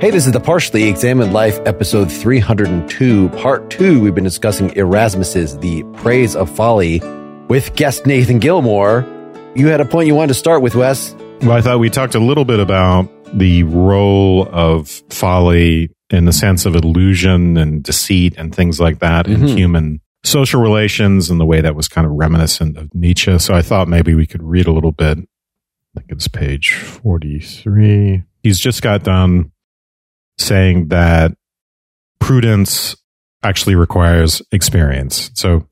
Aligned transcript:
Hey, 0.00 0.12
this 0.12 0.26
is 0.26 0.32
the 0.32 0.38
Partially 0.38 0.84
Examined 0.84 1.32
Life, 1.32 1.58
episode 1.66 2.12
302, 2.12 3.30
part 3.30 3.68
two. 3.68 4.00
We've 4.00 4.14
been 4.14 4.22
discussing 4.22 4.70
Erasmus's 4.76 5.58
The 5.58 5.82
Praise 5.94 6.36
of 6.36 6.48
Folly 6.48 7.00
with 7.48 7.74
guest 7.74 8.06
Nathan 8.06 8.38
Gilmour. 8.38 9.04
You 9.56 9.66
had 9.66 9.80
a 9.80 9.84
point 9.84 10.06
you 10.06 10.14
wanted 10.14 10.28
to 10.28 10.34
start 10.34 10.62
with, 10.62 10.76
Wes. 10.76 11.16
Well, 11.40 11.50
I 11.50 11.62
thought 11.62 11.80
we 11.80 11.90
talked 11.90 12.14
a 12.14 12.20
little 12.20 12.44
bit 12.44 12.60
about 12.60 13.10
the 13.36 13.64
role 13.64 14.48
of 14.52 14.88
folly 15.10 15.90
in 16.10 16.26
the 16.26 16.32
sense 16.32 16.64
of 16.64 16.76
illusion 16.76 17.56
and 17.56 17.82
deceit 17.82 18.34
and 18.38 18.54
things 18.54 18.78
like 18.78 19.00
that 19.00 19.26
mm-hmm. 19.26 19.46
in 19.46 19.56
human 19.56 20.00
social 20.22 20.62
relations 20.62 21.28
and 21.28 21.40
the 21.40 21.44
way 21.44 21.60
that 21.60 21.74
was 21.74 21.88
kind 21.88 22.06
of 22.06 22.12
reminiscent 22.12 22.76
of 22.76 22.94
Nietzsche. 22.94 23.36
So 23.40 23.52
I 23.52 23.62
thought 23.62 23.88
maybe 23.88 24.14
we 24.14 24.26
could 24.26 24.44
read 24.44 24.68
a 24.68 24.72
little 24.72 24.92
bit. 24.92 25.18
I 25.18 26.00
think 26.00 26.12
it's 26.12 26.28
page 26.28 26.74
43. 26.74 28.22
He's 28.44 28.60
just 28.60 28.80
got 28.80 29.02
done 29.02 29.50
saying 30.38 30.88
that 30.88 31.32
prudence 32.20 32.96
actually 33.42 33.74
requires 33.74 34.42
experience. 34.52 35.30
So 35.34 35.66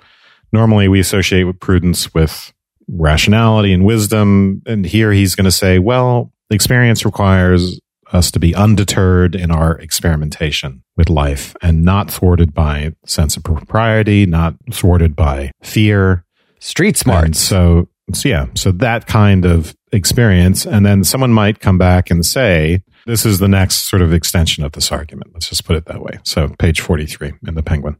normally 0.52 0.88
we 0.88 1.00
associate 1.00 1.44
with 1.44 1.60
prudence 1.60 2.14
with 2.14 2.52
rationality 2.88 3.72
and 3.72 3.84
wisdom. 3.84 4.62
And 4.66 4.86
here 4.86 5.12
he's 5.12 5.34
going 5.34 5.44
to 5.44 5.50
say, 5.50 5.78
well, 5.78 6.32
experience 6.50 7.04
requires 7.04 7.80
us 8.12 8.30
to 8.30 8.38
be 8.38 8.54
undeterred 8.54 9.34
in 9.34 9.50
our 9.50 9.76
experimentation 9.78 10.82
with 10.96 11.10
life 11.10 11.56
and 11.60 11.84
not 11.84 12.10
thwarted 12.10 12.54
by 12.54 12.94
sense 13.04 13.36
of 13.36 13.42
propriety, 13.42 14.26
not 14.26 14.54
thwarted 14.72 15.16
by 15.16 15.50
fear. 15.62 16.24
Street 16.60 16.96
smart. 16.96 17.34
So, 17.34 17.88
so 18.12 18.28
yeah, 18.28 18.46
so 18.54 18.70
that 18.72 19.06
kind 19.06 19.44
of 19.44 19.76
experience. 19.96 20.66
And 20.66 20.86
then 20.86 21.02
someone 21.02 21.32
might 21.32 21.60
come 21.60 21.78
back 21.78 22.10
and 22.10 22.24
say, 22.24 22.82
this 23.06 23.24
is 23.24 23.38
the 23.38 23.48
next 23.48 23.88
sort 23.88 24.02
of 24.02 24.12
extension 24.12 24.64
of 24.64 24.72
this 24.72 24.92
argument. 24.92 25.32
Let's 25.32 25.48
just 25.48 25.64
put 25.64 25.76
it 25.76 25.86
that 25.86 26.02
way. 26.02 26.18
So, 26.24 26.48
page 26.58 26.80
43 26.80 27.32
in 27.46 27.54
the 27.54 27.62
Penguin. 27.62 27.96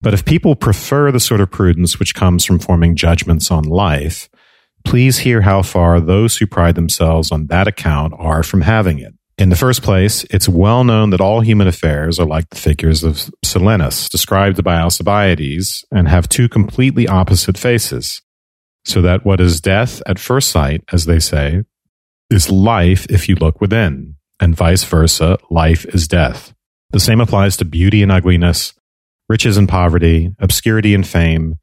But 0.00 0.14
if 0.14 0.24
people 0.24 0.56
prefer 0.56 1.12
the 1.12 1.20
sort 1.20 1.40
of 1.40 1.50
prudence 1.50 1.98
which 1.98 2.14
comes 2.14 2.44
from 2.44 2.58
forming 2.58 2.96
judgments 2.96 3.50
on 3.50 3.64
life, 3.64 4.28
please 4.84 5.18
hear 5.18 5.42
how 5.42 5.62
far 5.62 6.00
those 6.00 6.36
who 6.36 6.46
pride 6.46 6.74
themselves 6.74 7.30
on 7.30 7.46
that 7.46 7.68
account 7.68 8.14
are 8.18 8.42
from 8.42 8.62
having 8.62 8.98
it. 8.98 9.14
In 9.38 9.48
the 9.48 9.56
first 9.56 9.82
place, 9.82 10.24
it's 10.24 10.48
well 10.48 10.84
known 10.84 11.10
that 11.10 11.20
all 11.20 11.40
human 11.40 11.66
affairs 11.66 12.18
are 12.18 12.26
like 12.26 12.50
the 12.50 12.56
figures 12.56 13.02
of 13.02 13.30
Silenus, 13.44 14.08
described 14.10 14.62
by 14.62 14.76
Alcibiades, 14.76 15.84
and 15.90 16.06
have 16.06 16.28
two 16.28 16.48
completely 16.48 17.08
opposite 17.08 17.56
faces. 17.56 18.20
So 18.84 19.00
that 19.02 19.24
what 19.24 19.40
is 19.40 19.60
death 19.60 20.02
at 20.06 20.18
first 20.18 20.50
sight, 20.50 20.82
as 20.92 21.06
they 21.06 21.20
say, 21.20 21.62
is 22.30 22.50
life 22.50 23.06
if 23.08 23.28
you 23.28 23.36
look 23.36 23.60
within, 23.60 24.16
and 24.40 24.56
vice 24.56 24.84
versa, 24.84 25.38
life 25.50 25.84
is 25.86 26.08
death. 26.08 26.54
The 26.90 27.00
same 27.00 27.20
applies 27.20 27.56
to 27.58 27.64
beauty 27.64 28.02
and 28.02 28.12
ugliness, 28.12 28.74
riches 29.28 29.56
and 29.56 29.68
poverty, 29.68 30.34
obscurity 30.38 30.94
and 30.94 31.06
fame, 31.06 31.58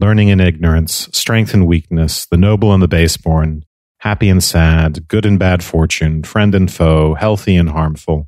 learning 0.00 0.30
and 0.30 0.40
ignorance, 0.40 1.08
strength 1.12 1.54
and 1.54 1.66
weakness, 1.66 2.26
the 2.26 2.36
noble 2.36 2.72
and 2.72 2.82
the 2.82 2.88
baseborn, 2.88 3.62
happy 3.98 4.28
and 4.28 4.42
sad, 4.42 5.06
good 5.06 5.24
and 5.24 5.38
bad 5.38 5.62
fortune, 5.62 6.24
friend 6.24 6.54
and 6.56 6.72
foe, 6.72 7.14
healthy 7.14 7.54
and 7.54 7.70
harmful. 7.70 8.26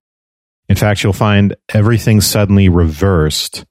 In 0.68 0.76
fact, 0.76 1.02
you'll 1.02 1.12
find 1.12 1.56
everything 1.70 2.20
suddenly 2.20 2.68
reversed 2.68 3.64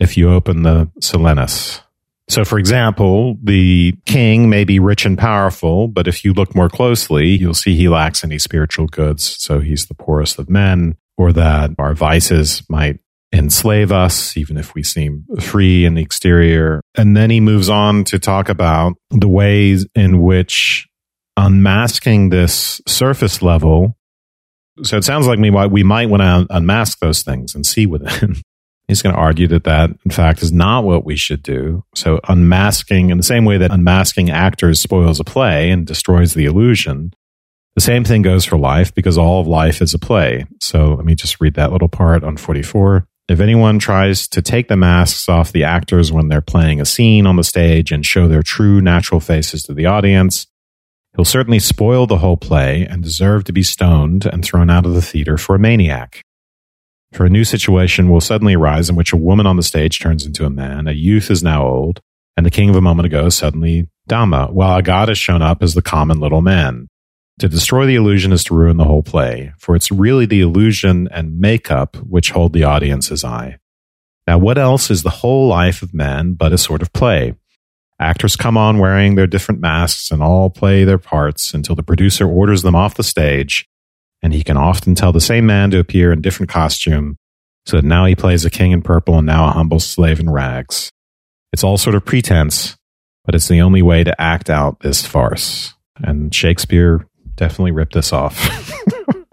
if 0.00 0.16
you 0.16 0.32
open 0.32 0.64
the 0.64 0.90
Silenus. 1.00 1.83
So, 2.28 2.44
for 2.44 2.58
example, 2.58 3.36
the 3.42 3.94
king 4.06 4.48
may 4.48 4.64
be 4.64 4.78
rich 4.78 5.04
and 5.04 5.18
powerful, 5.18 5.88
but 5.88 6.08
if 6.08 6.24
you 6.24 6.32
look 6.32 6.54
more 6.54 6.70
closely, 6.70 7.28
you'll 7.28 7.54
see 7.54 7.76
he 7.76 7.88
lacks 7.88 8.24
any 8.24 8.38
spiritual 8.38 8.86
goods. 8.86 9.24
So 9.24 9.60
he's 9.60 9.86
the 9.86 9.94
poorest 9.94 10.38
of 10.38 10.48
men, 10.48 10.96
or 11.18 11.32
that 11.32 11.72
our 11.78 11.94
vices 11.94 12.62
might 12.68 12.98
enslave 13.32 13.92
us, 13.92 14.36
even 14.36 14.56
if 14.56 14.74
we 14.74 14.82
seem 14.82 15.24
free 15.40 15.84
in 15.84 15.94
the 15.94 16.02
exterior. 16.02 16.80
And 16.94 17.16
then 17.16 17.30
he 17.30 17.40
moves 17.40 17.68
on 17.68 18.04
to 18.04 18.18
talk 18.18 18.48
about 18.48 18.94
the 19.10 19.28
ways 19.28 19.86
in 19.94 20.22
which 20.22 20.88
unmasking 21.36 22.30
this 22.30 22.80
surface 22.86 23.42
level. 23.42 23.98
So 24.82 24.96
it 24.96 25.04
sounds 25.04 25.26
like 25.26 25.38
me, 25.38 25.50
we 25.50 25.82
might 25.82 26.08
want 26.08 26.22
to 26.22 26.46
unmask 26.50 27.00
those 27.00 27.22
things 27.22 27.54
and 27.54 27.66
see 27.66 27.86
within. 27.86 28.36
He's 28.88 29.00
going 29.00 29.14
to 29.14 29.20
argue 29.20 29.48
that 29.48 29.64
that, 29.64 29.90
in 30.04 30.10
fact, 30.10 30.42
is 30.42 30.52
not 30.52 30.84
what 30.84 31.04
we 31.04 31.16
should 31.16 31.42
do. 31.42 31.84
So, 31.94 32.20
unmasking, 32.28 33.10
in 33.10 33.16
the 33.16 33.22
same 33.22 33.44
way 33.44 33.56
that 33.56 33.72
unmasking 33.72 34.30
actors 34.30 34.80
spoils 34.80 35.18
a 35.20 35.24
play 35.24 35.70
and 35.70 35.86
destroys 35.86 36.34
the 36.34 36.44
illusion, 36.44 37.14
the 37.74 37.80
same 37.80 38.04
thing 38.04 38.22
goes 38.22 38.44
for 38.44 38.58
life 38.58 38.94
because 38.94 39.16
all 39.16 39.40
of 39.40 39.46
life 39.46 39.80
is 39.80 39.94
a 39.94 39.98
play. 39.98 40.44
So, 40.60 40.94
let 40.94 41.06
me 41.06 41.14
just 41.14 41.40
read 41.40 41.54
that 41.54 41.72
little 41.72 41.88
part 41.88 42.24
on 42.24 42.36
44. 42.36 43.06
If 43.26 43.40
anyone 43.40 43.78
tries 43.78 44.28
to 44.28 44.42
take 44.42 44.68
the 44.68 44.76
masks 44.76 45.30
off 45.30 45.50
the 45.50 45.64
actors 45.64 46.12
when 46.12 46.28
they're 46.28 46.42
playing 46.42 46.78
a 46.78 46.84
scene 46.84 47.26
on 47.26 47.36
the 47.36 47.44
stage 47.44 47.90
and 47.90 48.04
show 48.04 48.28
their 48.28 48.42
true 48.42 48.82
natural 48.82 49.18
faces 49.18 49.62
to 49.62 49.72
the 49.72 49.86
audience, 49.86 50.46
he'll 51.16 51.24
certainly 51.24 51.58
spoil 51.58 52.06
the 52.06 52.18
whole 52.18 52.36
play 52.36 52.86
and 52.86 53.02
deserve 53.02 53.44
to 53.44 53.52
be 53.52 53.62
stoned 53.62 54.26
and 54.26 54.44
thrown 54.44 54.68
out 54.68 54.84
of 54.84 54.92
the 54.92 55.00
theater 55.00 55.38
for 55.38 55.54
a 55.54 55.58
maniac. 55.58 56.22
For 57.14 57.24
a 57.24 57.30
new 57.30 57.44
situation 57.44 58.10
will 58.10 58.20
suddenly 58.20 58.54
arise 58.54 58.90
in 58.90 58.96
which 58.96 59.12
a 59.12 59.16
woman 59.16 59.46
on 59.46 59.56
the 59.56 59.62
stage 59.62 60.00
turns 60.00 60.26
into 60.26 60.44
a 60.44 60.50
man, 60.50 60.88
a 60.88 60.92
youth 60.92 61.30
is 61.30 61.44
now 61.44 61.64
old, 61.64 62.00
and 62.36 62.44
the 62.44 62.50
king 62.50 62.68
of 62.68 62.74
a 62.74 62.80
moment 62.80 63.06
ago 63.06 63.26
is 63.26 63.36
suddenly 63.36 63.88
Dama, 64.08 64.48
while 64.50 64.76
a 64.76 64.82
god 64.82 65.08
has 65.08 65.16
shown 65.16 65.40
up 65.40 65.62
as 65.62 65.74
the 65.74 65.80
common 65.80 66.18
little 66.18 66.42
man. 66.42 66.88
To 67.38 67.48
destroy 67.48 67.86
the 67.86 67.94
illusion 67.94 68.32
is 68.32 68.42
to 68.44 68.54
ruin 68.54 68.78
the 68.78 68.84
whole 68.84 69.04
play, 69.04 69.52
for 69.58 69.76
it's 69.76 69.92
really 69.92 70.26
the 70.26 70.40
illusion 70.40 71.08
and 71.12 71.38
makeup 71.38 71.96
which 71.98 72.30
hold 72.30 72.52
the 72.52 72.64
audience's 72.64 73.22
eye. 73.22 73.58
Now, 74.26 74.38
what 74.38 74.58
else 74.58 74.90
is 74.90 75.04
the 75.04 75.10
whole 75.10 75.46
life 75.46 75.82
of 75.82 75.94
man 75.94 76.32
but 76.32 76.52
a 76.52 76.58
sort 76.58 76.82
of 76.82 76.92
play? 76.92 77.36
Actors 78.00 78.34
come 78.34 78.56
on 78.56 78.78
wearing 78.78 79.14
their 79.14 79.28
different 79.28 79.60
masks 79.60 80.10
and 80.10 80.20
all 80.20 80.50
play 80.50 80.82
their 80.82 80.98
parts 80.98 81.54
until 81.54 81.76
the 81.76 81.84
producer 81.84 82.28
orders 82.28 82.62
them 82.62 82.74
off 82.74 82.96
the 82.96 83.04
stage 83.04 83.68
and 84.24 84.32
he 84.32 84.42
can 84.42 84.56
often 84.56 84.94
tell 84.94 85.12
the 85.12 85.20
same 85.20 85.44
man 85.44 85.70
to 85.70 85.78
appear 85.78 86.10
in 86.10 86.22
different 86.22 86.50
costume, 86.50 87.18
so 87.66 87.76
that 87.76 87.84
now 87.84 88.06
he 88.06 88.16
plays 88.16 88.46
a 88.46 88.50
king 88.50 88.72
in 88.72 88.80
purple 88.80 89.18
and 89.18 89.26
now 89.26 89.46
a 89.46 89.50
humble 89.50 89.78
slave 89.78 90.18
in 90.18 90.30
rags. 90.30 90.90
It's 91.52 91.62
all 91.62 91.76
sort 91.76 91.94
of 91.94 92.06
pretense, 92.06 92.74
but 93.26 93.34
it's 93.34 93.48
the 93.48 93.60
only 93.60 93.82
way 93.82 94.02
to 94.02 94.18
act 94.18 94.48
out 94.48 94.80
this 94.80 95.06
farce. 95.06 95.74
And 95.98 96.34
Shakespeare 96.34 97.06
definitely 97.36 97.72
ripped 97.72 97.92
this 97.92 98.14
off. 98.14 98.34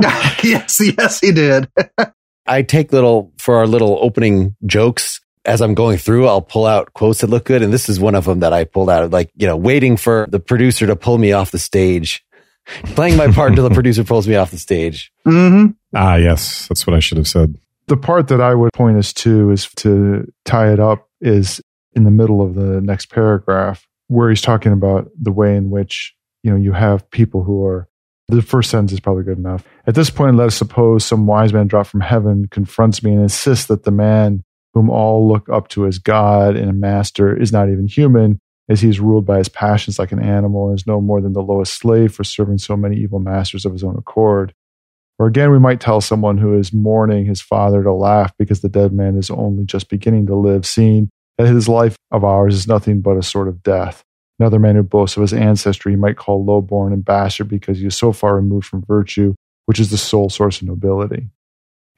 yes, 0.43 0.81
yes, 0.81 1.21
he 1.21 1.31
did. 1.31 1.69
I 2.45 2.61
take 2.61 2.91
little, 2.91 3.31
for 3.37 3.55
our 3.55 3.67
little 3.67 3.97
opening 4.01 4.57
jokes, 4.65 5.21
as 5.45 5.61
I'm 5.61 5.73
going 5.73 5.99
through, 5.99 6.27
I'll 6.27 6.41
pull 6.41 6.65
out 6.65 6.93
quotes 6.93 7.21
that 7.21 7.29
look 7.29 7.45
good. 7.45 7.61
And 7.61 7.71
this 7.71 7.87
is 7.87 7.97
one 7.97 8.13
of 8.13 8.25
them 8.25 8.41
that 8.41 8.51
I 8.51 8.65
pulled 8.65 8.89
out, 8.89 9.09
like, 9.09 9.31
you 9.37 9.47
know, 9.47 9.55
waiting 9.55 9.95
for 9.95 10.27
the 10.29 10.41
producer 10.41 10.85
to 10.87 10.97
pull 10.97 11.17
me 11.17 11.31
off 11.31 11.51
the 11.51 11.59
stage 11.59 12.25
playing 12.95 13.17
my 13.17 13.31
part 13.31 13.51
until 13.51 13.67
the 13.67 13.73
producer 13.73 14.03
pulls 14.03 14.27
me 14.27 14.35
off 14.35 14.51
the 14.51 14.57
stage. 14.57 15.11
Mm-hmm. 15.25 15.71
Ah, 15.95 16.15
yes, 16.15 16.67
that's 16.67 16.87
what 16.87 16.95
I 16.95 16.99
should 16.99 17.17
have 17.17 17.27
said. 17.27 17.55
The 17.87 17.97
part 17.97 18.27
that 18.29 18.41
I 18.41 18.53
would 18.53 18.73
point 18.73 18.97
us 18.97 19.11
to 19.13 19.51
is 19.51 19.67
to 19.77 20.31
tie 20.45 20.71
it 20.71 20.79
up 20.79 21.09
is 21.19 21.61
in 21.93 22.03
the 22.03 22.11
middle 22.11 22.41
of 22.41 22.55
the 22.55 22.81
next 22.81 23.07
paragraph 23.07 23.85
where 24.07 24.29
he's 24.29 24.41
talking 24.41 24.71
about 24.71 25.09
the 25.19 25.31
way 25.31 25.55
in 25.55 25.69
which 25.69 26.13
you 26.43 26.51
know 26.51 26.57
you 26.57 26.71
have 26.71 27.09
people 27.11 27.43
who 27.43 27.65
are 27.65 27.87
the 28.27 28.41
first 28.41 28.69
sentence 28.69 28.93
is 28.93 28.99
probably 28.99 29.23
good 29.23 29.37
enough. 29.37 29.63
At 29.85 29.95
this 29.95 30.09
point, 30.09 30.37
let 30.37 30.47
us 30.47 30.55
suppose 30.55 31.03
some 31.03 31.27
wise 31.27 31.53
man 31.53 31.67
dropped 31.67 31.89
from 31.89 32.01
heaven 32.01 32.47
confronts 32.47 33.03
me 33.03 33.11
and 33.11 33.21
insists 33.21 33.65
that 33.65 33.83
the 33.83 33.91
man 33.91 34.43
whom 34.73 34.89
all 34.89 35.27
look 35.27 35.49
up 35.49 35.67
to 35.69 35.85
as 35.85 35.99
God 35.99 36.55
and 36.55 36.69
a 36.69 36.73
master 36.73 37.35
is 37.35 37.51
not 37.51 37.69
even 37.69 37.87
human, 37.87 38.39
as 38.71 38.81
he 38.81 38.89
is 38.89 38.99
ruled 38.99 39.25
by 39.25 39.37
his 39.37 39.49
passions 39.49 39.99
like 39.99 40.11
an 40.11 40.21
animal 40.21 40.69
and 40.69 40.79
is 40.79 40.87
no 40.87 41.01
more 41.01 41.19
than 41.19 41.33
the 41.33 41.41
lowest 41.41 41.73
slave 41.73 42.13
for 42.13 42.23
serving 42.23 42.57
so 42.57 42.77
many 42.77 42.95
evil 42.95 43.19
masters 43.19 43.65
of 43.65 43.73
his 43.73 43.83
own 43.83 43.97
accord. 43.97 44.53
Or 45.19 45.27
again, 45.27 45.51
we 45.51 45.59
might 45.59 45.81
tell 45.81 45.99
someone 45.99 46.37
who 46.37 46.57
is 46.57 46.73
mourning 46.73 47.25
his 47.25 47.41
father 47.41 47.83
to 47.83 47.91
laugh 47.91 48.33
because 48.39 48.61
the 48.61 48.69
dead 48.69 48.93
man 48.93 49.17
is 49.17 49.29
only 49.29 49.65
just 49.65 49.89
beginning 49.89 50.25
to 50.27 50.35
live, 50.35 50.65
seeing 50.65 51.09
that 51.37 51.47
his 51.47 51.67
life 51.67 51.97
of 52.11 52.23
ours 52.23 52.55
is 52.55 52.67
nothing 52.67 53.01
but 53.01 53.17
a 53.17 53.23
sort 53.23 53.47
of 53.47 53.61
death. 53.61 54.03
Another 54.39 54.57
man 54.57 54.75
who 54.75 54.83
boasts 54.83 55.17
of 55.17 55.21
his 55.21 55.33
ancestry 55.33 55.91
he 55.91 55.95
might 55.97 56.17
call 56.17 56.43
low-born 56.43 56.93
and 56.93 57.05
bastard 57.05 57.49
because 57.49 57.77
he 57.77 57.85
is 57.85 57.95
so 57.95 58.11
far 58.11 58.35
removed 58.35 58.65
from 58.65 58.83
virtue, 58.87 59.35
which 59.65 59.79
is 59.79 59.91
the 59.91 59.97
sole 59.97 60.29
source 60.29 60.61
of 60.61 60.67
nobility. 60.67 61.27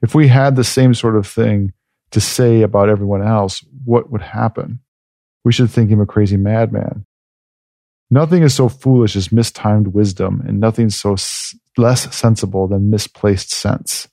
If 0.02 0.14
we 0.14 0.28
had 0.28 0.56
the 0.56 0.64
same 0.64 0.92
sort 0.92 1.16
of 1.16 1.26
thing 1.26 1.72
to 2.10 2.20
say 2.20 2.60
about 2.60 2.90
everyone 2.90 3.22
else, 3.22 3.64
what 3.84 4.10
would 4.10 4.20
happen? 4.20 4.80
We 5.44 5.52
should 5.52 5.70
think 5.70 5.90
him 5.90 6.00
a 6.00 6.06
crazy 6.06 6.36
madman. 6.36 7.04
Nothing 8.10 8.42
is 8.42 8.54
so 8.54 8.68
foolish 8.68 9.16
as 9.16 9.32
mistimed 9.32 9.88
wisdom, 9.88 10.42
and 10.46 10.60
nothing 10.60 10.90
so 10.90 11.14
s- 11.14 11.56
less 11.76 12.14
sensible 12.14 12.68
than 12.68 12.90
misplaced 12.90 13.50
sense. 13.50 14.08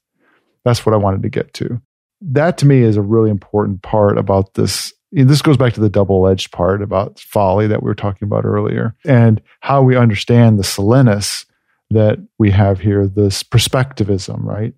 That's 0.65 0.85
what 0.85 0.93
I 0.93 0.97
wanted 0.97 1.23
to 1.23 1.29
get 1.29 1.53
to. 1.55 1.81
That 2.21 2.57
to 2.59 2.65
me 2.65 2.81
is 2.81 2.97
a 2.97 3.01
really 3.01 3.29
important 3.29 3.81
part 3.81 4.17
about 4.17 4.53
this. 4.53 4.93
This 5.11 5.41
goes 5.41 5.57
back 5.57 5.73
to 5.73 5.81
the 5.81 5.89
double 5.89 6.27
edged 6.27 6.51
part 6.51 6.81
about 6.81 7.19
folly 7.19 7.67
that 7.67 7.83
we 7.83 7.87
were 7.87 7.95
talking 7.95 8.25
about 8.25 8.45
earlier 8.45 8.95
and 9.05 9.41
how 9.59 9.81
we 9.81 9.97
understand 9.97 10.57
the 10.57 10.63
Silenus 10.63 11.45
that 11.89 12.19
we 12.39 12.51
have 12.51 12.79
here, 12.79 13.07
this 13.07 13.43
perspectivism, 13.43 14.43
right? 14.43 14.73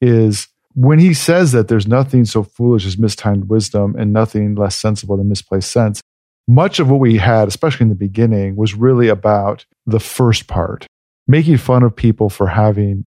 is 0.00 0.48
when 0.76 0.98
he 0.98 1.14
says 1.14 1.52
that 1.52 1.68
there's 1.68 1.86
nothing 1.86 2.26
so 2.26 2.42
foolish 2.42 2.84
as 2.84 2.98
mistimed 2.98 3.48
wisdom 3.48 3.96
and 3.98 4.12
nothing 4.12 4.54
less 4.54 4.78
sensible 4.78 5.16
than 5.16 5.26
misplaced 5.26 5.72
sense, 5.72 6.02
much 6.46 6.78
of 6.78 6.90
what 6.90 7.00
we 7.00 7.16
had, 7.16 7.48
especially 7.48 7.84
in 7.84 7.88
the 7.88 7.94
beginning, 7.94 8.56
was 8.56 8.74
really 8.74 9.08
about 9.08 9.64
the 9.86 9.98
first 9.98 10.48
part, 10.48 10.86
making 11.26 11.56
fun 11.56 11.82
of 11.82 11.96
people 11.96 12.28
for 12.28 12.46
having 12.46 13.06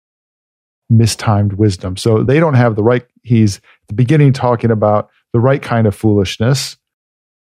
mistimed 0.90 1.54
wisdom. 1.54 1.96
So 1.96 2.24
they 2.24 2.40
don't 2.40 2.56
have 2.56 2.76
the 2.76 2.82
right, 2.82 3.06
he's 3.22 3.58
at 3.58 3.88
the 3.90 3.94
beginning 3.94 4.34
talking 4.34 4.72
about 4.72 5.12
the 5.32 5.40
right 5.40 5.62
kind 5.62 5.86
of 5.86 5.94
foolishness, 5.94 6.76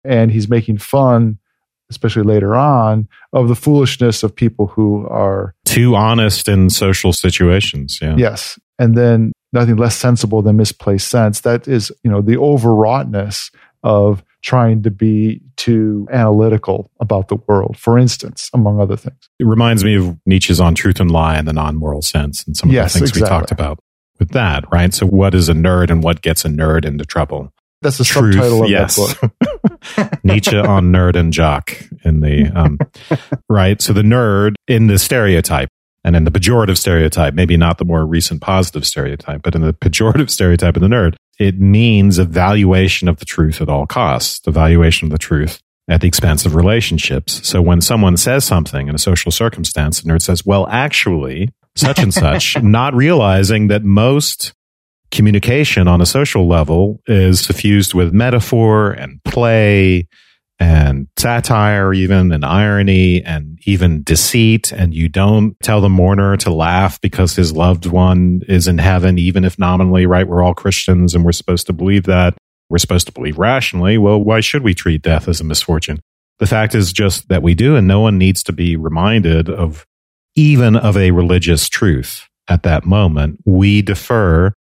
and 0.04 0.32
he's 0.32 0.48
making 0.48 0.78
fun 0.78 1.40
especially 1.90 2.24
later 2.24 2.56
on, 2.56 3.08
of 3.34 3.48
the 3.48 3.56
foolishness 3.56 4.24
of 4.24 4.36
people 4.36 4.68
who 4.68 5.08
are 5.08 5.54
too 5.66 5.96
honest 5.96 6.48
in 6.48 6.70
social 6.70 7.14
situations. 7.14 8.00
Yeah. 8.02 8.16
Yes. 8.18 8.60
And 8.80 8.96
then 8.96 9.32
nothing 9.54 9.76
less 9.76 9.96
sensible 9.96 10.42
than 10.42 10.58
misplaced 10.58 11.08
sense. 11.08 11.42
That 11.42 11.68
is, 11.68 11.92
you 12.04 12.12
know, 12.12 12.22
the 12.22 12.36
overwroughtness 12.36 13.52
of 13.84 14.24
trying 14.42 14.84
to 14.84 14.92
be 14.92 15.42
too 15.56 16.08
analytical 16.12 16.92
about 17.00 17.30
the 17.30 17.38
world, 17.48 17.78
for 17.78 17.98
instance, 17.98 18.50
among 18.54 18.80
other 18.80 18.98
things. 18.98 19.30
It 19.40 19.46
reminds 19.46 19.84
me 19.84 19.96
of 19.96 20.18
Nietzsche's 20.26 20.60
On 20.60 20.76
Truth 20.76 21.00
and 21.00 21.10
Lie 21.10 21.38
and 21.38 21.48
the 21.48 21.54
non 21.54 21.76
moral 21.76 22.02
sense 22.02 22.44
and 22.46 22.58
some 22.58 22.70
of 22.70 22.74
yes, 22.74 22.94
the 22.94 23.00
things 23.00 23.12
exactly. 23.12 23.24
we 23.24 23.40
talked 23.40 23.52
about 23.52 23.80
with 24.20 24.30
that, 24.32 24.66
right? 24.72 24.94
So, 24.94 25.06
what 25.06 25.34
is 25.34 25.50
a 25.50 25.54
nerd 25.54 25.90
and 25.90 26.04
what 26.04 26.22
gets 26.22 26.46
a 26.46 26.50
nerd 26.50 26.86
into 26.86 27.06
trouble? 27.06 27.54
That's 27.82 27.98
the 27.98 28.06
Truth, 28.06 28.36
subtitle 28.36 28.64
of 28.64 28.70
yes. 28.70 28.96
that 28.96 29.32
book. 29.98 30.20
Nietzsche 30.24 30.58
on 30.58 30.92
nerd 30.92 31.16
and 31.16 31.34
jock 31.34 31.78
in 32.04 32.22
the 32.22 32.50
um, 32.56 32.80
right. 33.50 33.82
So 33.82 33.92
the 33.92 34.02
nerd 34.02 34.56
in 34.68 34.88
the 34.88 34.98
stereotype 34.98 35.70
and 36.04 36.16
in 36.16 36.26
the 36.26 36.32
pejorative 36.32 36.78
stereotype, 36.78 37.34
maybe 37.34 37.58
not 37.58 37.78
the 37.78 37.86
more 37.86 38.06
recent 38.06 38.42
positive 38.42 38.86
stereotype, 38.86 39.42
but 39.42 39.56
in 39.56 39.62
the 39.62 39.74
pejorative 39.74 40.30
stereotype 40.30 40.76
of 40.76 40.82
the 40.82 40.88
nerd, 40.88 41.16
it 41.40 41.60
means 41.60 42.20
evaluation 42.20 43.08
of 43.08 43.18
the 43.18 43.26
truth 43.26 43.62
at 43.62 43.70
all 43.70 43.86
costs, 43.86 44.46
evaluation 44.48 45.08
of 45.08 45.12
the 45.12 45.18
truth 45.18 45.62
at 45.88 46.02
the 46.02 46.08
expense 46.08 46.46
of 46.46 46.56
relationships. 46.56 47.46
So 47.48 47.62
when 47.62 47.82
someone 47.82 48.18
says 48.18 48.46
something 48.46 48.88
in 48.88 48.96
a 48.96 49.00
social 49.00 49.32
circumstance, 49.32 50.02
the 50.02 50.10
nerd 50.10 50.22
says, 50.22 50.46
well, 50.46 50.68
actually, 50.68 51.50
such 51.76 52.00
and 52.00 52.14
such, 52.14 52.62
not 52.64 52.94
realizing 52.94 53.68
that 53.68 53.84
most 53.84 54.54
communication 55.12 55.88
on 55.88 56.02
a 56.02 56.06
social 56.06 56.48
level 56.48 57.00
is 57.08 57.42
suffused 57.42 57.94
with 57.94 58.14
metaphor 58.14 58.92
and 58.92 59.24
play 59.24 60.08
and 60.64 61.10
satire, 61.20 61.94
even 61.94 62.32
and 62.32 62.46
irony 62.46 63.22
and 63.22 63.60
even 63.66 64.02
deceit. 64.02 64.72
And 64.72 64.94
you 64.94 65.10
don't 65.10 65.60
tell 65.62 65.82
the 65.82 65.90
mourner 65.90 66.38
to 66.38 66.54
laugh 66.54 67.02
because 67.02 67.36
his 67.36 67.52
loved 67.52 67.86
one 67.86 68.44
is 68.48 68.66
in 68.70 68.78
heaven, 68.78 69.20
even 69.20 69.44
if 69.44 69.60
nominally, 69.60 70.06
right? 70.06 70.26
We're 70.26 70.42
all 70.42 70.54
Christians 70.54 71.14
and 71.14 71.26
we're 71.26 71.34
supposed 71.34 71.68
to 71.68 71.74
believe 71.74 72.04
that. 72.04 72.38
We're 72.70 72.78
supposed 72.78 73.08
to 73.08 73.14
believe 73.14 73.38
rationally. 73.38 73.98
Well, 73.98 74.24
why 74.24 74.40
should 74.40 74.64
we 74.64 74.74
treat 74.74 75.02
death 75.02 75.28
as 75.28 75.42
a 75.42 75.44
misfortune? 75.44 76.00
The 76.40 76.48
fact 76.48 76.76
is 76.76 76.94
just 76.94 77.28
that 77.28 77.44
we 77.44 77.56
do, 77.56 77.76
and 77.76 77.86
no 77.86 78.00
one 78.00 78.18
needs 78.18 78.42
to 78.44 78.54
be 78.54 78.78
reminded 78.78 79.50
of 79.50 79.86
even 80.36 80.78
of 80.78 80.96
a 80.96 81.12
religious 81.12 81.68
truth 81.68 82.26
at 82.48 82.64
that 82.64 82.86
moment. 82.86 83.40
We 83.46 83.82
defer 83.82 84.54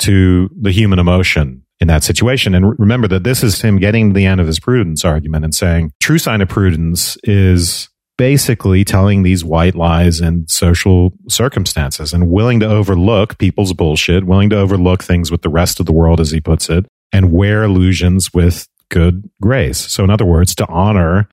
to 0.00 0.50
the 0.60 0.72
human 0.72 0.98
emotion 0.98 1.64
in 1.80 1.88
that 1.88 2.04
situation. 2.04 2.54
And 2.54 2.78
remember 2.78 3.08
that 3.08 3.24
this 3.24 3.42
is 3.42 3.62
him 3.62 3.78
getting 3.78 4.10
to 4.10 4.14
the 4.14 4.26
end 4.26 4.40
of 4.40 4.46
his 4.46 4.60
prudence 4.60 5.04
argument 5.04 5.44
and 5.44 5.54
saying 5.54 5.92
true 6.00 6.18
sign 6.18 6.42
of 6.42 6.48
prudence 6.48 7.16
is 7.24 7.88
basically 8.18 8.84
telling 8.84 9.22
these 9.22 9.42
white 9.42 9.74
lies 9.74 10.20
in 10.20 10.46
social 10.46 11.10
circumstances 11.26 12.12
and 12.12 12.30
willing 12.30 12.60
to 12.60 12.66
overlook 12.66 13.38
people's 13.38 13.72
bullshit, 13.72 14.24
willing 14.24 14.50
to 14.50 14.58
overlook 14.58 15.02
things 15.02 15.30
with 15.30 15.40
the 15.40 15.48
rest 15.48 15.80
of 15.80 15.86
the 15.86 15.92
world, 15.92 16.20
as 16.20 16.30
he 16.30 16.38
puts 16.38 16.68
it, 16.68 16.84
and 17.12 17.32
wear 17.32 17.62
illusions 17.62 18.34
with 18.34 18.68
good 18.90 19.30
grace. 19.40 19.78
So, 19.78 20.04
in 20.04 20.10
other 20.10 20.26
words, 20.26 20.54
to 20.56 20.66
honor 20.68 21.30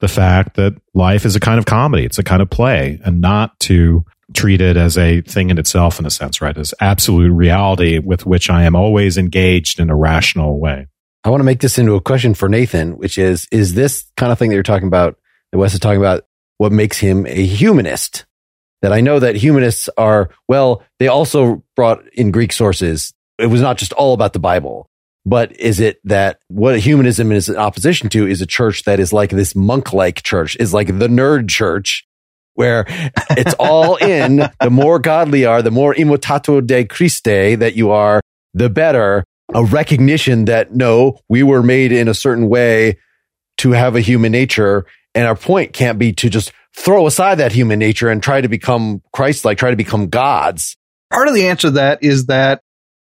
the 0.00 0.08
fact 0.08 0.56
that 0.56 0.74
life 0.92 1.24
is 1.24 1.36
a 1.36 1.40
kind 1.40 1.60
of 1.60 1.66
comedy, 1.66 2.04
it's 2.04 2.18
a 2.18 2.24
kind 2.24 2.42
of 2.42 2.50
play, 2.50 3.00
and 3.04 3.20
not 3.20 3.56
to 3.60 4.04
treated 4.32 4.76
as 4.76 4.96
a 4.96 5.20
thing 5.22 5.50
in 5.50 5.58
itself 5.58 5.98
in 5.98 6.06
a 6.06 6.10
sense, 6.10 6.40
right? 6.40 6.56
As 6.56 6.72
absolute 6.80 7.32
reality 7.32 7.98
with 7.98 8.24
which 8.26 8.48
I 8.48 8.64
am 8.64 8.74
always 8.74 9.18
engaged 9.18 9.78
in 9.78 9.90
a 9.90 9.96
rational 9.96 10.58
way. 10.58 10.86
I 11.24 11.30
want 11.30 11.40
to 11.40 11.44
make 11.44 11.60
this 11.60 11.78
into 11.78 11.94
a 11.94 12.00
question 12.00 12.34
for 12.34 12.48
Nathan, 12.48 12.96
which 12.98 13.18
is, 13.18 13.48
is 13.50 13.74
this 13.74 14.04
kind 14.16 14.30
of 14.30 14.38
thing 14.38 14.50
that 14.50 14.54
you're 14.54 14.62
talking 14.62 14.88
about, 14.88 15.16
that 15.52 15.58
Wes 15.58 15.74
is 15.74 15.80
talking 15.80 16.00
about, 16.00 16.26
what 16.58 16.72
makes 16.72 16.98
him 16.98 17.26
a 17.26 17.44
humanist? 17.44 18.26
That 18.82 18.92
I 18.92 19.00
know 19.00 19.18
that 19.18 19.34
humanists 19.34 19.88
are, 19.96 20.30
well, 20.48 20.82
they 20.98 21.08
also 21.08 21.64
brought 21.76 22.06
in 22.12 22.30
Greek 22.30 22.52
sources. 22.52 23.14
It 23.38 23.46
was 23.46 23.62
not 23.62 23.78
just 23.78 23.94
all 23.94 24.12
about 24.12 24.34
the 24.34 24.38
Bible, 24.38 24.90
but 25.24 25.58
is 25.58 25.80
it 25.80 25.98
that 26.04 26.40
what 26.48 26.78
humanism 26.78 27.32
is 27.32 27.48
in 27.48 27.56
opposition 27.56 28.10
to 28.10 28.26
is 28.26 28.42
a 28.42 28.46
church 28.46 28.84
that 28.84 29.00
is 29.00 29.12
like 29.12 29.30
this 29.30 29.56
monk 29.56 29.94
like 29.94 30.22
church, 30.22 30.56
is 30.60 30.74
like 30.74 30.88
the 30.88 31.08
nerd 31.08 31.48
church 31.48 32.06
where 32.54 32.84
it's 33.30 33.54
all 33.58 33.96
in. 33.96 34.48
The 34.60 34.70
more 34.70 34.98
godly 34.98 35.44
are, 35.44 35.62
the 35.62 35.70
more 35.70 35.94
imitatio 35.94 36.88
Christi 36.88 37.54
that 37.56 37.74
you 37.74 37.90
are, 37.90 38.20
the 38.52 38.70
better. 38.70 39.24
A 39.52 39.62
recognition 39.62 40.46
that 40.46 40.74
no, 40.74 41.18
we 41.28 41.42
were 41.42 41.62
made 41.62 41.92
in 41.92 42.08
a 42.08 42.14
certain 42.14 42.48
way 42.48 42.98
to 43.58 43.72
have 43.72 43.94
a 43.94 44.00
human 44.00 44.32
nature. 44.32 44.86
And 45.14 45.26
our 45.26 45.36
point 45.36 45.74
can't 45.74 45.98
be 45.98 46.14
to 46.14 46.30
just 46.30 46.50
throw 46.74 47.06
aside 47.06 47.36
that 47.36 47.52
human 47.52 47.78
nature 47.78 48.08
and 48.08 48.22
try 48.22 48.40
to 48.40 48.48
become 48.48 49.02
Christ 49.12 49.44
like, 49.44 49.58
try 49.58 49.70
to 49.70 49.76
become 49.76 50.08
gods. 50.08 50.76
Part 51.12 51.28
of 51.28 51.34
the 51.34 51.46
answer 51.46 51.68
to 51.68 51.72
that 51.72 52.02
is 52.02 52.26
that 52.26 52.62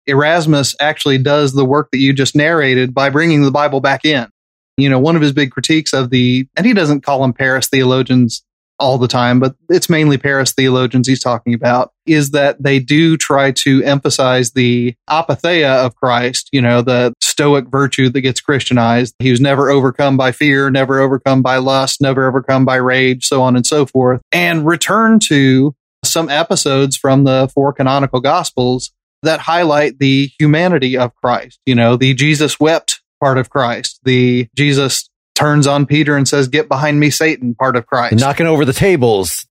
Erasmus 0.07 0.77
actually 0.81 1.19
does 1.19 1.53
the 1.53 1.65
work 1.65 1.91
that 1.91 1.99
you 1.99 2.13
just 2.13 2.37
narrated 2.37 2.95
by 2.95 3.11
bringing 3.11 3.43
the 3.43 3.51
Bible 3.51 3.81
back 3.81 4.05
in. 4.05 4.29
You 4.77 4.89
know, 4.89 5.01
one 5.01 5.17
of 5.17 5.23
his 5.23 5.33
big 5.33 5.51
critiques 5.51 5.93
of 5.93 6.11
the, 6.11 6.47
and 6.57 6.65
he 6.65 6.73
doesn't 6.73 7.03
call 7.03 7.21
them 7.23 7.33
Paris 7.33 7.69
theologians 7.69 8.45
all 8.81 8.99
the 8.99 9.07
time, 9.07 9.39
but 9.39 9.55
it's 9.69 9.91
mainly 9.91 10.19
Paris 10.19 10.53
theologians 10.53 11.07
he's 11.07 11.23
talking 11.23 11.55
about, 11.55 11.93
is 12.07 12.31
that 12.31 12.63
they 12.63 12.79
do 12.79 13.17
try 13.17 13.53
to 13.53 13.83
emphasize 13.85 14.53
the 14.53 14.95
apatheia 15.09 15.85
of 15.85 15.95
Christ, 15.95 16.49
you 16.51 16.61
know, 16.61 16.83
the 16.83 17.13
stoic 17.21 17.69
virtue 17.69 18.09
that 18.09 18.23
gets 18.23 18.41
Christianized. 18.41 19.15
He 19.19 19.31
was 19.31 19.41
never 19.41 19.71
overcome 19.71 20.17
by 20.17 20.33
fear, 20.33 20.71
never 20.71 20.99
overcome 20.99 21.43
by 21.43 21.59
lust, 21.59 22.01
never 22.01 22.27
overcome 22.27 22.65
by 22.65 22.77
rage, 22.77 23.27
so 23.27 23.43
on 23.43 23.55
and 23.55 23.67
so 23.67 23.87
forth, 23.87 24.23
and 24.33 24.67
return 24.67 25.21
to 25.29 25.75
some 26.05 26.31
episodes 26.31 26.97
from 26.97 27.25
the 27.25 27.51
four 27.55 27.73
canonical 27.73 28.21
gospels 28.21 28.91
that 29.23 29.41
highlight 29.41 29.99
the 29.99 30.31
humanity 30.39 30.97
of 30.97 31.15
Christ, 31.17 31.61
you 31.67 31.75
know, 31.75 31.97
the 31.97 32.15
Jesus 32.15 32.59
wept 32.59 33.03
part 33.21 33.37
of 33.37 33.51
Christ, 33.51 34.01
the 34.05 34.49
Jesus 34.57 35.10
turns 35.35 35.67
on 35.67 35.87
Peter 35.87 36.17
and 36.17 36.29
says, 36.29 36.49
Get 36.49 36.69
behind 36.69 37.01
me, 37.01 37.11
Satan, 37.11 37.55
part 37.55 37.77
of 37.77 37.87
Christ. 37.87 38.17
Knocking 38.17 38.47
over 38.47 38.65
the 38.65 38.73
tables. 38.73 39.47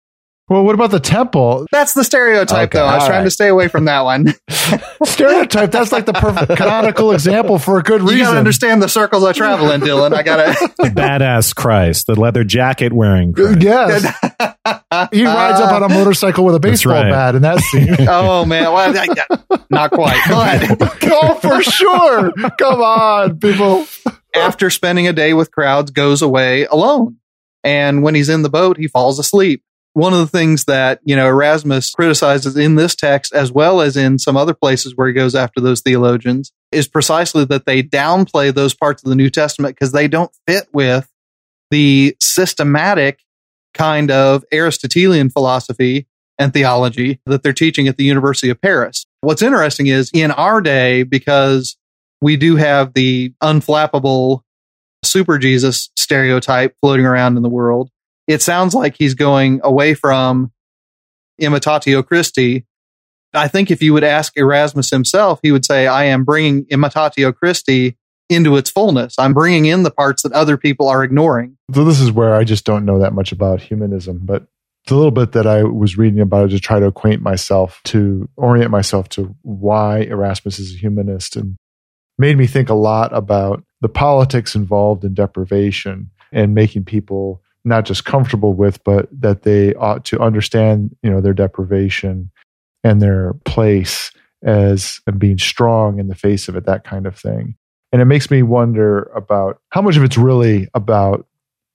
Well, 0.49 0.63
what 0.63 0.73
about 0.73 0.91
the 0.91 0.99
temple? 0.99 1.67
That's 1.71 1.93
the 1.93 2.03
stereotype, 2.03 2.69
okay, 2.69 2.79
though. 2.79 2.85
I 2.85 2.95
was 2.95 3.05
trying 3.05 3.19
right. 3.19 3.23
to 3.25 3.31
stay 3.31 3.47
away 3.49 3.67
from 3.67 3.85
that 3.85 4.01
one. 4.01 4.33
stereotype. 5.03 5.71
That's 5.71 5.91
like 5.91 6.05
the 6.05 6.13
perfect 6.13 6.57
canonical 6.57 7.11
example 7.11 7.59
for 7.59 7.77
a 7.77 7.83
good 7.83 8.01
reason. 8.01 8.17
You 8.17 8.23
gotta 8.23 8.39
understand 8.39 8.81
the 8.81 8.89
circles 8.89 9.23
I 9.23 9.33
travel 9.33 9.71
in, 9.71 9.81
Dylan. 9.81 10.13
I 10.13 10.23
gotta. 10.23 10.53
Badass 10.79 11.55
Christ, 11.55 12.07
the 12.07 12.19
leather 12.19 12.43
jacket 12.43 12.93
wearing 12.93 13.31
uh, 13.31 13.33
Christ. 13.33 13.61
Yes. 13.61 14.03
he 15.11 15.25
rides 15.25 15.59
up 15.59 15.71
on 15.71 15.83
a 15.83 15.89
motorcycle 15.89 16.45
with 16.45 16.55
a 16.55 16.59
baseball 16.59 16.93
right. 16.93 17.11
bat 17.11 17.35
in 17.35 17.43
that 17.43 17.59
scene. 17.59 17.95
oh 18.07 18.45
man, 18.45 18.73
well, 18.73 18.93
not 19.69 19.91
quite. 19.91 20.19
But 20.79 20.97
oh, 21.03 21.35
for 21.35 21.61
sure. 21.61 22.31
Come 22.57 22.81
on, 22.81 23.39
people 23.39 23.85
after 24.35 24.69
spending 24.69 25.07
a 25.07 25.13
day 25.13 25.33
with 25.33 25.51
crowds, 25.51 25.91
goes 25.91 26.21
away 26.21 26.65
alone. 26.65 27.17
And 27.63 28.03
when 28.03 28.15
he's 28.15 28.29
in 28.29 28.41
the 28.41 28.49
boat, 28.49 28.77
he 28.77 28.87
falls 28.87 29.19
asleep. 29.19 29.63
One 29.93 30.13
of 30.13 30.19
the 30.19 30.27
things 30.27 30.65
that, 30.65 30.99
you 31.03 31.15
know, 31.15 31.27
Erasmus 31.27 31.91
criticizes 31.91 32.55
in 32.55 32.75
this 32.75 32.95
text, 32.95 33.33
as 33.33 33.51
well 33.51 33.81
as 33.81 33.97
in 33.97 34.19
some 34.19 34.37
other 34.37 34.53
places 34.53 34.95
where 34.95 35.07
he 35.07 35.13
goes 35.13 35.35
after 35.35 35.59
those 35.59 35.81
theologians, 35.81 36.51
is 36.71 36.87
precisely 36.87 37.43
that 37.45 37.65
they 37.65 37.81
downplay 37.81 38.53
those 38.53 38.75
parts 38.75 39.03
of 39.03 39.09
the 39.09 39.15
New 39.15 39.29
Testament 39.29 39.75
because 39.75 39.91
they 39.91 40.07
don't 40.07 40.31
fit 40.47 40.67
with 40.71 41.09
the 41.71 42.15
systematic 42.19 43.21
kind 43.73 44.11
of 44.11 44.43
Aristotelian 44.51 45.29
philosophy 45.29 46.07
and 46.37 46.53
theology 46.53 47.19
that 47.25 47.43
they're 47.43 47.53
teaching 47.53 47.87
at 47.87 47.97
the 47.97 48.03
University 48.03 48.49
of 48.49 48.61
Paris. 48.61 49.05
What's 49.21 49.41
interesting 49.41 49.87
is 49.87 50.09
in 50.13 50.31
our 50.31 50.61
day, 50.61 51.03
because 51.03 51.77
we 52.21 52.37
do 52.37 52.55
have 52.55 52.93
the 52.93 53.33
unflappable 53.41 54.41
super 55.03 55.37
Jesus 55.37 55.89
stereotype 55.97 56.75
floating 56.81 57.05
around 57.05 57.37
in 57.37 57.43
the 57.43 57.49
world. 57.49 57.89
It 58.29 58.43
sounds 58.43 58.75
like 58.75 58.95
he's 58.95 59.15
going 59.15 59.59
away 59.63 59.95
from 59.95 60.51
imitatio 61.41 62.05
Christi. 62.05 62.67
I 63.33 63.47
think 63.47 63.71
if 63.71 63.81
you 63.81 63.91
would 63.93 64.03
ask 64.03 64.37
Erasmus 64.37 64.91
himself, 64.91 65.39
he 65.41 65.51
would 65.51 65.65
say, 65.65 65.87
I 65.87 66.03
am 66.05 66.25
bringing 66.25 66.65
imitatio 66.65 67.35
Christi 67.35 67.97
into 68.29 68.55
its 68.55 68.69
fullness. 68.69 69.15
I'm 69.17 69.33
bringing 69.33 69.65
in 69.65 69.81
the 69.81 69.89
parts 69.89 70.21
that 70.21 70.31
other 70.33 70.57
people 70.57 70.87
are 70.87 71.03
ignoring. 71.03 71.57
So 71.73 71.83
this 71.83 71.99
is 71.99 72.11
where 72.11 72.35
I 72.35 72.43
just 72.43 72.65
don't 72.65 72.85
know 72.85 72.99
that 72.99 73.13
much 73.13 73.31
about 73.31 73.61
humanism, 73.61 74.19
but 74.21 74.45
the 74.85 74.95
little 74.95 75.09
bit 75.09 75.31
that 75.31 75.47
I 75.47 75.63
was 75.63 75.97
reading 75.97 76.19
about 76.19 76.45
it 76.45 76.49
to 76.49 76.59
try 76.59 76.79
to 76.79 76.85
acquaint 76.85 77.23
myself 77.23 77.81
to 77.85 78.29
orient 78.37 78.69
myself 78.69 79.09
to 79.09 79.35
why 79.41 80.01
Erasmus 80.01 80.59
is 80.59 80.75
a 80.75 80.77
humanist 80.77 81.35
and 81.35 81.57
made 82.19 82.37
me 82.37 82.45
think 82.45 82.69
a 82.69 82.75
lot 82.75 83.11
about 83.11 83.63
the 83.81 83.89
politics 83.89 84.53
involved 84.53 85.03
in 85.03 85.15
deprivation 85.15 86.11
and 86.31 86.53
making 86.53 86.85
people 86.85 87.41
not 87.65 87.85
just 87.85 88.05
comfortable 88.05 88.53
with, 88.53 88.83
but 88.83 89.07
that 89.11 89.43
they 89.43 89.73
ought 89.75 90.05
to 90.05 90.19
understand, 90.19 90.95
you 91.03 91.09
know, 91.09 91.21
their 91.21 91.33
deprivation 91.33 92.31
and 92.83 93.01
their 93.01 93.33
place 93.45 94.11
as 94.43 95.01
being 95.17 95.37
strong 95.37 95.99
in 95.99 96.07
the 96.07 96.15
face 96.15 96.47
of 96.47 96.55
it, 96.55 96.65
that 96.65 96.83
kind 96.83 97.05
of 97.05 97.17
thing. 97.17 97.55
And 97.91 98.01
it 98.01 98.05
makes 98.05 98.31
me 98.31 98.43
wonder 98.43 99.03
about 99.15 99.59
how 99.71 99.81
much 99.81 99.97
of 99.97 100.03
it's 100.03 100.17
really 100.17 100.67
about 100.73 101.25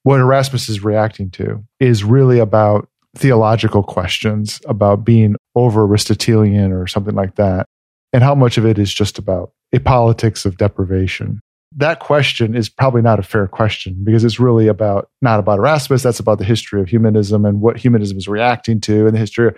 what 0.04 0.20
Erasmus 0.20 0.68
is 0.68 0.84
reacting 0.84 1.30
to 1.30 1.64
is 1.80 2.04
really 2.04 2.38
about 2.38 2.88
theological 3.16 3.82
questions 3.82 4.60
about 4.66 5.04
being 5.04 5.36
over 5.54 5.82
Aristotelian 5.84 6.72
or 6.72 6.86
something 6.86 7.14
like 7.14 7.36
that, 7.36 7.66
and 8.12 8.22
how 8.22 8.34
much 8.34 8.58
of 8.58 8.66
it 8.66 8.78
is 8.78 8.92
just 8.92 9.18
about 9.18 9.52
a 9.72 9.78
politics 9.78 10.44
of 10.44 10.56
deprivation. 10.56 11.40
That 11.76 12.00
question 12.00 12.56
is 12.56 12.68
probably 12.68 13.02
not 13.02 13.18
a 13.18 13.22
fair 13.22 13.48
question 13.48 13.96
because 14.04 14.24
it's 14.24 14.38
really 14.38 14.68
about 14.68 15.08
not 15.22 15.40
about 15.40 15.58
Erasmus. 15.58 16.02
That's 16.02 16.20
about 16.20 16.38
the 16.38 16.44
history 16.44 16.80
of 16.80 16.88
humanism 16.88 17.44
and 17.44 17.60
what 17.60 17.76
humanism 17.76 18.16
is 18.16 18.28
reacting 18.28 18.80
to 18.82 19.06
and 19.06 19.14
the 19.14 19.18
history. 19.18 19.52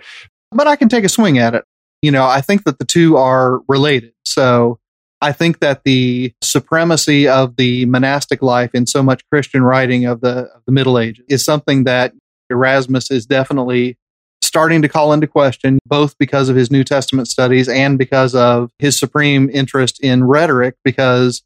But 0.51 0.67
I 0.67 0.75
can 0.75 0.89
take 0.89 1.03
a 1.03 1.09
swing 1.09 1.37
at 1.37 1.53
it. 1.53 1.63
You 2.01 2.11
know, 2.11 2.25
I 2.25 2.41
think 2.41 2.63
that 2.63 2.79
the 2.79 2.85
two 2.85 3.17
are 3.17 3.61
related. 3.67 4.13
So 4.25 4.79
I 5.21 5.31
think 5.31 5.59
that 5.59 5.83
the 5.83 6.33
supremacy 6.43 7.27
of 7.27 7.55
the 7.55 7.85
monastic 7.85 8.41
life 8.41 8.71
in 8.73 8.85
so 8.85 9.01
much 9.01 9.23
Christian 9.31 9.63
writing 9.63 10.05
of 10.05 10.21
the, 10.21 10.49
of 10.53 10.61
the 10.65 10.71
Middle 10.71 10.99
Ages 10.99 11.25
is 11.27 11.43
something 11.43 11.85
that 11.85 12.13
Erasmus 12.49 13.09
is 13.11 13.25
definitely 13.25 13.97
starting 14.41 14.81
to 14.83 14.89
call 14.89 15.13
into 15.13 15.27
question, 15.27 15.79
both 15.85 16.15
because 16.17 16.49
of 16.49 16.55
his 16.55 16.71
New 16.71 16.83
Testament 16.83 17.27
studies 17.27 17.67
and 17.67 17.97
because 17.97 18.35
of 18.35 18.71
his 18.79 18.97
supreme 18.97 19.49
interest 19.51 19.99
in 20.01 20.23
rhetoric, 20.23 20.75
because 20.83 21.41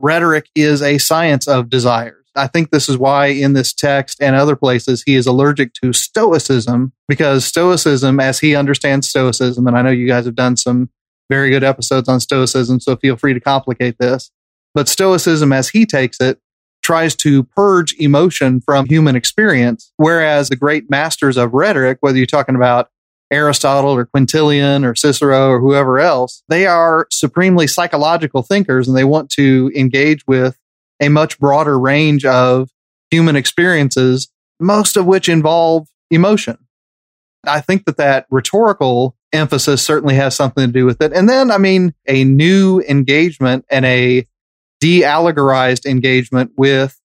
rhetoric 0.00 0.48
is 0.54 0.82
a 0.82 0.98
science 0.98 1.48
of 1.48 1.70
desires. 1.70 2.24
I 2.34 2.46
think 2.48 2.70
this 2.70 2.88
is 2.88 2.98
why 2.98 3.28
in 3.28 3.54
this 3.54 3.72
text 3.72 4.20
and 4.20 4.36
other 4.36 4.56
places 4.56 5.02
he 5.06 5.16
is 5.16 5.26
allergic 5.26 5.72
to 5.82 5.92
Stoicism, 5.92 6.92
because 7.08 7.46
Stoicism, 7.46 8.20
as 8.20 8.40
he 8.40 8.54
understands 8.54 9.08
Stoicism, 9.08 9.66
and 9.66 9.76
I 9.76 9.82
know 9.82 9.90
you 9.90 10.06
guys 10.06 10.26
have 10.26 10.34
done 10.34 10.56
some 10.56 10.90
very 11.30 11.50
good 11.50 11.64
episodes 11.64 12.08
on 12.08 12.20
Stoicism, 12.20 12.78
so 12.78 12.96
feel 12.96 13.16
free 13.16 13.32
to 13.34 13.40
complicate 13.40 13.96
this. 13.98 14.30
But 14.74 14.88
Stoicism, 14.88 15.52
as 15.52 15.70
he 15.70 15.86
takes 15.86 16.20
it, 16.20 16.38
tries 16.82 17.16
to 17.16 17.42
purge 17.42 17.94
emotion 17.98 18.60
from 18.60 18.86
human 18.86 19.16
experience, 19.16 19.92
whereas 19.96 20.50
the 20.50 20.56
great 20.56 20.90
masters 20.90 21.36
of 21.36 21.52
rhetoric, 21.54 21.98
whether 22.00 22.18
you're 22.18 22.26
talking 22.26 22.54
about 22.54 22.90
Aristotle 23.30 23.90
or 23.90 24.06
Quintilian 24.06 24.84
or 24.84 24.94
Cicero 24.94 25.48
or 25.48 25.60
whoever 25.60 25.98
else, 25.98 26.42
they 26.48 26.66
are 26.66 27.06
supremely 27.10 27.66
psychological 27.66 28.42
thinkers 28.42 28.86
and 28.86 28.96
they 28.96 29.04
want 29.04 29.30
to 29.30 29.70
engage 29.74 30.26
with 30.26 30.58
a 31.00 31.08
much 31.08 31.38
broader 31.38 31.78
range 31.78 32.24
of 32.24 32.70
human 33.10 33.36
experiences, 33.36 34.28
most 34.60 34.96
of 34.96 35.06
which 35.06 35.28
involve 35.28 35.88
emotion. 36.10 36.58
I 37.44 37.60
think 37.60 37.84
that 37.84 37.96
that 37.98 38.26
rhetorical 38.30 39.16
emphasis 39.32 39.82
certainly 39.82 40.14
has 40.14 40.34
something 40.34 40.66
to 40.66 40.72
do 40.72 40.86
with 40.86 41.02
it. 41.02 41.12
And 41.12 41.28
then, 41.28 41.50
I 41.50 41.58
mean, 41.58 41.94
a 42.06 42.24
new 42.24 42.80
engagement 42.80 43.64
and 43.70 43.84
a 43.84 44.26
de-allegorized 44.80 45.86
engagement 45.86 46.52
with 46.56 47.00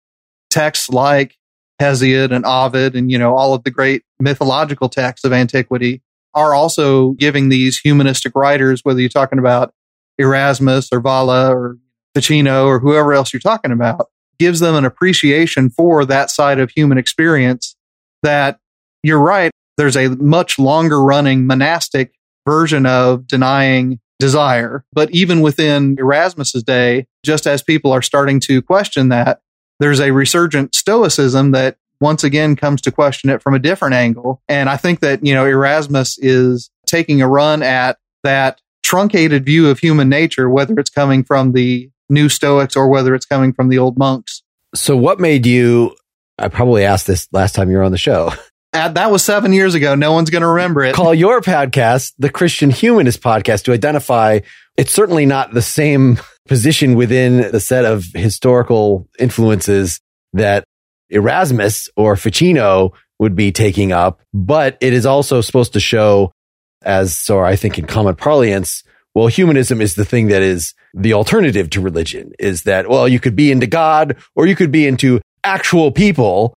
texts 0.50 0.88
like 0.88 1.36
Hesiod 1.80 2.32
and 2.32 2.44
Ovid 2.44 2.96
and, 2.96 3.10
you 3.10 3.18
know, 3.18 3.36
all 3.36 3.54
of 3.54 3.64
the 3.64 3.70
great 3.70 4.02
mythological 4.20 4.88
texts 4.88 5.24
of 5.24 5.32
antiquity 5.32 6.02
are 6.34 6.54
also 6.54 7.12
giving 7.12 7.48
these 7.48 7.78
humanistic 7.78 8.34
writers, 8.34 8.80
whether 8.84 9.00
you're 9.00 9.08
talking 9.08 9.38
about 9.38 9.72
Erasmus 10.18 10.88
or 10.92 11.00
Valla 11.00 11.54
or 11.54 11.78
Ficino 12.14 12.66
or 12.66 12.78
whoever 12.78 13.12
else 13.12 13.32
you're 13.32 13.40
talking 13.40 13.72
about, 13.72 14.06
gives 14.38 14.60
them 14.60 14.74
an 14.74 14.84
appreciation 14.84 15.70
for 15.70 16.04
that 16.04 16.30
side 16.30 16.58
of 16.58 16.70
human 16.70 16.98
experience 16.98 17.76
that 18.22 18.58
you're 19.02 19.20
right. 19.20 19.50
There's 19.76 19.96
a 19.96 20.08
much 20.08 20.58
longer 20.58 21.02
running 21.02 21.46
monastic 21.46 22.12
version 22.46 22.86
of 22.86 23.26
denying 23.26 24.00
desire. 24.18 24.84
But 24.92 25.10
even 25.12 25.40
within 25.40 25.96
Erasmus's 25.98 26.62
day, 26.62 27.06
just 27.24 27.46
as 27.46 27.62
people 27.62 27.92
are 27.92 28.02
starting 28.02 28.40
to 28.40 28.62
question 28.62 29.10
that, 29.10 29.40
there's 29.80 30.00
a 30.00 30.12
resurgent 30.12 30.74
stoicism 30.74 31.52
that 31.52 31.76
once 32.00 32.24
again 32.24 32.56
comes 32.56 32.80
to 32.82 32.92
question 32.92 33.30
it 33.30 33.42
from 33.42 33.54
a 33.54 33.58
different 33.58 33.94
angle. 33.94 34.42
And 34.48 34.68
I 34.68 34.76
think 34.76 35.00
that, 35.00 35.24
you 35.24 35.34
know, 35.34 35.46
Erasmus 35.46 36.18
is 36.18 36.70
taking 36.86 37.22
a 37.22 37.28
run 37.28 37.62
at 37.62 37.98
that 38.24 38.60
truncated 38.82 39.44
view 39.44 39.68
of 39.68 39.78
human 39.78 40.08
nature, 40.08 40.48
whether 40.48 40.78
it's 40.78 40.90
coming 40.90 41.24
from 41.24 41.52
the 41.52 41.90
new 42.08 42.28
Stoics 42.28 42.76
or 42.76 42.88
whether 42.88 43.14
it's 43.14 43.26
coming 43.26 43.52
from 43.52 43.68
the 43.68 43.78
old 43.78 43.98
monks. 43.98 44.42
So 44.74 44.96
what 44.96 45.20
made 45.20 45.46
you 45.46 45.96
I 46.38 46.48
probably 46.48 46.84
asked 46.84 47.06
this 47.06 47.28
last 47.32 47.54
time 47.54 47.70
you 47.70 47.76
were 47.76 47.82
on 47.82 47.92
the 47.92 47.98
show. 47.98 48.32
Uh, 48.74 48.86
that 48.86 49.10
was 49.10 49.24
seven 49.24 49.54
years 49.54 49.74
ago. 49.74 49.94
No 49.94 50.12
one's 50.12 50.28
going 50.28 50.42
to 50.42 50.48
remember 50.48 50.84
it. 50.84 50.94
Call 50.94 51.14
your 51.14 51.40
podcast 51.40 52.12
the 52.18 52.28
Christian 52.28 52.70
Humanist 52.70 53.22
Podcast 53.22 53.62
to 53.64 53.72
identify 53.72 54.40
it's 54.76 54.92
certainly 54.92 55.24
not 55.24 55.54
the 55.54 55.62
same 55.62 56.20
position 56.48 56.94
within 56.94 57.50
the 57.50 57.60
set 57.60 57.86
of 57.86 58.04
historical 58.14 59.08
influences 59.18 60.00
that 60.34 60.64
Erasmus 61.10 61.88
or 61.96 62.16
Ficino 62.16 62.92
would 63.18 63.34
be 63.34 63.52
taking 63.52 63.92
up, 63.92 64.20
but 64.32 64.78
it 64.80 64.92
is 64.92 65.06
also 65.06 65.40
supposed 65.40 65.72
to 65.72 65.80
show, 65.80 66.32
as 66.82 67.16
so 67.16 67.40
I 67.40 67.56
think 67.56 67.78
in 67.78 67.86
common 67.86 68.14
parlance, 68.14 68.84
well, 69.14 69.26
humanism 69.26 69.80
is 69.80 69.94
the 69.94 70.04
thing 70.04 70.28
that 70.28 70.42
is 70.42 70.74
the 70.94 71.12
alternative 71.12 71.70
to 71.70 71.80
religion 71.80 72.32
is 72.38 72.62
that, 72.62 72.88
well, 72.88 73.08
you 73.08 73.18
could 73.18 73.34
be 73.34 73.50
into 73.50 73.66
God 73.66 74.16
or 74.36 74.46
you 74.46 74.54
could 74.54 74.70
be 74.70 74.86
into 74.86 75.20
actual 75.42 75.90
people. 75.90 76.54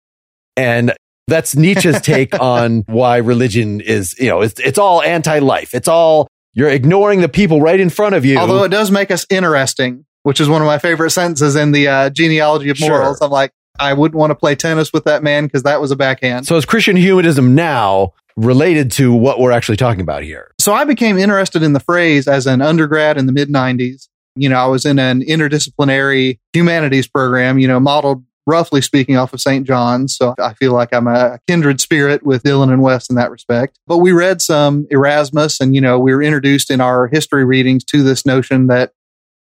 And 0.57 0.93
that's 1.29 1.55
Nietzsche's 1.55 2.01
take 2.01 2.39
on 2.41 2.83
why 2.87 3.19
religion 3.19 3.81
is, 3.81 4.19
you 4.19 4.29
know, 4.29 4.41
it's, 4.41 4.59
it's 4.61 4.79
all 4.79 5.03
anti-life. 5.03 5.75
It's 5.75 5.89
all, 5.89 6.27
you're 6.55 6.71
ignoring 6.71 7.21
the 7.21 7.29
people 7.29 7.61
right 7.61 7.79
in 7.79 7.91
front 7.91 8.17
of 8.17 8.25
you. 8.25 8.39
Although 8.39 8.65
it 8.65 8.71
does 8.71 8.91
make 8.91 9.11
us 9.11 9.25
interesting, 9.31 10.05
which 10.25 10.41
is 10.41 10.49
one 10.49 10.61
of 10.61 10.67
my 10.67 10.79
favorite 10.79 11.11
sentences 11.11 11.55
in 11.55 11.73
the 11.73 11.89
uh, 11.89 12.11
genealogy 12.11 12.71
of 12.71 12.81
morals. 12.81 13.19
Sure. 13.19 13.27
I'm 13.27 13.31
like, 13.31 13.53
I 13.79 13.93
wouldn't 13.93 14.19
want 14.19 14.31
to 14.31 14.35
play 14.35 14.55
tennis 14.55 14.93
with 14.93 15.05
that 15.05 15.23
man 15.23 15.45
because 15.45 15.63
that 15.63 15.81
was 15.81 15.91
a 15.91 15.97
backhand. 15.97 16.47
So 16.47 16.57
is 16.57 16.65
Christian 16.65 16.97
humanism 16.97 17.55
now 17.55 18.15
related 18.37 18.91
to 18.93 19.13
what 19.13 19.41
we're 19.41 19.53
actually 19.53 19.77
talking 19.77 20.01
about 20.01 20.23
here? 20.23 20.53
So 20.61 20.73
I 20.73 20.85
became 20.85 21.19
interested 21.19 21.63
in 21.63 21.73
the 21.73 21.81
phrase 21.81 22.29
as 22.29 22.47
an 22.47 22.61
undergrad 22.63 23.19
in 23.19 23.27
the 23.27 23.33
mid 23.33 23.49
90s. 23.49 24.09
You 24.37 24.49
know, 24.49 24.57
I 24.57 24.67
was 24.67 24.87
in 24.87 24.99
an 24.99 25.23
interdisciplinary 25.23 26.39
humanities 26.53 27.09
program, 27.09 27.59
you 27.59 27.67
know, 27.67 27.81
modeled 27.81 28.25
roughly 28.49 28.81
speaking, 28.81 29.17
off 29.17 29.35
of 29.35 29.41
St. 29.43 29.67
John's. 29.67 30.17
So 30.17 30.35
I 30.41 30.55
feel 30.55 30.73
like 30.73 30.95
I'm 30.95 31.07
a 31.07 31.39
kindred 31.47 31.83
spirit 31.83 32.25
with 32.25 32.43
Dylan 32.43 32.73
and 32.73 32.81
Wes 32.81 33.11
in 33.11 33.17
that 33.17 33.31
respect. 33.31 33.79
But 33.87 33.99
we 33.99 34.11
read 34.11 34.41
some 34.41 34.87
Erasmus 34.91 35.61
and, 35.61 35.75
you 35.75 35.83
know, 35.83 35.99
we 35.99 36.15
were 36.15 36.23
introduced 36.23 36.71
in 36.71 36.81
our 36.81 37.09
history 37.09 37.45
readings 37.45 37.85
to 37.85 38.03
this 38.03 38.25
notion 38.25 38.67
that 38.69 38.93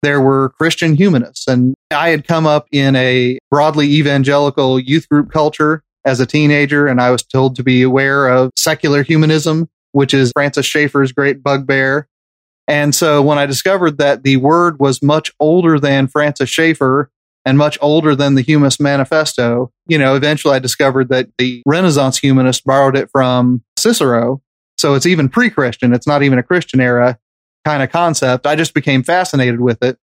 there 0.02 0.20
were 0.20 0.50
Christian 0.50 0.94
humanists. 0.94 1.46
And 1.46 1.74
I 1.90 2.10
had 2.10 2.26
come 2.26 2.46
up 2.46 2.66
in 2.72 2.96
a 2.96 3.38
broadly 3.50 3.86
evangelical 3.86 4.78
youth 4.78 5.08
group 5.08 5.30
culture 5.30 5.82
as 6.04 6.20
a 6.20 6.26
teenager, 6.26 6.86
and 6.86 7.00
I 7.00 7.10
was 7.10 7.22
told 7.22 7.56
to 7.56 7.62
be 7.62 7.82
aware 7.82 8.28
of 8.28 8.50
secular 8.56 9.02
humanism, 9.02 9.68
which 9.92 10.14
is 10.14 10.32
Francis 10.32 10.66
Schaeffer's 10.66 11.12
great 11.12 11.42
bugbear. 11.42 12.08
And 12.66 12.94
so 12.94 13.22
when 13.22 13.38
I 13.38 13.46
discovered 13.46 13.98
that 13.98 14.22
the 14.22 14.36
word 14.36 14.78
was 14.78 15.02
much 15.02 15.32
older 15.40 15.80
than 15.80 16.06
Francis 16.06 16.50
Schaeffer 16.50 17.10
and 17.48 17.56
much 17.56 17.78
older 17.80 18.14
than 18.14 18.34
the 18.34 18.42
Humanist 18.42 18.78
Manifesto. 18.78 19.72
You 19.86 19.96
know, 19.96 20.14
eventually 20.14 20.54
I 20.54 20.58
discovered 20.58 21.08
that 21.08 21.28
the 21.38 21.62
Renaissance 21.64 22.18
humanists 22.18 22.62
borrowed 22.62 22.94
it 22.94 23.08
from 23.10 23.62
Cicero. 23.78 24.42
So 24.76 24.92
it's 24.92 25.06
even 25.06 25.30
pre 25.30 25.48
Christian. 25.48 25.94
It's 25.94 26.06
not 26.06 26.22
even 26.22 26.38
a 26.38 26.42
Christian 26.42 26.78
era 26.78 27.18
kind 27.64 27.82
of 27.82 27.90
concept. 27.90 28.46
I 28.46 28.56
just 28.56 28.74
became 28.74 29.02
fascinated 29.02 29.60
with 29.60 29.82
it. 29.82 29.98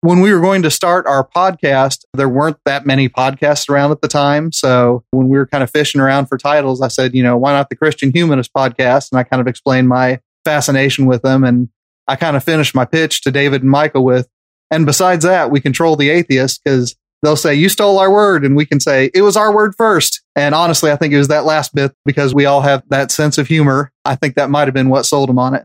When 0.00 0.20
we 0.20 0.32
were 0.32 0.40
going 0.40 0.62
to 0.62 0.70
start 0.70 1.06
our 1.06 1.26
podcast, 1.26 2.04
there 2.14 2.28
weren't 2.28 2.58
that 2.64 2.86
many 2.86 3.08
podcasts 3.08 3.68
around 3.68 3.90
at 3.90 4.00
the 4.00 4.08
time. 4.08 4.52
So 4.52 5.02
when 5.10 5.28
we 5.28 5.36
were 5.36 5.46
kind 5.46 5.64
of 5.64 5.70
fishing 5.70 6.00
around 6.00 6.26
for 6.26 6.38
titles, 6.38 6.80
I 6.80 6.88
said, 6.88 7.14
you 7.14 7.22
know, 7.22 7.36
why 7.36 7.52
not 7.52 7.68
the 7.68 7.76
Christian 7.76 8.12
Humanist 8.12 8.52
podcast? 8.52 9.10
And 9.10 9.18
I 9.18 9.24
kind 9.24 9.40
of 9.40 9.48
explained 9.48 9.88
my 9.88 10.20
fascination 10.44 11.06
with 11.06 11.22
them. 11.22 11.42
And 11.42 11.68
I 12.06 12.14
kind 12.14 12.36
of 12.36 12.44
finished 12.44 12.76
my 12.76 12.84
pitch 12.84 13.22
to 13.22 13.32
David 13.32 13.62
and 13.62 13.70
Michael 13.70 14.04
with 14.04 14.28
and 14.70 14.86
besides 14.86 15.24
that, 15.24 15.50
we 15.50 15.60
control 15.60 15.96
the 15.96 16.10
atheists 16.10 16.60
because 16.62 16.94
they'll 17.22 17.36
say, 17.36 17.54
you 17.54 17.68
stole 17.68 17.98
our 17.98 18.12
word. 18.12 18.44
And 18.44 18.56
we 18.56 18.66
can 18.66 18.80
say, 18.80 19.10
it 19.14 19.22
was 19.22 19.36
our 19.36 19.54
word 19.54 19.74
first. 19.76 20.22
And 20.36 20.54
honestly, 20.54 20.90
I 20.90 20.96
think 20.96 21.12
it 21.14 21.18
was 21.18 21.28
that 21.28 21.44
last 21.44 21.74
bit 21.74 21.92
because 22.04 22.34
we 22.34 22.44
all 22.44 22.60
have 22.60 22.82
that 22.90 23.10
sense 23.10 23.38
of 23.38 23.48
humor. 23.48 23.92
I 24.04 24.14
think 24.16 24.34
that 24.34 24.50
might 24.50 24.68
have 24.68 24.74
been 24.74 24.90
what 24.90 25.06
sold 25.06 25.28
them 25.28 25.38
on 25.38 25.54
it. 25.54 25.64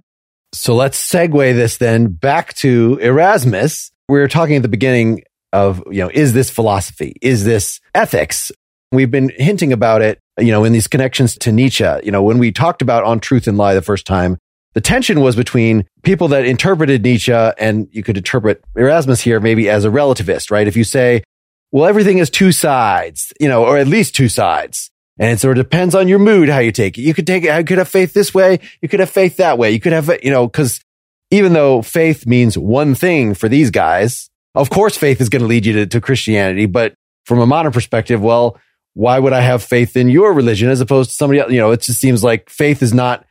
So 0.54 0.76
let's 0.76 1.02
segue 1.02 1.56
this 1.56 1.78
then 1.78 2.08
back 2.08 2.54
to 2.56 2.98
Erasmus. 3.02 3.92
We 4.08 4.20
were 4.20 4.28
talking 4.28 4.56
at 4.56 4.62
the 4.62 4.68
beginning 4.68 5.24
of, 5.52 5.84
you 5.92 6.00
know, 6.00 6.12
is 6.14 6.34
this 6.34 6.50
philosophy? 6.50 7.16
Is 7.22 7.44
this 7.44 7.80
ethics? 7.94 8.52
We've 8.92 9.12
been 9.12 9.32
hinting 9.38 9.74
about 9.74 10.02
it 10.02 10.20
you 10.40 10.52
know, 10.52 10.64
in 10.64 10.74
these 10.74 10.88
connections 10.88 11.38
to 11.40 11.52
Nietzsche, 11.52 11.86
you 12.04 12.12
know, 12.12 12.24
when 12.24 12.40
we 12.40 12.52
talked 12.52 12.82
about 12.82 13.04
on 13.04 13.20
truth 13.20 13.48
and 13.48 13.58
lie 13.58 13.74
the 13.74 13.82
first 13.82 14.06
time, 14.06 14.38
the 14.74 14.82
tension 14.82 15.22
was 15.22 15.36
between 15.36 15.86
people 16.02 16.30
that 16.30 16.46
interpreted 16.46 17.04
Nietzsche 17.04 17.32
and 17.32 17.88
you 17.92 18.02
could 18.02 18.18
interpret 18.18 18.64
Erasmus 18.76 19.22
here 19.22 19.40
maybe 19.40 19.70
as 19.70 19.86
a 19.86 19.90
relativist, 19.90 20.50
right? 20.50 20.68
If 20.68 20.76
you 20.76 20.84
say, 20.84 21.24
well, 21.72 21.86
everything 21.86 22.18
is 22.18 22.30
two 22.30 22.52
sides, 22.52 23.32
you 23.40 23.48
know, 23.48 23.64
or 23.64 23.78
at 23.78 23.88
least 23.88 24.16
two 24.16 24.30
sides. 24.30 24.90
And 25.20 25.40
so 25.40 25.52
it 25.52 25.56
depends 25.56 25.94
on 25.94 26.08
your 26.08 26.20
mood, 26.20 26.50
how 26.50 26.60
you 26.60 26.72
take 26.72 26.98
it. 26.98 27.02
You 27.02 27.14
could 27.14 27.28
take 27.28 27.44
it, 27.44 27.52
I 27.52 27.64
could 27.64 27.78
have 27.78 27.88
faith 27.88 28.14
this 28.14 28.34
way. 28.34 28.60
You 28.82 28.90
could 28.90 29.00
have 29.00 29.10
faith 29.10 29.38
that 29.38 29.58
way. 29.58 29.72
You 29.72 29.80
could 29.80 29.94
have, 29.94 30.10
you 30.24 30.32
know, 30.32 30.50
cause 30.50 30.84
even 31.30 31.54
though 31.54 31.82
faith 31.82 32.26
means 32.26 32.58
one 32.58 32.96
thing 32.96 33.34
for 33.34 33.48
these 33.48 33.72
guys, 33.72 34.30
of 34.56 34.70
course, 34.70 34.98
faith 34.98 35.22
is 35.22 35.30
going 35.30 35.42
to 35.42 35.48
lead 35.48 35.66
you 35.66 35.74
to, 35.74 35.88
to 35.88 36.02
Christianity. 36.02 36.66
But 36.66 36.94
from 37.26 37.40
a 37.40 37.48
modern 37.48 37.72
perspective, 37.72 38.22
well, 38.22 38.60
why 38.94 39.18
would 39.18 39.34
I 39.34 39.42
have 39.42 39.64
faith 39.64 39.98
in 39.98 40.10
your 40.10 40.34
religion 40.34 40.70
as 40.70 40.82
opposed 40.82 41.10
to 41.10 41.16
somebody 41.16 41.40
else? 41.40 41.52
You 41.52 41.58
know, 41.60 41.72
it 41.72 41.82
just 41.82 42.00
seems 42.00 42.24
like 42.24 42.50
faith 42.50 42.84
is 42.84 42.94
not 42.94 43.26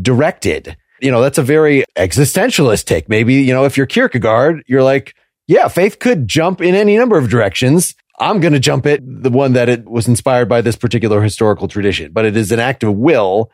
directed. 0.00 0.76
You 1.00 1.10
know, 1.10 1.22
that's 1.22 1.38
a 1.38 1.42
very 1.42 1.84
existentialist 1.96 2.84
take. 2.84 3.08
Maybe, 3.08 3.34
you 3.34 3.52
know, 3.52 3.64
if 3.64 3.76
you're 3.76 3.86
Kierkegaard, 3.86 4.62
you're 4.66 4.82
like, 4.82 5.14
yeah, 5.48 5.66
faith 5.68 5.98
could 5.98 6.28
jump 6.28 6.60
in 6.60 6.74
any 6.74 6.96
number 6.96 7.18
of 7.18 7.28
directions. 7.28 7.94
I'm 8.20 8.40
going 8.40 8.52
to 8.52 8.60
jump 8.60 8.84
it 8.84 9.00
the 9.02 9.30
one 9.30 9.54
that 9.54 9.70
it 9.70 9.88
was 9.88 10.06
inspired 10.06 10.48
by 10.48 10.60
this 10.60 10.76
particular 10.76 11.22
historical 11.22 11.68
tradition, 11.68 12.12
but 12.12 12.26
it 12.26 12.36
is 12.36 12.52
an 12.52 12.60
act 12.60 12.84
of 12.84 12.94
will. 12.94 13.50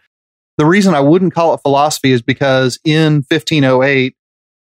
The 0.58 0.66
reason 0.66 0.94
I 0.94 1.00
wouldn't 1.00 1.34
call 1.34 1.54
it 1.54 1.60
philosophy 1.62 2.10
is 2.10 2.20
because 2.20 2.80
in 2.84 3.24
1508, 3.28 4.16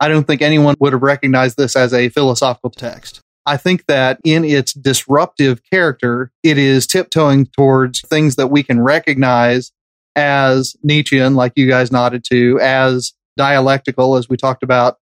I 0.00 0.08
don't 0.08 0.26
think 0.26 0.40
anyone 0.40 0.74
would 0.80 0.94
have 0.94 1.02
recognized 1.02 1.58
this 1.58 1.76
as 1.76 1.92
a 1.92 2.08
philosophical 2.08 2.70
text. 2.70 3.20
I 3.44 3.58
think 3.58 3.86
that 3.86 4.18
in 4.24 4.44
its 4.44 4.72
disruptive 4.72 5.60
character, 5.70 6.32
it 6.42 6.56
is 6.56 6.86
tiptoeing 6.86 7.46
towards 7.46 8.00
things 8.00 8.36
that 8.36 8.46
we 8.46 8.62
can 8.62 8.80
recognize 8.80 9.72
as 10.16 10.76
Nietzschean, 10.82 11.34
like 11.34 11.52
you 11.56 11.68
guys 11.68 11.92
nodded 11.92 12.24
to, 12.30 12.58
as 12.60 13.12
dialectical, 13.36 14.16
as 14.16 14.28
we 14.28 14.36
talked 14.36 14.62
about 14.62 14.96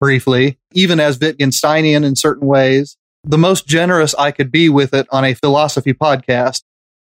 briefly, 0.00 0.58
even 0.72 1.00
as 1.00 1.18
Wittgensteinian 1.18 2.04
in 2.04 2.16
certain 2.16 2.46
ways. 2.46 2.96
The 3.24 3.38
most 3.38 3.66
generous 3.66 4.14
I 4.14 4.30
could 4.30 4.52
be 4.52 4.68
with 4.68 4.94
it 4.94 5.06
on 5.10 5.24
a 5.24 5.34
philosophy 5.34 5.94
podcast 5.94 6.62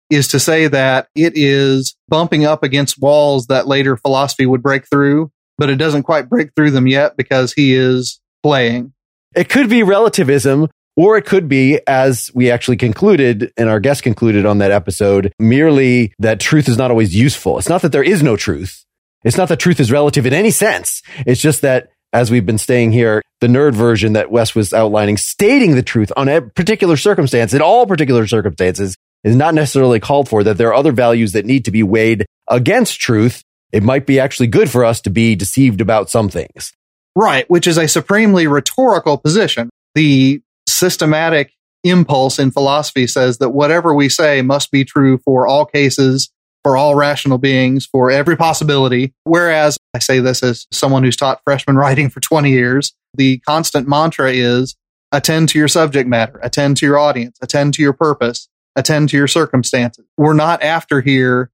is 0.09 0.27
to 0.29 0.39
say 0.39 0.67
that 0.67 1.07
it 1.15 1.33
is 1.35 1.95
bumping 2.07 2.45
up 2.45 2.63
against 2.63 2.99
walls 2.99 3.47
that 3.47 3.67
later 3.67 3.95
philosophy 3.95 4.45
would 4.45 4.63
break 4.63 4.89
through 4.89 5.31
but 5.59 5.69
it 5.69 5.75
doesn't 5.75 6.03
quite 6.03 6.29
break 6.29 6.55
through 6.55 6.71
them 6.71 6.87
yet 6.87 7.17
because 7.17 7.53
he 7.53 7.75
is 7.75 8.19
playing. 8.41 8.93
It 9.35 9.49
could 9.49 9.69
be 9.69 9.83
relativism, 9.83 10.69
or 10.95 11.17
it 11.17 11.25
could 11.25 11.47
be, 11.47 11.81
as 11.85 12.31
we 12.33 12.49
actually 12.49 12.77
concluded 12.77 13.51
and 13.57 13.69
our 13.69 13.79
guest 13.79 14.01
concluded 14.01 14.45
on 14.45 14.57
that 14.59 14.71
episode, 14.71 15.31
merely 15.37 16.13
that 16.17 16.39
truth 16.39 16.67
is 16.67 16.77
not 16.77 16.89
always 16.89 17.13
useful. 17.13 17.59
It's 17.59 17.69
not 17.69 17.81
that 17.83 17.91
there 17.91 18.03
is 18.03 18.23
no 18.23 18.37
truth. 18.37 18.85
It's 19.25 19.37
not 19.37 19.49
that 19.49 19.59
truth 19.59 19.81
is 19.81 19.91
relative 19.91 20.25
in 20.25 20.33
any 20.33 20.49
sense. 20.49 21.03
It's 21.27 21.41
just 21.41 21.61
that 21.61 21.89
as 22.13 22.31
we've 22.31 22.45
been 22.45 22.57
staying 22.57 22.91
here, 22.91 23.21
the 23.41 23.47
nerd 23.47 23.73
version 23.73 24.13
that 24.13 24.31
Wes 24.31 24.55
was 24.55 24.73
outlining, 24.73 25.17
stating 25.17 25.75
the 25.75 25.83
truth 25.83 26.11
on 26.17 26.27
a 26.27 26.41
particular 26.41 26.97
circumstance, 26.97 27.53
in 27.53 27.61
all 27.61 27.85
particular 27.85 28.27
circumstances, 28.27 28.95
is 29.23 29.35
not 29.35 29.53
necessarily 29.53 29.99
called 29.99 30.29
for, 30.29 30.43
that 30.43 30.57
there 30.57 30.69
are 30.69 30.73
other 30.73 30.91
values 30.91 31.33
that 31.33 31.45
need 31.45 31.65
to 31.65 31.71
be 31.71 31.83
weighed 31.83 32.25
against 32.49 32.99
truth 32.99 33.43
it 33.71 33.83
might 33.83 34.05
be 34.05 34.19
actually 34.19 34.47
good 34.47 34.69
for 34.69 34.83
us 34.83 35.01
to 35.01 35.09
be 35.09 35.35
deceived 35.35 35.81
about 35.81 36.09
some 36.09 36.29
things. 36.29 36.73
Right, 37.15 37.49
which 37.49 37.67
is 37.67 37.77
a 37.77 37.87
supremely 37.87 38.47
rhetorical 38.47 39.17
position. 39.17 39.69
The 39.95 40.41
systematic 40.67 41.51
impulse 41.83 42.39
in 42.39 42.51
philosophy 42.51 43.07
says 43.07 43.37
that 43.37 43.49
whatever 43.49 43.93
we 43.93 44.09
say 44.09 44.41
must 44.41 44.71
be 44.71 44.85
true 44.85 45.17
for 45.19 45.47
all 45.47 45.65
cases, 45.65 46.29
for 46.69 46.77
all 46.77 46.93
rational 46.93 47.39
beings, 47.39 47.87
for 47.87 48.11
every 48.11 48.37
possibility. 48.37 49.11
Whereas 49.23 49.79
I 49.95 49.97
say 49.97 50.19
this 50.19 50.43
as 50.43 50.67
someone 50.71 51.03
who's 51.03 51.15
taught 51.15 51.41
freshman 51.43 51.77
writing 51.77 52.11
for 52.11 52.19
20 52.19 52.51
years, 52.51 52.93
the 53.15 53.39
constant 53.39 53.87
mantra 53.87 54.31
is 54.31 54.75
attend 55.11 55.49
to 55.49 55.57
your 55.57 55.67
subject 55.67 56.07
matter, 56.07 56.39
attend 56.43 56.77
to 56.77 56.85
your 56.85 56.99
audience, 56.99 57.39
attend 57.41 57.73
to 57.73 57.81
your 57.81 57.93
purpose, 57.93 58.49
attend 58.75 59.09
to 59.09 59.17
your 59.17 59.25
circumstances. 59.25 60.05
We're 60.15 60.35
not 60.35 60.61
after 60.61 61.01
here 61.01 61.49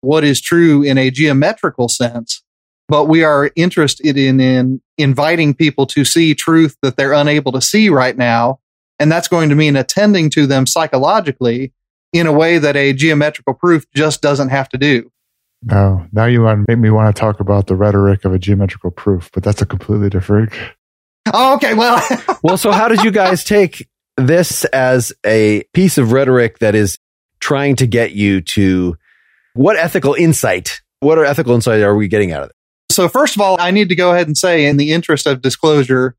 what 0.00 0.24
is 0.24 0.40
true 0.40 0.82
in 0.82 0.98
a 0.98 1.12
geometrical 1.12 1.88
sense, 1.88 2.42
but 2.88 3.04
we 3.04 3.22
are 3.22 3.52
interested 3.54 4.18
in, 4.18 4.40
in 4.40 4.82
inviting 4.98 5.54
people 5.54 5.86
to 5.86 6.04
see 6.04 6.34
truth 6.34 6.76
that 6.82 6.96
they're 6.96 7.12
unable 7.12 7.52
to 7.52 7.60
see 7.60 7.88
right 7.88 8.16
now. 8.16 8.58
And 8.98 9.12
that's 9.12 9.28
going 9.28 9.50
to 9.50 9.54
mean 9.54 9.76
attending 9.76 10.28
to 10.30 10.48
them 10.48 10.66
psychologically 10.66 11.72
in 12.12 12.26
a 12.26 12.32
way 12.32 12.58
that 12.58 12.76
a 12.76 12.92
geometrical 12.92 13.54
proof 13.54 13.84
just 13.94 14.20
doesn't 14.20 14.48
have 14.48 14.68
to 14.70 14.78
do. 14.78 15.10
No, 15.62 16.06
now 16.12 16.24
you 16.24 16.42
want 16.42 16.66
to 16.66 16.72
make 16.72 16.80
me 16.80 16.90
want 16.90 17.14
to 17.14 17.20
talk 17.20 17.40
about 17.40 17.66
the 17.66 17.76
rhetoric 17.76 18.24
of 18.24 18.32
a 18.32 18.38
geometrical 18.38 18.90
proof, 18.90 19.30
but 19.32 19.42
that's 19.42 19.60
a 19.60 19.66
completely 19.66 20.08
different. 20.08 20.52
Oh, 21.32 21.54
okay. 21.56 21.74
Well, 21.74 22.02
well, 22.42 22.56
so 22.56 22.72
how 22.72 22.88
did 22.88 23.02
you 23.02 23.10
guys 23.10 23.44
take 23.44 23.88
this 24.16 24.64
as 24.66 25.12
a 25.24 25.64
piece 25.74 25.98
of 25.98 26.12
rhetoric 26.12 26.58
that 26.60 26.74
is 26.74 26.98
trying 27.40 27.76
to 27.76 27.86
get 27.86 28.12
you 28.12 28.40
to 28.40 28.96
what 29.54 29.76
ethical 29.76 30.14
insight, 30.14 30.80
what 31.00 31.18
are 31.18 31.24
ethical 31.24 31.54
insight 31.54 31.82
are 31.82 31.96
we 31.96 32.08
getting 32.08 32.32
out 32.32 32.44
of 32.44 32.50
it? 32.50 32.56
So 32.90 33.08
first 33.08 33.36
of 33.36 33.42
all, 33.42 33.56
I 33.60 33.70
need 33.70 33.88
to 33.90 33.94
go 33.94 34.12
ahead 34.12 34.26
and 34.26 34.36
say 34.36 34.66
in 34.66 34.76
the 34.76 34.92
interest 34.92 35.26
of 35.26 35.42
disclosure, 35.42 36.16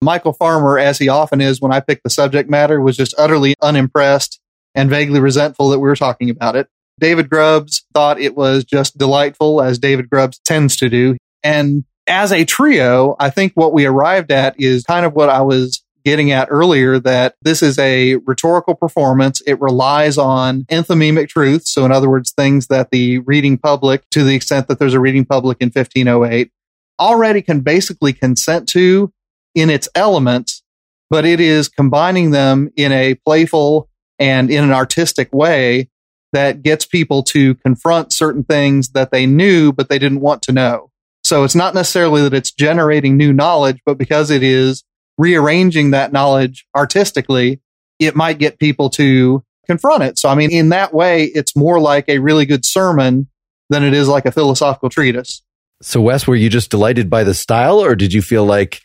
Michael 0.00 0.32
Farmer, 0.32 0.78
as 0.78 0.98
he 0.98 1.08
often 1.08 1.40
is 1.40 1.60
when 1.60 1.72
I 1.72 1.80
pick 1.80 2.02
the 2.02 2.10
subject 2.10 2.48
matter, 2.48 2.80
was 2.80 2.96
just 2.96 3.14
utterly 3.18 3.54
unimpressed 3.60 4.40
and 4.74 4.90
vaguely 4.90 5.20
resentful 5.20 5.70
that 5.70 5.78
we 5.78 5.88
were 5.88 5.96
talking 5.96 6.30
about 6.30 6.56
it. 6.56 6.68
David 7.00 7.30
Grubbs 7.30 7.84
thought 7.94 8.20
it 8.20 8.36
was 8.36 8.64
just 8.64 8.98
delightful, 8.98 9.62
as 9.62 9.78
David 9.78 10.10
Grubbs 10.10 10.40
tends 10.44 10.76
to 10.78 10.88
do. 10.88 11.16
And 11.42 11.84
as 12.06 12.32
a 12.32 12.44
trio, 12.44 13.14
I 13.20 13.30
think 13.30 13.52
what 13.54 13.72
we 13.72 13.86
arrived 13.86 14.32
at 14.32 14.60
is 14.60 14.82
kind 14.84 15.06
of 15.06 15.14
what 15.14 15.28
I 15.28 15.42
was 15.42 15.84
getting 16.04 16.32
at 16.32 16.48
earlier 16.50 16.98
that 16.98 17.34
this 17.42 17.62
is 17.62 17.78
a 17.78 18.16
rhetorical 18.26 18.74
performance. 18.74 19.42
It 19.46 19.60
relies 19.60 20.16
on 20.16 20.62
enthymemic 20.64 21.28
truth. 21.28 21.66
So, 21.66 21.84
in 21.84 21.92
other 21.92 22.08
words, 22.08 22.32
things 22.32 22.68
that 22.68 22.90
the 22.90 23.18
reading 23.20 23.58
public, 23.58 24.08
to 24.10 24.24
the 24.24 24.34
extent 24.34 24.68
that 24.68 24.78
there's 24.78 24.94
a 24.94 25.00
reading 25.00 25.24
public 25.24 25.58
in 25.60 25.66
1508, 25.66 26.50
already 26.98 27.42
can 27.42 27.60
basically 27.60 28.12
consent 28.12 28.68
to 28.70 29.12
in 29.54 29.70
its 29.70 29.88
elements, 29.94 30.62
but 31.10 31.24
it 31.24 31.40
is 31.40 31.68
combining 31.68 32.30
them 32.30 32.70
in 32.76 32.92
a 32.92 33.14
playful 33.26 33.88
and 34.18 34.50
in 34.50 34.64
an 34.64 34.72
artistic 34.72 35.32
way 35.32 35.88
that 36.32 36.62
gets 36.62 36.84
people 36.84 37.22
to 37.22 37.54
confront 37.56 38.12
certain 38.12 38.44
things 38.44 38.90
that 38.90 39.10
they 39.10 39.26
knew, 39.26 39.72
but 39.72 39.88
they 39.88 39.98
didn't 39.98 40.20
want 40.20 40.42
to 40.42 40.52
know. 40.52 40.90
So 41.24 41.44
it's 41.44 41.54
not 41.54 41.74
necessarily 41.74 42.22
that 42.22 42.34
it's 42.34 42.50
generating 42.50 43.16
new 43.16 43.32
knowledge, 43.32 43.80
but 43.84 43.98
because 43.98 44.30
it 44.30 44.42
is 44.42 44.84
rearranging 45.16 45.90
that 45.90 46.12
knowledge 46.12 46.66
artistically, 46.76 47.60
it 47.98 48.14
might 48.14 48.38
get 48.38 48.58
people 48.58 48.90
to 48.90 49.42
confront 49.66 50.02
it. 50.02 50.18
So, 50.18 50.28
I 50.28 50.34
mean, 50.34 50.50
in 50.50 50.70
that 50.70 50.94
way, 50.94 51.24
it's 51.24 51.56
more 51.56 51.80
like 51.80 52.08
a 52.08 52.18
really 52.18 52.46
good 52.46 52.64
sermon 52.64 53.28
than 53.68 53.84
it 53.84 53.92
is 53.92 54.08
like 54.08 54.26
a 54.26 54.32
philosophical 54.32 54.88
treatise. 54.88 55.42
So, 55.82 56.00
Wes, 56.00 56.26
were 56.26 56.36
you 56.36 56.48
just 56.48 56.70
delighted 56.70 57.10
by 57.10 57.24
the 57.24 57.34
style, 57.34 57.78
or 57.78 57.94
did 57.94 58.12
you 58.12 58.22
feel 58.22 58.44
like 58.44 58.80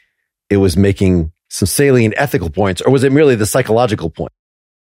it 0.49 0.57
was 0.57 0.75
making 0.75 1.31
some 1.49 1.65
salient 1.67 2.13
ethical 2.17 2.49
points, 2.49 2.81
or 2.81 2.91
was 2.91 3.03
it 3.03 3.11
merely 3.11 3.35
the 3.35 3.45
psychological 3.45 4.09
point? 4.09 4.31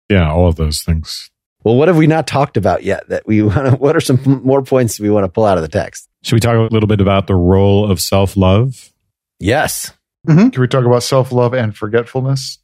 Yeah, 0.09 0.31
all 0.31 0.47
of 0.47 0.55
those 0.55 0.81
things. 0.81 1.29
Well, 1.63 1.75
what 1.75 1.87
have 1.87 1.97
we 1.97 2.07
not 2.07 2.27
talked 2.27 2.57
about 2.57 2.83
yet 2.83 3.07
that 3.09 3.25
we 3.25 3.41
want 3.43 3.69
to, 3.69 3.75
what 3.75 3.95
are 3.95 4.01
some 4.01 4.41
more 4.43 4.61
points 4.61 4.99
we 4.99 5.09
want 5.09 5.23
to 5.23 5.29
pull 5.29 5.45
out 5.45 5.57
of 5.57 5.61
the 5.61 5.69
text? 5.69 6.07
Should 6.23 6.35
we 6.35 6.39
talk 6.39 6.55
a 6.55 6.73
little 6.73 6.87
bit 6.87 7.01
about 7.01 7.27
the 7.27 7.35
role 7.35 7.89
of 7.89 7.99
self 7.99 8.37
love? 8.37 8.91
Yes. 9.39 9.91
Mm-hmm. 10.27 10.49
Can 10.49 10.61
we 10.61 10.67
talk 10.67 10.85
about 10.85 11.03
self 11.03 11.31
love 11.31 11.53
and 11.53 11.75
forgetfulness 11.75 12.59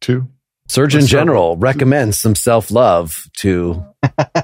too? 0.00 0.28
Surgeon 0.68 1.06
General 1.06 1.56
recommends 1.56 2.16
some 2.16 2.34
self 2.34 2.70
love 2.70 3.28
to. 3.38 3.84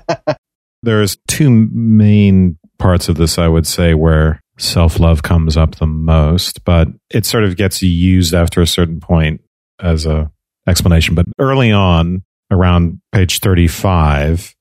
There's 0.82 1.16
two 1.26 1.50
main 1.50 2.58
parts 2.78 3.08
of 3.08 3.16
this, 3.16 3.38
I 3.38 3.48
would 3.48 3.66
say, 3.66 3.94
where 3.94 4.40
self 4.58 4.98
love 5.00 5.22
comes 5.22 5.56
up 5.56 5.76
the 5.76 5.86
most, 5.86 6.64
but 6.64 6.88
it 7.10 7.24
sort 7.24 7.44
of 7.44 7.56
gets 7.56 7.82
used 7.82 8.34
after 8.34 8.60
a 8.60 8.66
certain 8.66 9.00
point 9.00 9.40
as 9.80 10.06
a 10.06 10.30
explanation. 10.66 11.14
But 11.14 11.26
early 11.38 11.72
on, 11.72 12.22
around 12.50 13.00
page 13.12 13.40
35, 13.40 14.54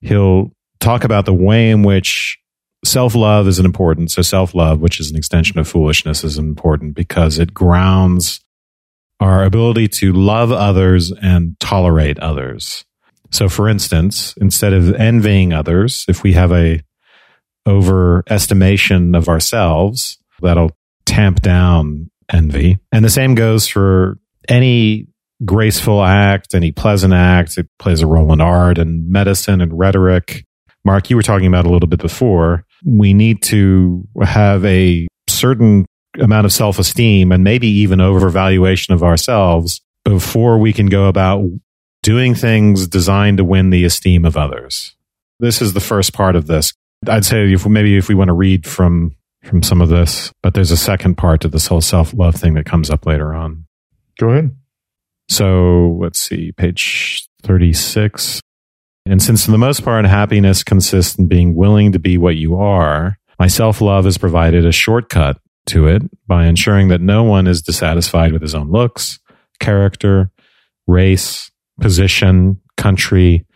he'll 0.00 0.52
talk 0.80 1.04
about 1.04 1.26
the 1.26 1.34
way 1.34 1.70
in 1.70 1.82
which 1.82 2.38
self 2.84 3.14
love 3.14 3.48
is 3.48 3.58
an 3.58 3.66
important. 3.66 4.10
So 4.10 4.22
self 4.22 4.54
love, 4.54 4.80
which 4.80 5.00
is 5.00 5.10
an 5.10 5.16
extension 5.16 5.58
of 5.58 5.68
foolishness, 5.68 6.24
is 6.24 6.38
important 6.38 6.94
because 6.94 7.38
it 7.38 7.54
grounds 7.54 8.40
our 9.20 9.44
ability 9.44 9.88
to 9.88 10.12
love 10.12 10.52
others 10.52 11.12
and 11.22 11.58
tolerate 11.60 12.18
others. 12.20 12.84
So 13.30 13.48
for 13.48 13.68
instance, 13.68 14.34
instead 14.40 14.72
of 14.72 14.94
envying 14.94 15.52
others, 15.52 16.04
if 16.08 16.22
we 16.22 16.32
have 16.34 16.52
a 16.52 16.80
overestimation 17.66 19.16
of 19.16 19.28
ourselves, 19.28 20.18
that'll 20.40 20.70
tamp 21.04 21.42
down 21.42 22.10
envy. 22.32 22.78
And 22.92 23.04
the 23.04 23.10
same 23.10 23.34
goes 23.34 23.66
for 23.66 24.18
any 24.48 25.08
graceful 25.44 26.02
act, 26.02 26.54
any 26.54 26.72
pleasant 26.72 27.14
act. 27.14 27.58
It 27.58 27.68
plays 27.78 28.00
a 28.00 28.06
role 28.06 28.32
in 28.32 28.40
art 28.40 28.78
and 28.78 29.08
medicine 29.08 29.60
and 29.60 29.78
rhetoric. 29.78 30.44
Mark, 30.84 31.10
you 31.10 31.16
were 31.16 31.22
talking 31.22 31.46
about 31.46 31.66
a 31.66 31.70
little 31.70 31.88
bit 31.88 32.00
before. 32.00 32.64
We 32.84 33.14
need 33.14 33.42
to 33.44 34.06
have 34.22 34.64
a 34.64 35.06
certain 35.28 35.86
amount 36.18 36.46
of 36.46 36.52
self 36.52 36.78
esteem 36.78 37.32
and 37.32 37.44
maybe 37.44 37.68
even 37.68 37.98
overvaluation 37.98 38.90
of 38.90 39.02
ourselves 39.02 39.80
before 40.04 40.58
we 40.58 40.72
can 40.72 40.86
go 40.86 41.06
about 41.06 41.44
doing 42.02 42.34
things 42.34 42.86
designed 42.86 43.38
to 43.38 43.44
win 43.44 43.70
the 43.70 43.84
esteem 43.84 44.24
of 44.24 44.36
others. 44.36 44.96
This 45.40 45.60
is 45.60 45.72
the 45.72 45.80
first 45.80 46.12
part 46.12 46.36
of 46.36 46.46
this. 46.46 46.72
I'd 47.06 47.24
say 47.24 47.52
if 47.52 47.66
maybe 47.66 47.96
if 47.96 48.08
we 48.08 48.14
want 48.14 48.28
to 48.28 48.34
read 48.34 48.66
from 48.66 49.14
from 49.44 49.62
some 49.62 49.80
of 49.80 49.88
this, 49.88 50.32
but 50.42 50.54
there's 50.54 50.72
a 50.72 50.76
second 50.76 51.16
part 51.16 51.40
to 51.42 51.48
this 51.48 51.66
whole 51.66 51.80
self 51.80 52.12
love 52.14 52.34
thing 52.34 52.54
that 52.54 52.66
comes 52.66 52.90
up 52.90 53.06
later 53.06 53.34
on. 53.34 53.66
Go 54.18 54.30
ahead. 54.30 54.56
So 55.28 55.98
let's 56.00 56.18
see, 56.18 56.52
page 56.52 57.28
36. 57.42 58.40
And 59.06 59.22
since 59.22 59.44
for 59.44 59.50
the 59.50 59.58
most 59.58 59.84
part, 59.84 60.04
happiness 60.04 60.62
consists 60.62 61.18
in 61.18 61.28
being 61.28 61.54
willing 61.54 61.92
to 61.92 61.98
be 61.98 62.18
what 62.18 62.36
you 62.36 62.56
are, 62.56 63.16
my 63.38 63.46
self 63.46 63.80
love 63.80 64.04
has 64.04 64.18
provided 64.18 64.66
a 64.66 64.72
shortcut 64.72 65.38
to 65.66 65.86
it 65.86 66.02
by 66.26 66.46
ensuring 66.46 66.88
that 66.88 67.00
no 67.00 67.22
one 67.22 67.46
is 67.46 67.62
dissatisfied 67.62 68.32
with 68.32 68.42
his 68.42 68.54
own 68.54 68.70
looks, 68.70 69.18
character, 69.60 70.30
race, 70.86 71.50
position, 71.80 72.60
country, 72.76 73.46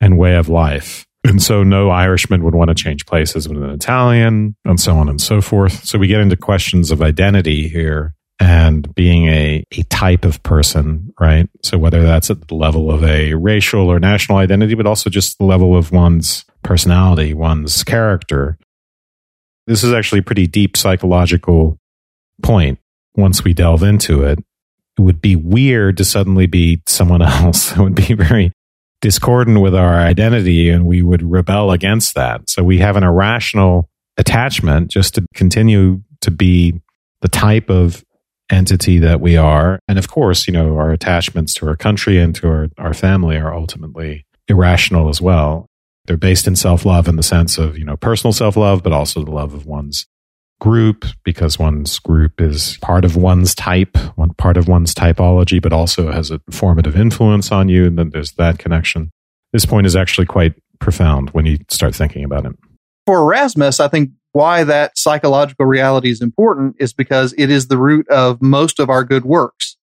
and 0.00 0.18
way 0.18 0.36
of 0.36 0.48
life. 0.48 1.06
And 1.24 1.42
so 1.42 1.64
no 1.64 1.90
Irishman 1.90 2.44
would 2.44 2.54
want 2.54 2.68
to 2.68 2.74
change 2.74 3.04
places 3.04 3.48
with 3.48 3.60
an 3.60 3.70
Italian 3.70 4.54
and 4.64 4.78
so 4.78 4.96
on 4.96 5.08
and 5.08 5.20
so 5.20 5.40
forth. 5.40 5.84
So 5.84 5.98
we 5.98 6.06
get 6.06 6.20
into 6.20 6.36
questions 6.36 6.92
of 6.92 7.02
identity 7.02 7.68
here 7.68 8.14
and 8.38 8.94
being 8.94 9.26
a, 9.28 9.64
a 9.72 9.82
type 9.84 10.24
of 10.24 10.42
person, 10.42 11.12
right? 11.18 11.48
So 11.62 11.78
whether 11.78 12.02
that's 12.02 12.30
at 12.30 12.48
the 12.48 12.54
level 12.54 12.90
of 12.90 13.02
a 13.02 13.34
racial 13.34 13.88
or 13.88 13.98
national 13.98 14.38
identity, 14.38 14.74
but 14.74 14.86
also 14.86 15.08
just 15.08 15.38
the 15.38 15.44
level 15.44 15.76
of 15.76 15.90
one's 15.90 16.44
personality, 16.62 17.32
one's 17.32 17.82
character. 17.82 18.58
This 19.66 19.82
is 19.82 19.92
actually 19.92 20.18
a 20.18 20.24
pretty 20.24 20.46
deep 20.46 20.76
psychological 20.76 21.78
point 22.42 22.78
once 23.16 23.42
we 23.42 23.54
delve 23.54 23.82
into 23.82 24.22
it. 24.22 24.38
It 24.98 25.02
would 25.02 25.20
be 25.20 25.36
weird 25.36 25.96
to 25.96 26.04
suddenly 26.04 26.46
be 26.46 26.82
someone 26.86 27.22
else. 27.22 27.72
It 27.72 27.78
would 27.78 27.94
be 27.94 28.14
very 28.14 28.52
discordant 29.00 29.60
with 29.60 29.74
our 29.74 29.94
identity 29.94 30.68
and 30.68 30.86
we 30.86 31.02
would 31.02 31.22
rebel 31.22 31.70
against 31.70 32.14
that. 32.14 32.48
So 32.50 32.62
we 32.62 32.78
have 32.78 32.96
an 32.96 33.04
irrational 33.04 33.88
attachment 34.16 34.90
just 34.90 35.14
to 35.14 35.26
continue 35.34 36.02
to 36.22 36.30
be 36.30 36.80
the 37.20 37.28
type 37.28 37.70
of 37.70 38.04
entity 38.50 38.98
that 38.98 39.20
we 39.20 39.36
are. 39.36 39.80
And 39.88 39.98
of 39.98 40.08
course, 40.08 40.46
you 40.46 40.52
know, 40.52 40.76
our 40.76 40.92
attachments 40.92 41.54
to 41.54 41.68
our 41.68 41.76
country 41.76 42.18
and 42.18 42.34
to 42.36 42.48
our, 42.48 42.68
our 42.78 42.94
family 42.94 43.36
are 43.36 43.54
ultimately 43.54 44.24
irrational 44.48 45.08
as 45.08 45.20
well. 45.20 45.66
They're 46.06 46.16
based 46.16 46.46
in 46.46 46.54
self 46.56 46.84
love 46.84 47.08
in 47.08 47.16
the 47.16 47.22
sense 47.22 47.58
of, 47.58 47.76
you 47.76 47.84
know, 47.84 47.96
personal 47.96 48.32
self 48.32 48.56
love, 48.56 48.82
but 48.82 48.92
also 48.92 49.24
the 49.24 49.30
love 49.32 49.54
of 49.54 49.66
one's 49.66 50.06
group 50.60 51.04
because 51.24 51.58
one's 51.58 51.98
group 51.98 52.40
is 52.40 52.78
part 52.78 53.04
of 53.04 53.16
one's 53.16 53.54
type, 53.54 53.96
one 54.16 54.32
part 54.34 54.56
of 54.56 54.68
one's 54.68 54.94
typology, 54.94 55.60
but 55.60 55.72
also 55.72 56.10
has 56.10 56.30
a 56.30 56.40
formative 56.50 56.96
influence 56.96 57.52
on 57.52 57.68
you. 57.68 57.86
And 57.86 57.98
then 57.98 58.10
there's 58.10 58.32
that 58.32 58.58
connection. 58.58 59.10
This 59.52 59.66
point 59.66 59.86
is 59.86 59.96
actually 59.96 60.26
quite 60.26 60.54
profound 60.78 61.30
when 61.30 61.46
you 61.46 61.58
start 61.68 61.94
thinking 61.94 62.24
about 62.24 62.46
it. 62.46 62.52
For 63.06 63.20
Erasmus, 63.20 63.80
I 63.80 63.88
think 63.88 64.10
why 64.32 64.64
that 64.64 64.98
psychological 64.98 65.64
reality 65.64 66.10
is 66.10 66.20
important 66.20 66.76
is 66.78 66.92
because 66.92 67.34
it 67.38 67.50
is 67.50 67.68
the 67.68 67.78
root 67.78 68.08
of 68.08 68.42
most 68.42 68.78
of 68.78 68.90
our 68.90 69.04
good 69.04 69.24
works. 69.24 69.76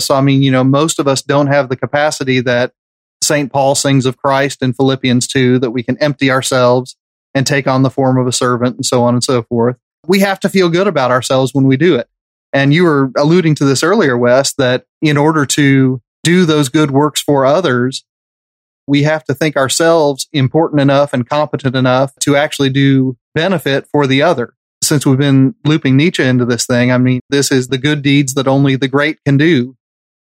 So, 0.00 0.14
I 0.14 0.20
mean, 0.20 0.42
you 0.42 0.52
know, 0.52 0.62
most 0.62 0.98
of 0.98 1.08
us 1.08 1.22
don't 1.22 1.48
have 1.48 1.68
the 1.68 1.76
capacity 1.76 2.40
that 2.40 2.72
St. 3.22 3.52
Paul 3.52 3.74
sings 3.74 4.06
of 4.06 4.16
Christ 4.16 4.62
in 4.62 4.72
Philippians 4.72 5.26
2 5.26 5.58
that 5.58 5.72
we 5.72 5.82
can 5.82 5.96
empty 5.98 6.30
ourselves 6.30 6.96
and 7.34 7.46
take 7.46 7.66
on 7.66 7.82
the 7.82 7.90
form 7.90 8.18
of 8.18 8.26
a 8.26 8.32
servant 8.32 8.76
and 8.76 8.86
so 8.86 9.02
on 9.02 9.14
and 9.14 9.24
so 9.24 9.42
forth. 9.42 9.76
We 10.06 10.20
have 10.20 10.38
to 10.40 10.48
feel 10.48 10.68
good 10.68 10.86
about 10.86 11.10
ourselves 11.10 11.52
when 11.52 11.66
we 11.66 11.76
do 11.76 11.96
it. 11.96 12.08
And 12.52 12.72
you 12.72 12.84
were 12.84 13.10
alluding 13.16 13.56
to 13.56 13.64
this 13.64 13.82
earlier, 13.82 14.16
Wes, 14.16 14.54
that 14.54 14.84
in 15.02 15.16
order 15.16 15.44
to 15.46 16.00
do 16.22 16.44
those 16.44 16.68
good 16.68 16.90
works 16.90 17.20
for 17.20 17.44
others, 17.44 18.04
we 18.88 19.02
have 19.02 19.22
to 19.24 19.34
think 19.34 19.56
ourselves 19.56 20.26
important 20.32 20.80
enough 20.80 21.12
and 21.12 21.28
competent 21.28 21.76
enough 21.76 22.14
to 22.20 22.34
actually 22.34 22.70
do 22.70 23.16
benefit 23.34 23.86
for 23.92 24.06
the 24.06 24.22
other. 24.22 24.54
Since 24.82 25.04
we've 25.04 25.18
been 25.18 25.54
looping 25.64 25.96
Nietzsche 25.96 26.22
into 26.22 26.44
this 26.44 26.66
thing, 26.66 26.90
I 26.90 26.98
mean, 26.98 27.20
this 27.28 27.52
is 27.52 27.68
the 27.68 27.78
good 27.78 28.02
deeds 28.02 28.34
that 28.34 28.48
only 28.48 28.76
the 28.76 28.88
great 28.88 29.18
can 29.26 29.36
do. 29.36 29.76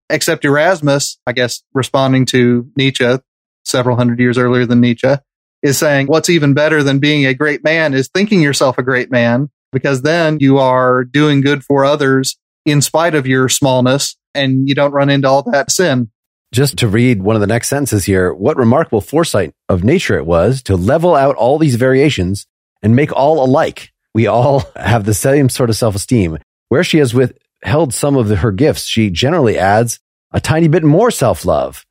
Except 0.09 0.43
Erasmus, 0.43 1.19
I 1.27 1.33
guess, 1.33 1.61
responding 1.73 2.25
to 2.27 2.69
Nietzsche 2.75 3.17
several 3.63 3.95
hundred 3.95 4.19
years 4.19 4.37
earlier 4.37 4.65
than 4.65 4.81
Nietzsche, 4.81 5.13
is 5.61 5.77
saying 5.77 6.07
what's 6.07 6.29
even 6.29 6.53
better 6.53 6.81
than 6.81 6.99
being 6.99 7.25
a 7.25 7.33
great 7.33 7.63
man 7.63 7.93
is 7.93 8.07
thinking 8.07 8.41
yourself 8.41 8.77
a 8.77 8.83
great 8.83 9.11
man, 9.11 9.49
because 9.71 10.01
then 10.01 10.39
you 10.39 10.57
are 10.57 11.03
doing 11.03 11.41
good 11.41 11.63
for 11.63 11.85
others 11.85 12.37
in 12.65 12.81
spite 12.81 13.13
of 13.13 13.27
your 13.27 13.49
smallness 13.49 14.17
and 14.33 14.67
you 14.67 14.73
don't 14.73 14.93
run 14.93 15.09
into 15.09 15.27
all 15.27 15.43
that 15.43 15.69
sin. 15.69 16.09
Just 16.51 16.77
to 16.77 16.87
read 16.87 17.21
one 17.21 17.35
of 17.35 17.41
the 17.41 17.47
next 17.47 17.67
sentences 17.67 18.05
here, 18.05 18.33
what 18.33 18.57
remarkable 18.57 19.01
foresight 19.01 19.53
of 19.67 19.83
nature 19.83 20.17
it 20.17 20.25
was 20.25 20.63
to 20.63 20.75
level 20.75 21.15
out 21.15 21.35
all 21.35 21.59
these 21.59 21.75
variations 21.75 22.47
and 22.81 22.95
make 22.95 23.11
all 23.11 23.43
alike. 23.43 23.91
We 24.15 24.25
all 24.25 24.63
have 24.75 25.05
the 25.05 25.13
same 25.13 25.49
sort 25.49 25.69
of 25.69 25.75
self 25.75 25.95
esteem. 25.95 26.39
Where 26.69 26.83
she 26.83 26.97
has 26.97 27.13
withheld 27.13 27.93
some 27.93 28.15
of 28.15 28.27
the, 28.27 28.37
her 28.37 28.51
gifts, 28.51 28.85
she 28.85 29.09
generally 29.09 29.57
adds 29.57 29.99
a 30.31 30.41
tiny 30.41 30.67
bit 30.67 30.83
more 30.83 31.11
self 31.11 31.45
love. 31.45 31.85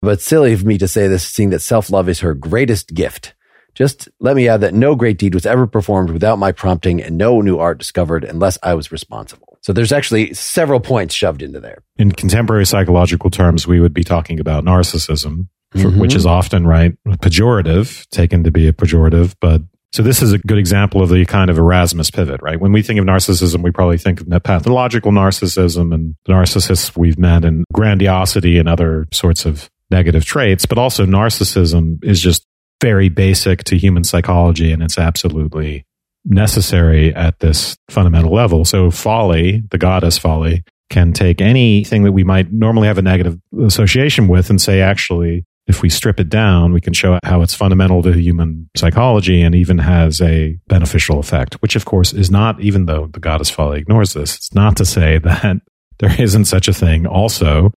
But 0.00 0.20
silly 0.20 0.52
of 0.52 0.64
me 0.64 0.78
to 0.78 0.88
say 0.88 1.08
this, 1.08 1.26
seeing 1.26 1.50
that 1.50 1.60
self 1.60 1.90
love 1.90 2.08
is 2.08 2.20
her 2.20 2.34
greatest 2.34 2.94
gift. 2.94 3.34
Just 3.74 4.08
let 4.20 4.36
me 4.36 4.48
add 4.48 4.62
that 4.62 4.74
no 4.74 4.94
great 4.96 5.18
deed 5.18 5.34
was 5.34 5.46
ever 5.46 5.66
performed 5.66 6.10
without 6.10 6.38
my 6.38 6.50
prompting 6.50 7.02
and 7.02 7.16
no 7.16 7.40
new 7.40 7.58
art 7.58 7.78
discovered 7.78 8.24
unless 8.24 8.58
I 8.62 8.74
was 8.74 8.90
responsible. 8.90 9.47
So 9.68 9.74
there's 9.74 9.92
actually 9.92 10.32
several 10.32 10.80
points 10.80 11.14
shoved 11.14 11.42
into 11.42 11.60
there. 11.60 11.82
In 11.98 12.10
contemporary 12.10 12.64
psychological 12.64 13.28
terms, 13.28 13.66
we 13.66 13.80
would 13.80 13.92
be 13.92 14.02
talking 14.02 14.40
about 14.40 14.64
narcissism, 14.64 15.48
mm-hmm. 15.74 16.00
which 16.00 16.14
is 16.14 16.24
often, 16.24 16.66
right, 16.66 16.96
pejorative, 17.06 18.08
taken 18.08 18.44
to 18.44 18.50
be 18.50 18.66
a 18.66 18.72
pejorative, 18.72 19.34
but 19.42 19.60
so 19.92 20.02
this 20.02 20.22
is 20.22 20.32
a 20.32 20.38
good 20.38 20.56
example 20.56 21.02
of 21.02 21.10
the 21.10 21.26
kind 21.26 21.50
of 21.50 21.58
Erasmus 21.58 22.10
pivot, 22.10 22.40
right? 22.40 22.58
When 22.58 22.72
we 22.72 22.80
think 22.80 22.98
of 22.98 23.04
narcissism, 23.04 23.62
we 23.62 23.70
probably 23.70 23.98
think 23.98 24.22
of 24.22 24.42
pathological 24.42 25.12
narcissism 25.12 25.92
and 25.92 26.14
narcissists 26.26 26.96
we've 26.96 27.18
met 27.18 27.44
and 27.44 27.66
grandiosity 27.70 28.56
and 28.56 28.70
other 28.70 29.06
sorts 29.12 29.44
of 29.44 29.68
negative 29.90 30.24
traits, 30.24 30.64
but 30.64 30.78
also 30.78 31.04
narcissism 31.04 32.02
is 32.02 32.22
just 32.22 32.46
very 32.80 33.10
basic 33.10 33.64
to 33.64 33.76
human 33.76 34.04
psychology 34.04 34.72
and 34.72 34.82
it's 34.82 34.96
absolutely 34.96 35.84
necessary 36.28 37.14
at 37.14 37.38
this 37.40 37.76
fundamental 37.90 38.32
level. 38.32 38.64
So 38.64 38.90
folly, 38.90 39.62
the 39.70 39.78
goddess 39.78 40.18
folly, 40.18 40.64
can 40.90 41.12
take 41.12 41.40
anything 41.40 42.04
that 42.04 42.12
we 42.12 42.24
might 42.24 42.52
normally 42.52 42.88
have 42.88 42.98
a 42.98 43.02
negative 43.02 43.38
association 43.62 44.28
with 44.28 44.48
and 44.50 44.60
say, 44.60 44.80
actually, 44.80 45.44
if 45.66 45.82
we 45.82 45.90
strip 45.90 46.18
it 46.18 46.30
down, 46.30 46.72
we 46.72 46.80
can 46.80 46.94
show 46.94 47.18
how 47.24 47.42
it's 47.42 47.54
fundamental 47.54 48.02
to 48.02 48.12
human 48.12 48.70
psychology 48.74 49.42
and 49.42 49.54
even 49.54 49.78
has 49.78 50.20
a 50.22 50.58
beneficial 50.66 51.18
effect, 51.18 51.54
which 51.60 51.76
of 51.76 51.84
course 51.84 52.14
is 52.14 52.30
not, 52.30 52.58
even 52.60 52.86
though 52.86 53.06
the 53.06 53.20
goddess 53.20 53.50
folly 53.50 53.80
ignores 53.80 54.14
this, 54.14 54.36
it's 54.36 54.54
not 54.54 54.76
to 54.78 54.86
say 54.86 55.18
that 55.22 55.60
there 55.98 56.20
isn't 56.20 56.46
such 56.46 56.68
a 56.68 56.72
thing 56.72 57.06
also 57.06 57.70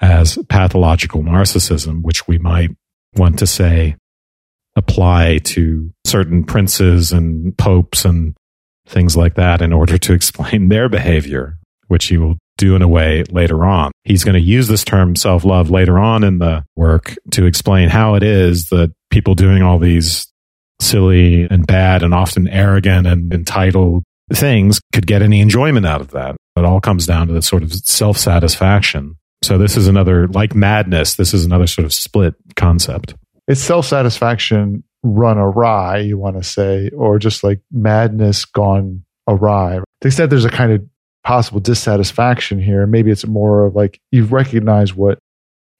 as 0.00 0.38
pathological 0.50 1.22
narcissism, 1.22 2.02
which 2.02 2.28
we 2.28 2.36
might 2.36 2.70
want 3.14 3.38
to 3.38 3.46
say 3.46 3.96
apply 4.76 5.38
to 5.38 5.90
certain 6.04 6.44
princes 6.44 7.10
and 7.10 7.56
popes 7.56 8.04
and 8.04 8.36
things 8.86 9.16
like 9.16 9.34
that 9.34 9.62
in 9.62 9.72
order 9.72 9.98
to 9.98 10.12
explain 10.12 10.68
their 10.68 10.88
behavior, 10.88 11.58
which 11.88 12.06
he 12.06 12.18
will 12.18 12.36
do 12.58 12.74
in 12.74 12.82
a 12.82 12.88
way 12.88 13.24
later 13.30 13.64
on. 13.66 13.90
He's 14.04 14.24
going 14.24 14.34
to 14.34 14.40
use 14.40 14.68
this 14.68 14.84
term 14.84 15.16
self 15.16 15.44
love 15.44 15.70
later 15.70 15.98
on 15.98 16.24
in 16.24 16.38
the 16.38 16.64
work 16.76 17.16
to 17.32 17.44
explain 17.44 17.88
how 17.88 18.14
it 18.14 18.22
is 18.22 18.68
that 18.68 18.92
people 19.10 19.34
doing 19.34 19.62
all 19.62 19.78
these 19.78 20.26
silly 20.80 21.44
and 21.44 21.66
bad 21.66 22.02
and 22.02 22.14
often 22.14 22.48
arrogant 22.48 23.06
and 23.06 23.32
entitled 23.32 24.04
things 24.32 24.80
could 24.92 25.06
get 25.06 25.22
any 25.22 25.40
enjoyment 25.40 25.86
out 25.86 26.00
of 26.00 26.10
that. 26.10 26.36
It 26.56 26.64
all 26.64 26.80
comes 26.80 27.06
down 27.06 27.28
to 27.28 27.32
the 27.32 27.42
sort 27.42 27.62
of 27.62 27.72
self 27.72 28.16
satisfaction. 28.16 29.16
So 29.42 29.58
this 29.58 29.76
is 29.76 29.86
another, 29.86 30.26
like 30.28 30.54
madness, 30.54 31.14
this 31.14 31.34
is 31.34 31.44
another 31.44 31.66
sort 31.66 31.84
of 31.84 31.92
split 31.92 32.34
concept 32.56 33.14
it's 33.48 33.60
self 33.60 33.86
satisfaction 33.86 34.82
run 35.02 35.38
awry, 35.38 35.98
you 35.98 36.18
want 36.18 36.36
to 36.36 36.42
say, 36.42 36.90
or 36.90 37.18
just 37.18 37.44
like 37.44 37.60
madness 37.70 38.44
gone 38.44 39.04
awry. 39.28 39.76
To 39.76 39.84
the 40.00 40.08
extent 40.08 40.30
there's 40.30 40.44
a 40.44 40.50
kind 40.50 40.72
of 40.72 40.84
possible 41.24 41.60
dissatisfaction 41.60 42.60
here, 42.60 42.86
maybe 42.86 43.10
it's 43.10 43.26
more 43.26 43.66
of 43.66 43.74
like 43.74 44.00
you 44.10 44.24
recognize 44.24 44.94
what 44.94 45.18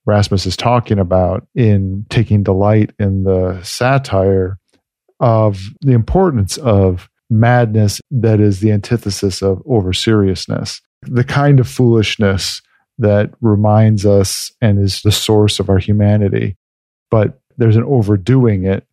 Rasmus 0.05 0.45
is 0.45 0.55
talking 0.55 0.99
about 0.99 1.45
in 1.53 2.05
taking 2.09 2.43
delight 2.43 2.91
in 2.97 3.23
the 3.23 3.61
satire 3.63 4.57
of 5.19 5.59
the 5.81 5.91
importance 5.91 6.57
of 6.57 7.09
madness 7.29 7.99
that 8.09 8.39
is 8.39 8.61
the 8.61 8.71
antithesis 8.71 9.41
of 9.41 9.61
over 9.65 9.91
seriousness. 9.91 10.81
The 11.01 11.25
kind 11.25 11.59
of 11.59 11.67
foolishness 11.67 12.61
that 12.99 13.31
reminds 13.41 14.05
us 14.05 14.51
and 14.61 14.79
is 14.79 15.01
the 15.01 15.11
source 15.11 15.59
of 15.59 15.69
our 15.69 15.77
humanity. 15.77 16.55
But 17.11 17.39
there's 17.57 17.75
an 17.75 17.83
overdoing 17.83 18.65
it. 18.65 18.85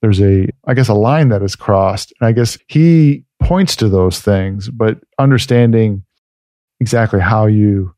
There's 0.00 0.20
a, 0.20 0.48
I 0.66 0.74
guess, 0.74 0.88
a 0.88 0.94
line 0.94 1.28
that 1.28 1.42
is 1.42 1.54
crossed. 1.54 2.12
And 2.20 2.26
I 2.26 2.32
guess 2.32 2.58
he 2.66 3.24
points 3.42 3.76
to 3.76 3.88
those 3.88 4.20
things, 4.20 4.68
but 4.68 4.98
understanding 5.18 6.04
exactly 6.80 7.20
how 7.20 7.46
you 7.46 7.94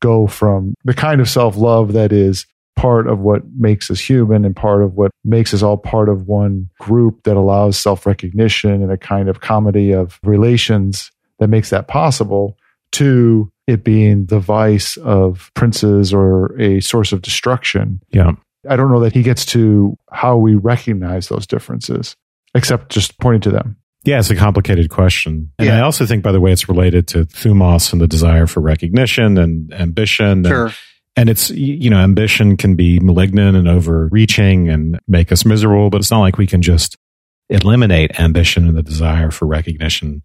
go 0.00 0.26
from 0.26 0.74
the 0.84 0.94
kind 0.94 1.20
of 1.20 1.28
self 1.28 1.56
love 1.56 1.92
that 1.92 2.12
is 2.12 2.46
part 2.76 3.06
of 3.06 3.18
what 3.18 3.42
makes 3.58 3.90
us 3.90 4.00
human 4.00 4.44
and 4.44 4.56
part 4.56 4.82
of 4.82 4.94
what 4.94 5.10
makes 5.24 5.52
us 5.52 5.62
all 5.62 5.76
part 5.76 6.08
of 6.08 6.26
one 6.26 6.70
group 6.78 7.22
that 7.24 7.36
allows 7.36 7.78
self 7.78 8.06
recognition 8.06 8.82
and 8.82 8.90
a 8.90 8.96
kind 8.96 9.28
of 9.28 9.40
comedy 9.40 9.92
of 9.92 10.18
relations 10.22 11.10
that 11.38 11.48
makes 11.48 11.70
that 11.70 11.88
possible 11.88 12.56
to 12.92 13.50
it 13.66 13.84
being 13.84 14.26
the 14.26 14.40
vice 14.40 14.96
of 14.98 15.50
princes 15.54 16.12
or 16.12 16.58
a 16.60 16.80
source 16.80 17.12
of 17.12 17.22
destruction. 17.22 18.00
Yeah. 18.10 18.32
I 18.68 18.76
don't 18.76 18.90
know 18.90 19.00
that 19.00 19.12
he 19.12 19.22
gets 19.22 19.44
to 19.46 19.96
how 20.12 20.36
we 20.36 20.54
recognize 20.54 21.28
those 21.28 21.46
differences, 21.46 22.16
except 22.54 22.90
just 22.90 23.18
pointing 23.18 23.40
to 23.42 23.50
them. 23.50 23.76
Yeah, 24.04 24.18
it's 24.18 24.30
a 24.30 24.36
complicated 24.36 24.90
question. 24.90 25.52
And 25.58 25.68
Yeah. 25.68 25.78
I 25.78 25.80
also 25.82 26.06
think, 26.06 26.22
by 26.22 26.32
the 26.32 26.40
way, 26.40 26.52
it's 26.52 26.68
related 26.68 27.06
to 27.08 27.26
thumos 27.26 27.92
and 27.92 28.00
the 28.00 28.06
desire 28.06 28.46
for 28.46 28.60
recognition 28.60 29.36
and 29.38 29.72
ambition. 29.74 30.44
Sure. 30.44 30.66
And, 30.66 30.74
and 31.16 31.28
it's, 31.30 31.50
you 31.50 31.90
know, 31.90 31.98
ambition 31.98 32.56
can 32.56 32.76
be 32.76 32.98
malignant 33.00 33.56
and 33.56 33.68
overreaching 33.68 34.68
and 34.68 34.98
make 35.06 35.32
us 35.32 35.44
miserable, 35.44 35.90
but 35.90 36.00
it's 36.00 36.10
not 36.10 36.20
like 36.20 36.38
we 36.38 36.46
can 36.46 36.62
just 36.62 36.96
eliminate 37.50 38.18
ambition 38.18 38.66
and 38.68 38.76
the 38.76 38.82
desire 38.82 39.30
for 39.30 39.46
recognition 39.46 40.22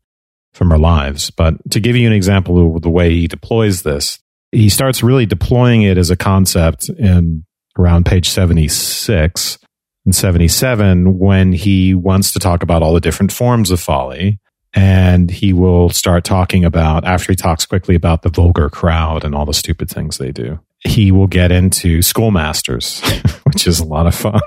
from 0.53 0.71
our 0.71 0.77
lives. 0.77 1.31
But 1.31 1.55
to 1.71 1.79
give 1.79 1.95
you 1.95 2.07
an 2.07 2.13
example 2.13 2.75
of 2.75 2.81
the 2.81 2.89
way 2.89 3.11
he 3.11 3.27
deploys 3.27 3.83
this, 3.83 4.19
he 4.51 4.69
starts 4.69 5.03
really 5.03 5.25
deploying 5.25 5.81
it 5.81 5.97
as 5.97 6.09
a 6.11 6.15
concept 6.15 6.87
in 6.87 7.44
around 7.77 8.05
page 8.05 8.29
76 8.29 9.57
and 10.05 10.15
77 10.15 11.17
when 11.17 11.51
he 11.51 11.93
wants 11.93 12.31
to 12.33 12.39
talk 12.39 12.63
about 12.63 12.81
all 12.81 12.93
the 12.93 13.01
different 13.01 13.31
forms 13.31 13.71
of 13.71 13.79
folly. 13.79 14.39
And 14.73 15.31
he 15.31 15.53
will 15.53 15.89
start 15.89 16.25
talking 16.25 16.65
about, 16.65 17.05
after 17.05 17.31
he 17.31 17.35
talks 17.35 17.65
quickly 17.65 17.95
about 17.95 18.23
the 18.23 18.29
vulgar 18.29 18.69
crowd 18.69 19.23
and 19.23 19.33
all 19.33 19.45
the 19.45 19.53
stupid 19.53 19.89
things 19.89 20.17
they 20.17 20.31
do, 20.31 20.59
he 20.79 21.11
will 21.11 21.27
get 21.27 21.51
into 21.51 22.01
schoolmasters, 22.01 23.01
which 23.43 23.67
is 23.67 23.79
a 23.79 23.85
lot 23.85 24.05
of 24.05 24.13
fun. 24.13 24.41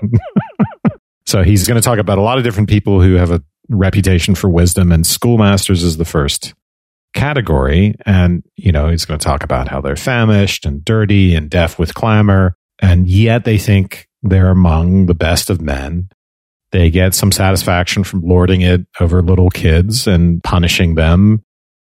so 1.26 1.42
he's 1.42 1.66
going 1.66 1.80
to 1.80 1.84
talk 1.84 1.98
about 1.98 2.18
a 2.18 2.22
lot 2.22 2.36
of 2.36 2.44
different 2.44 2.68
people 2.68 3.00
who 3.00 3.14
have 3.14 3.30
a 3.30 3.42
reputation 3.70 4.34
for 4.34 4.50
wisdom, 4.50 4.92
and 4.92 5.06
schoolmasters 5.06 5.82
is 5.82 5.96
the 5.96 6.04
first 6.04 6.54
category. 7.14 7.94
And, 8.04 8.44
you 8.56 8.70
know, 8.70 8.90
he's 8.90 9.06
going 9.06 9.18
to 9.18 9.24
talk 9.24 9.42
about 9.42 9.68
how 9.68 9.80
they're 9.80 9.96
famished 9.96 10.66
and 10.66 10.84
dirty 10.84 11.34
and 11.34 11.48
deaf 11.48 11.78
with 11.78 11.94
clamor. 11.94 12.54
And 12.80 13.08
yet 13.08 13.44
they 13.44 13.58
think 13.58 14.08
they're 14.22 14.50
among 14.50 15.06
the 15.06 15.14
best 15.14 15.50
of 15.50 15.60
men. 15.60 16.08
They 16.70 16.90
get 16.90 17.14
some 17.14 17.32
satisfaction 17.32 18.04
from 18.04 18.20
lording 18.22 18.60
it 18.60 18.86
over 19.00 19.22
little 19.22 19.50
kids 19.50 20.06
and 20.06 20.42
punishing 20.42 20.94
them. 20.94 21.42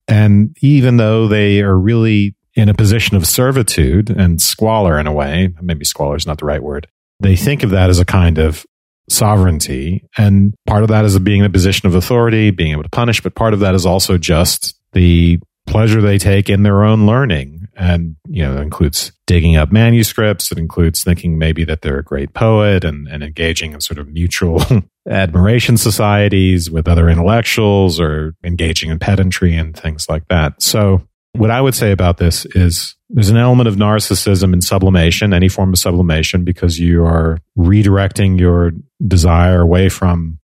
And 0.08 0.56
even 0.60 0.98
though 0.98 1.28
they 1.28 1.62
are 1.62 1.76
really 1.76 2.36
in 2.54 2.68
a 2.68 2.74
position 2.74 3.16
of 3.16 3.26
servitude 3.26 4.10
and 4.10 4.40
squalor 4.40 4.98
in 4.98 5.06
a 5.06 5.12
way, 5.12 5.54
maybe 5.60 5.84
squalor 5.84 6.16
is 6.16 6.26
not 6.26 6.38
the 6.38 6.46
right 6.46 6.62
word, 6.62 6.86
they 7.20 7.36
think 7.36 7.62
of 7.62 7.70
that 7.70 7.90
as 7.90 7.98
a 7.98 8.04
kind 8.04 8.38
of 8.38 8.66
sovereignty. 9.08 10.06
And 10.16 10.54
part 10.66 10.82
of 10.82 10.88
that 10.88 11.04
is 11.04 11.18
being 11.18 11.40
in 11.40 11.46
a 11.46 11.50
position 11.50 11.86
of 11.86 11.94
authority, 11.94 12.50
being 12.50 12.72
able 12.72 12.82
to 12.82 12.88
punish, 12.88 13.22
but 13.22 13.34
part 13.34 13.54
of 13.54 13.60
that 13.60 13.74
is 13.74 13.86
also 13.86 14.18
just 14.18 14.78
the 14.92 15.38
pleasure 15.66 16.00
they 16.00 16.18
take 16.18 16.48
in 16.48 16.62
their 16.62 16.84
own 16.84 17.06
learning. 17.06 17.55
And, 17.76 18.16
you 18.26 18.42
know, 18.42 18.56
it 18.56 18.62
includes 18.62 19.12
digging 19.26 19.56
up 19.56 19.70
manuscripts. 19.70 20.50
It 20.50 20.58
includes 20.58 21.04
thinking 21.04 21.38
maybe 21.38 21.64
that 21.64 21.82
they're 21.82 21.98
a 21.98 22.04
great 22.04 22.32
poet 22.32 22.84
and, 22.84 23.06
and 23.06 23.22
engaging 23.22 23.72
in 23.72 23.80
sort 23.80 23.98
of 23.98 24.08
mutual 24.08 24.62
admiration 25.08 25.76
societies 25.76 26.70
with 26.70 26.88
other 26.88 27.08
intellectuals 27.08 28.00
or 28.00 28.34
engaging 28.42 28.90
in 28.90 28.98
pedantry 28.98 29.54
and 29.54 29.76
things 29.76 30.08
like 30.08 30.26
that. 30.28 30.62
So 30.62 31.06
what 31.32 31.50
I 31.50 31.60
would 31.60 31.74
say 31.74 31.92
about 31.92 32.16
this 32.16 32.46
is 32.46 32.96
there's 33.10 33.28
an 33.28 33.36
element 33.36 33.68
of 33.68 33.76
narcissism 33.76 34.52
in 34.54 34.62
sublimation, 34.62 35.34
any 35.34 35.48
form 35.48 35.72
of 35.72 35.78
sublimation, 35.78 36.44
because 36.44 36.78
you 36.78 37.04
are 37.04 37.38
redirecting 37.58 38.40
your 38.40 38.72
desire 39.06 39.60
away 39.60 39.88
from 39.88 40.38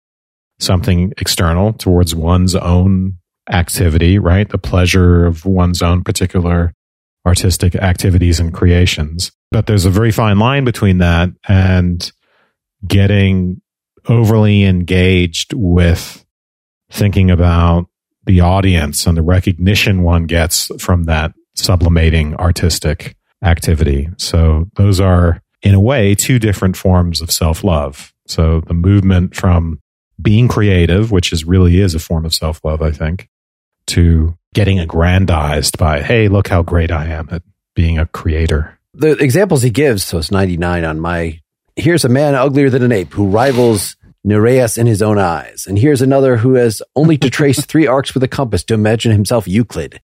something 0.59 1.13
external 1.19 1.73
towards 1.73 2.15
one's 2.15 2.55
own 2.55 3.15
activity, 3.51 4.19
right? 4.19 4.49
The 4.49 4.59
pleasure 4.59 5.27
of 5.27 5.45
one's 5.45 5.81
own 5.81 6.05
particular 6.05 6.75
artistic 7.27 7.75
activities 7.75 8.41
and 8.41 8.53
creations. 8.53 9.33
But 9.51 9.67
there's 9.67 9.85
a 9.85 9.91
very 9.91 10.11
fine 10.11 10.39
line 10.39 10.65
between 10.65 10.99
that 10.99 11.31
and 11.49 12.11
getting 12.87 13.61
overly 14.09 14.65
engaged 14.65 15.53
with 15.55 16.25
thinking 16.91 17.31
about 17.31 17.87
the 18.25 18.41
audience 18.41 19.07
and 19.07 19.17
the 19.17 19.23
recognition 19.23 20.03
one 20.03 20.25
gets 20.25 20.71
from 20.83 21.05
that 21.05 21.33
sublimating 21.55 22.35
artistic 22.37 23.17
activity. 23.43 24.09
So 24.19 24.67
those 24.77 25.01
are, 25.01 25.43
in 25.63 25.75
a 25.75 25.81
way, 25.81 26.15
two 26.15 26.39
different 26.39 26.77
forms 26.77 27.21
of 27.21 27.31
self 27.31 27.65
love. 27.65 28.13
So 28.27 28.61
the 28.61 28.75
movement 28.75 29.35
from 29.35 29.81
being 30.21 30.49
creative, 30.49 31.11
which 31.11 31.33
is 31.33 31.45
really 31.45 31.81
is 31.81 31.95
a 31.95 31.99
form 31.99 32.25
of 32.25 32.35
self 32.35 32.61
love, 32.65 32.83
I 32.83 32.91
think, 32.91 33.29
to 33.89 34.37
getting 34.55 34.79
aggrandized 34.79 35.79
by, 35.79 36.03
hey, 36.03 36.29
look 36.29 36.49
how 36.49 36.63
great 36.63 36.91
I 36.91 37.07
am 37.07 37.29
at 37.31 37.43
being 37.75 37.99
a 37.99 38.07
creator. 38.07 38.79
The 38.95 39.13
examples 39.13 39.63
he 39.63 39.71
gives, 39.71 40.03
so 40.05 40.19
it's 40.19 40.31
99 40.31 40.85
on 40.85 41.01
my. 41.01 41.41
Here's 41.77 42.05
a 42.05 42.09
man 42.09 42.35
uglier 42.35 42.69
than 42.69 42.83
an 42.83 42.93
ape 42.93 43.13
who 43.13 43.29
rivals 43.29 43.97
Nereus 44.25 44.77
in 44.77 44.87
his 44.87 45.03
own 45.03 45.19
eyes. 45.19 45.67
And 45.67 45.79
here's 45.79 46.03
another 46.03 46.37
who 46.37 46.55
has 46.55 46.83
only 46.95 47.17
to 47.19 47.31
trace 47.31 47.65
three 47.65 47.87
arcs 47.87 48.13
with 48.13 48.23
a 48.23 48.29
compass 48.29 48.65
to 48.65 48.75
imagine 48.75 49.13
himself 49.13 49.49
Euclid. 49.49 50.01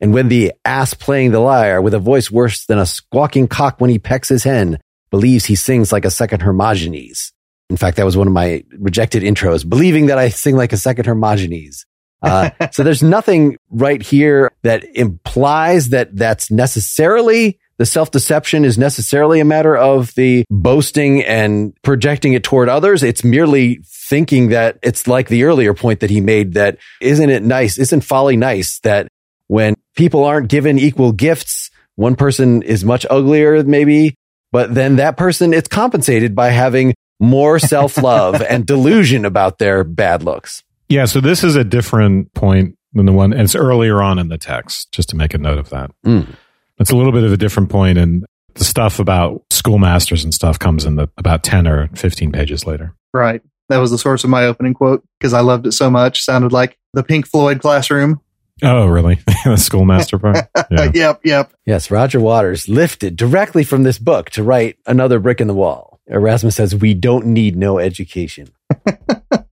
And 0.00 0.12
when 0.12 0.28
the 0.28 0.52
ass 0.64 0.94
playing 0.94 1.32
the 1.32 1.40
lyre 1.40 1.80
with 1.80 1.94
a 1.94 1.98
voice 1.98 2.30
worse 2.30 2.66
than 2.66 2.78
a 2.78 2.86
squawking 2.86 3.48
cock 3.48 3.80
when 3.80 3.90
he 3.90 3.98
pecks 3.98 4.28
his 4.28 4.44
hen 4.44 4.78
believes 5.10 5.46
he 5.46 5.54
sings 5.54 5.90
like 5.90 6.04
a 6.04 6.10
second 6.10 6.42
Hermogenes. 6.42 7.32
In 7.70 7.76
fact, 7.76 7.96
that 7.96 8.04
was 8.04 8.16
one 8.16 8.26
of 8.26 8.32
my 8.32 8.62
rejected 8.78 9.22
intros, 9.22 9.68
believing 9.68 10.06
that 10.06 10.18
I 10.18 10.28
sing 10.28 10.54
like 10.56 10.72
a 10.72 10.76
second 10.76 11.06
Hermogenes. 11.06 11.84
Uh, 12.26 12.50
so 12.72 12.82
there's 12.82 13.02
nothing 13.02 13.56
right 13.70 14.02
here 14.02 14.50
that 14.62 14.84
implies 14.96 15.90
that 15.90 16.14
that's 16.16 16.50
necessarily 16.50 17.58
the 17.78 17.86
self 17.86 18.10
deception 18.10 18.64
is 18.64 18.78
necessarily 18.78 19.40
a 19.40 19.44
matter 19.44 19.76
of 19.76 20.14
the 20.14 20.44
boasting 20.50 21.22
and 21.22 21.74
projecting 21.82 22.32
it 22.32 22.42
toward 22.42 22.68
others. 22.68 23.02
It's 23.02 23.22
merely 23.22 23.80
thinking 23.84 24.48
that 24.48 24.78
it's 24.82 25.06
like 25.06 25.28
the 25.28 25.44
earlier 25.44 25.74
point 25.74 26.00
that 26.00 26.10
he 26.10 26.20
made 26.20 26.54
that 26.54 26.78
isn't 27.00 27.28
it 27.28 27.42
nice? 27.42 27.78
Isn't 27.78 28.02
folly 28.02 28.36
nice 28.36 28.80
that 28.80 29.08
when 29.48 29.74
people 29.94 30.24
aren't 30.24 30.48
given 30.48 30.78
equal 30.78 31.12
gifts, 31.12 31.70
one 31.96 32.16
person 32.16 32.62
is 32.62 32.84
much 32.84 33.04
uglier 33.10 33.62
maybe, 33.62 34.16
but 34.52 34.74
then 34.74 34.96
that 34.96 35.16
person 35.16 35.52
is 35.52 35.68
compensated 35.68 36.34
by 36.34 36.48
having 36.48 36.94
more 37.20 37.58
self 37.58 37.98
love 37.98 38.40
and 38.48 38.66
delusion 38.66 39.24
about 39.24 39.58
their 39.58 39.84
bad 39.84 40.22
looks. 40.22 40.62
Yeah, 40.88 41.04
so 41.04 41.20
this 41.20 41.42
is 41.42 41.56
a 41.56 41.64
different 41.64 42.32
point 42.34 42.76
than 42.92 43.06
the 43.06 43.12
one, 43.12 43.32
and 43.32 43.42
it's 43.42 43.54
earlier 43.54 44.02
on 44.02 44.18
in 44.18 44.28
the 44.28 44.38
text, 44.38 44.92
just 44.92 45.08
to 45.10 45.16
make 45.16 45.34
a 45.34 45.38
note 45.38 45.58
of 45.58 45.70
that. 45.70 45.90
Mm. 46.04 46.34
It's 46.78 46.90
a 46.90 46.96
little 46.96 47.12
bit 47.12 47.24
of 47.24 47.32
a 47.32 47.36
different 47.36 47.70
point, 47.70 47.98
and 47.98 48.24
the 48.54 48.64
stuff 48.64 48.98
about 48.98 49.42
schoolmasters 49.50 50.24
and 50.24 50.32
stuff 50.32 50.58
comes 50.58 50.84
in 50.84 50.96
the 50.96 51.08
about 51.16 51.42
10 51.42 51.66
or 51.66 51.88
15 51.94 52.32
pages 52.32 52.66
later. 52.66 52.94
Right. 53.12 53.42
That 53.68 53.78
was 53.78 53.90
the 53.90 53.98
source 53.98 54.24
of 54.24 54.30
my 54.30 54.44
opening 54.46 54.74
quote 54.74 55.04
because 55.18 55.32
I 55.32 55.40
loved 55.40 55.66
it 55.66 55.72
so 55.72 55.90
much. 55.90 56.22
Sounded 56.22 56.52
like 56.52 56.78
the 56.92 57.02
Pink 57.02 57.26
Floyd 57.26 57.60
classroom. 57.60 58.20
Oh, 58.62 58.86
really? 58.86 59.16
the 59.44 59.56
schoolmaster 59.56 60.18
part? 60.18 60.48
Yeah. 60.70 60.90
yep, 60.94 61.20
yep. 61.24 61.52
Yes, 61.64 61.90
Roger 61.90 62.18
Waters 62.18 62.68
lifted 62.68 63.16
directly 63.16 63.62
from 63.62 63.82
this 63.82 63.98
book 63.98 64.30
to 64.30 64.42
write 64.42 64.78
another 64.86 65.20
brick 65.20 65.40
in 65.40 65.46
the 65.46 65.54
wall. 65.54 66.00
Erasmus 66.06 66.56
says, 66.56 66.74
We 66.74 66.94
don't 66.94 67.26
need 67.26 67.56
no 67.56 67.78
education. 67.78 68.48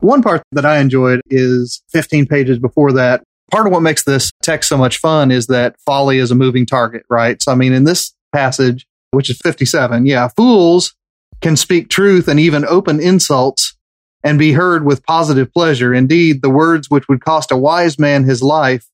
One 0.00 0.22
part 0.22 0.42
that 0.52 0.64
I 0.64 0.78
enjoyed 0.78 1.20
is 1.28 1.82
15 1.90 2.26
pages 2.26 2.58
before 2.58 2.92
that. 2.92 3.22
Part 3.50 3.66
of 3.66 3.72
what 3.72 3.80
makes 3.80 4.04
this 4.04 4.30
text 4.42 4.68
so 4.68 4.76
much 4.76 4.98
fun 4.98 5.30
is 5.30 5.46
that 5.46 5.76
folly 5.80 6.18
is 6.18 6.30
a 6.30 6.36
moving 6.36 6.66
target, 6.66 7.02
right? 7.08 7.40
So, 7.42 7.50
I 7.50 7.54
mean, 7.54 7.72
in 7.72 7.84
this 7.84 8.14
passage, 8.32 8.86
which 9.10 9.30
is 9.30 9.38
57, 9.38 10.06
yeah, 10.06 10.28
fools 10.28 10.94
can 11.40 11.56
speak 11.56 11.88
truth 11.88 12.28
and 12.28 12.38
even 12.38 12.64
open 12.64 13.00
insults 13.00 13.76
and 14.22 14.38
be 14.38 14.52
heard 14.52 14.84
with 14.84 15.04
positive 15.04 15.52
pleasure. 15.52 15.94
Indeed, 15.94 16.42
the 16.42 16.50
words 16.50 16.90
which 16.90 17.08
would 17.08 17.24
cost 17.24 17.50
a 17.50 17.56
wise 17.56 17.98
man 17.98 18.24
his 18.24 18.42
life 18.42 18.86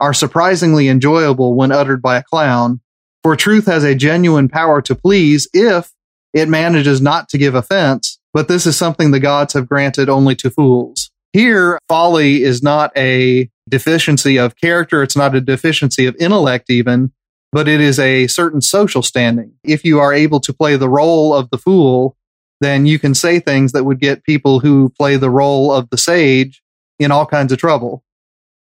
are 0.00 0.14
surprisingly 0.14 0.88
enjoyable 0.88 1.54
when 1.54 1.72
uttered 1.72 2.00
by 2.00 2.16
a 2.16 2.22
clown. 2.22 2.80
For 3.22 3.36
truth 3.36 3.66
has 3.66 3.84
a 3.84 3.94
genuine 3.94 4.48
power 4.48 4.80
to 4.82 4.94
please 4.94 5.48
if 5.52 5.92
it 6.32 6.48
manages 6.48 7.00
not 7.00 7.28
to 7.30 7.38
give 7.38 7.54
offense, 7.54 8.17
but 8.34 8.48
this 8.48 8.66
is 8.66 8.76
something 8.76 9.10
the 9.10 9.20
gods 9.20 9.54
have 9.54 9.68
granted 9.68 10.08
only 10.08 10.34
to 10.36 10.50
fools. 10.50 11.10
Here, 11.32 11.78
folly 11.88 12.42
is 12.42 12.62
not 12.62 12.90
a 12.96 13.50
deficiency 13.68 14.38
of 14.38 14.56
character. 14.56 15.02
It's 15.02 15.16
not 15.16 15.34
a 15.34 15.40
deficiency 15.40 16.06
of 16.06 16.16
intellect 16.18 16.70
even. 16.70 17.12
but 17.52 17.68
it 17.68 17.80
is 17.80 17.98
a 17.98 18.26
certain 18.26 18.60
social 18.60 19.02
standing. 19.02 19.52
If 19.64 19.84
you 19.84 20.00
are 20.00 20.12
able 20.12 20.40
to 20.40 20.52
play 20.52 20.76
the 20.76 20.88
role 20.88 21.34
of 21.34 21.50
the 21.50 21.58
fool, 21.58 22.16
then 22.60 22.86
you 22.86 22.98
can 22.98 23.14
say 23.14 23.40
things 23.40 23.72
that 23.72 23.84
would 23.84 24.00
get 24.00 24.24
people 24.24 24.60
who 24.60 24.90
play 24.98 25.16
the 25.16 25.30
role 25.30 25.72
of 25.72 25.88
the 25.90 25.98
sage 25.98 26.62
in 26.98 27.10
all 27.10 27.26
kinds 27.26 27.52
of 27.52 27.58
trouble. 27.58 28.04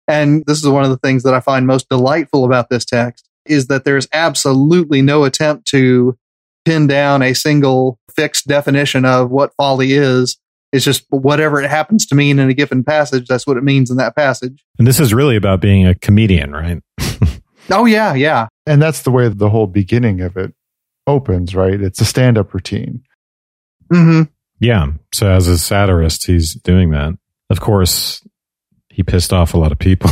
And 0.08 0.44
this 0.46 0.58
is 0.62 0.68
one 0.68 0.84
of 0.84 0.90
the 0.90 0.98
things 0.98 1.22
that 1.22 1.34
I 1.34 1.40
find 1.40 1.66
most 1.66 1.88
delightful 1.88 2.44
about 2.44 2.68
this 2.68 2.84
text 2.84 3.28
is 3.46 3.68
that 3.68 3.84
there's 3.84 4.08
absolutely 4.12 5.02
no 5.02 5.24
attempt 5.24 5.66
to 5.68 6.18
pin 6.66 6.88
down 6.88 7.22
a 7.22 7.32
single 7.32 7.98
fixed 8.14 8.46
definition 8.48 9.04
of 9.04 9.30
what 9.30 9.54
folly 9.56 9.92
is. 9.92 10.36
It's 10.72 10.84
just 10.84 11.06
whatever 11.10 11.62
it 11.62 11.70
happens 11.70 12.04
to 12.06 12.14
mean 12.16 12.38
in 12.40 12.50
a 12.50 12.54
given 12.54 12.82
passage, 12.82 13.26
that's 13.28 13.46
what 13.46 13.56
it 13.56 13.62
means 13.62 13.90
in 13.90 13.96
that 13.98 14.16
passage. 14.16 14.64
And 14.78 14.86
this 14.86 14.98
is 14.98 15.14
really 15.14 15.36
about 15.36 15.60
being 15.60 15.86
a 15.86 15.94
comedian, 15.94 16.52
right? 16.52 16.82
oh, 17.70 17.86
yeah, 17.86 18.14
yeah. 18.14 18.48
And 18.66 18.82
that's 18.82 19.02
the 19.02 19.12
way 19.12 19.28
the 19.28 19.48
whole 19.48 19.68
beginning 19.68 20.20
of 20.20 20.36
it 20.36 20.52
opens, 21.06 21.54
right? 21.54 21.80
It's 21.80 22.00
a 22.00 22.04
stand 22.04 22.36
up 22.36 22.52
routine. 22.52 23.04
hmm 23.90 24.22
Yeah. 24.58 24.88
So 25.14 25.30
as 25.30 25.46
a 25.46 25.56
satirist, 25.56 26.26
he's 26.26 26.54
doing 26.54 26.90
that. 26.90 27.14
Of 27.48 27.60
course, 27.60 28.26
he 28.90 29.04
pissed 29.04 29.32
off 29.32 29.54
a 29.54 29.58
lot 29.58 29.70
of 29.70 29.78
people. 29.78 30.10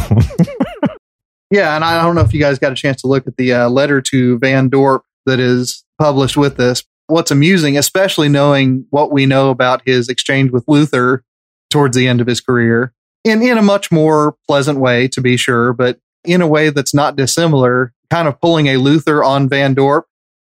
yeah. 1.50 1.74
And 1.74 1.82
I 1.82 2.00
don't 2.00 2.14
know 2.14 2.20
if 2.20 2.32
you 2.32 2.40
guys 2.40 2.60
got 2.60 2.70
a 2.70 2.76
chance 2.76 3.02
to 3.02 3.08
look 3.08 3.26
at 3.26 3.36
the 3.36 3.52
uh, 3.54 3.68
letter 3.68 4.00
to 4.02 4.38
Van 4.38 4.70
Dorp 4.70 5.00
that 5.26 5.40
is 5.40 5.83
published 5.98 6.36
with 6.36 6.56
this. 6.56 6.84
What's 7.06 7.30
amusing, 7.30 7.76
especially 7.76 8.28
knowing 8.28 8.86
what 8.90 9.12
we 9.12 9.26
know 9.26 9.50
about 9.50 9.82
his 9.84 10.08
exchange 10.08 10.50
with 10.50 10.64
Luther 10.66 11.24
towards 11.70 11.96
the 11.96 12.08
end 12.08 12.20
of 12.20 12.26
his 12.26 12.40
career, 12.40 12.94
in, 13.24 13.42
in 13.42 13.58
a 13.58 13.62
much 13.62 13.90
more 13.90 14.36
pleasant 14.46 14.78
way, 14.78 15.08
to 15.08 15.20
be 15.20 15.36
sure, 15.36 15.72
but 15.72 15.98
in 16.24 16.40
a 16.40 16.46
way 16.46 16.70
that's 16.70 16.94
not 16.94 17.16
dissimilar, 17.16 17.92
kind 18.10 18.28
of 18.28 18.40
pulling 18.40 18.66
a 18.68 18.76
Luther 18.76 19.22
on 19.22 19.48
Van 19.48 19.74
Dorp 19.74 20.04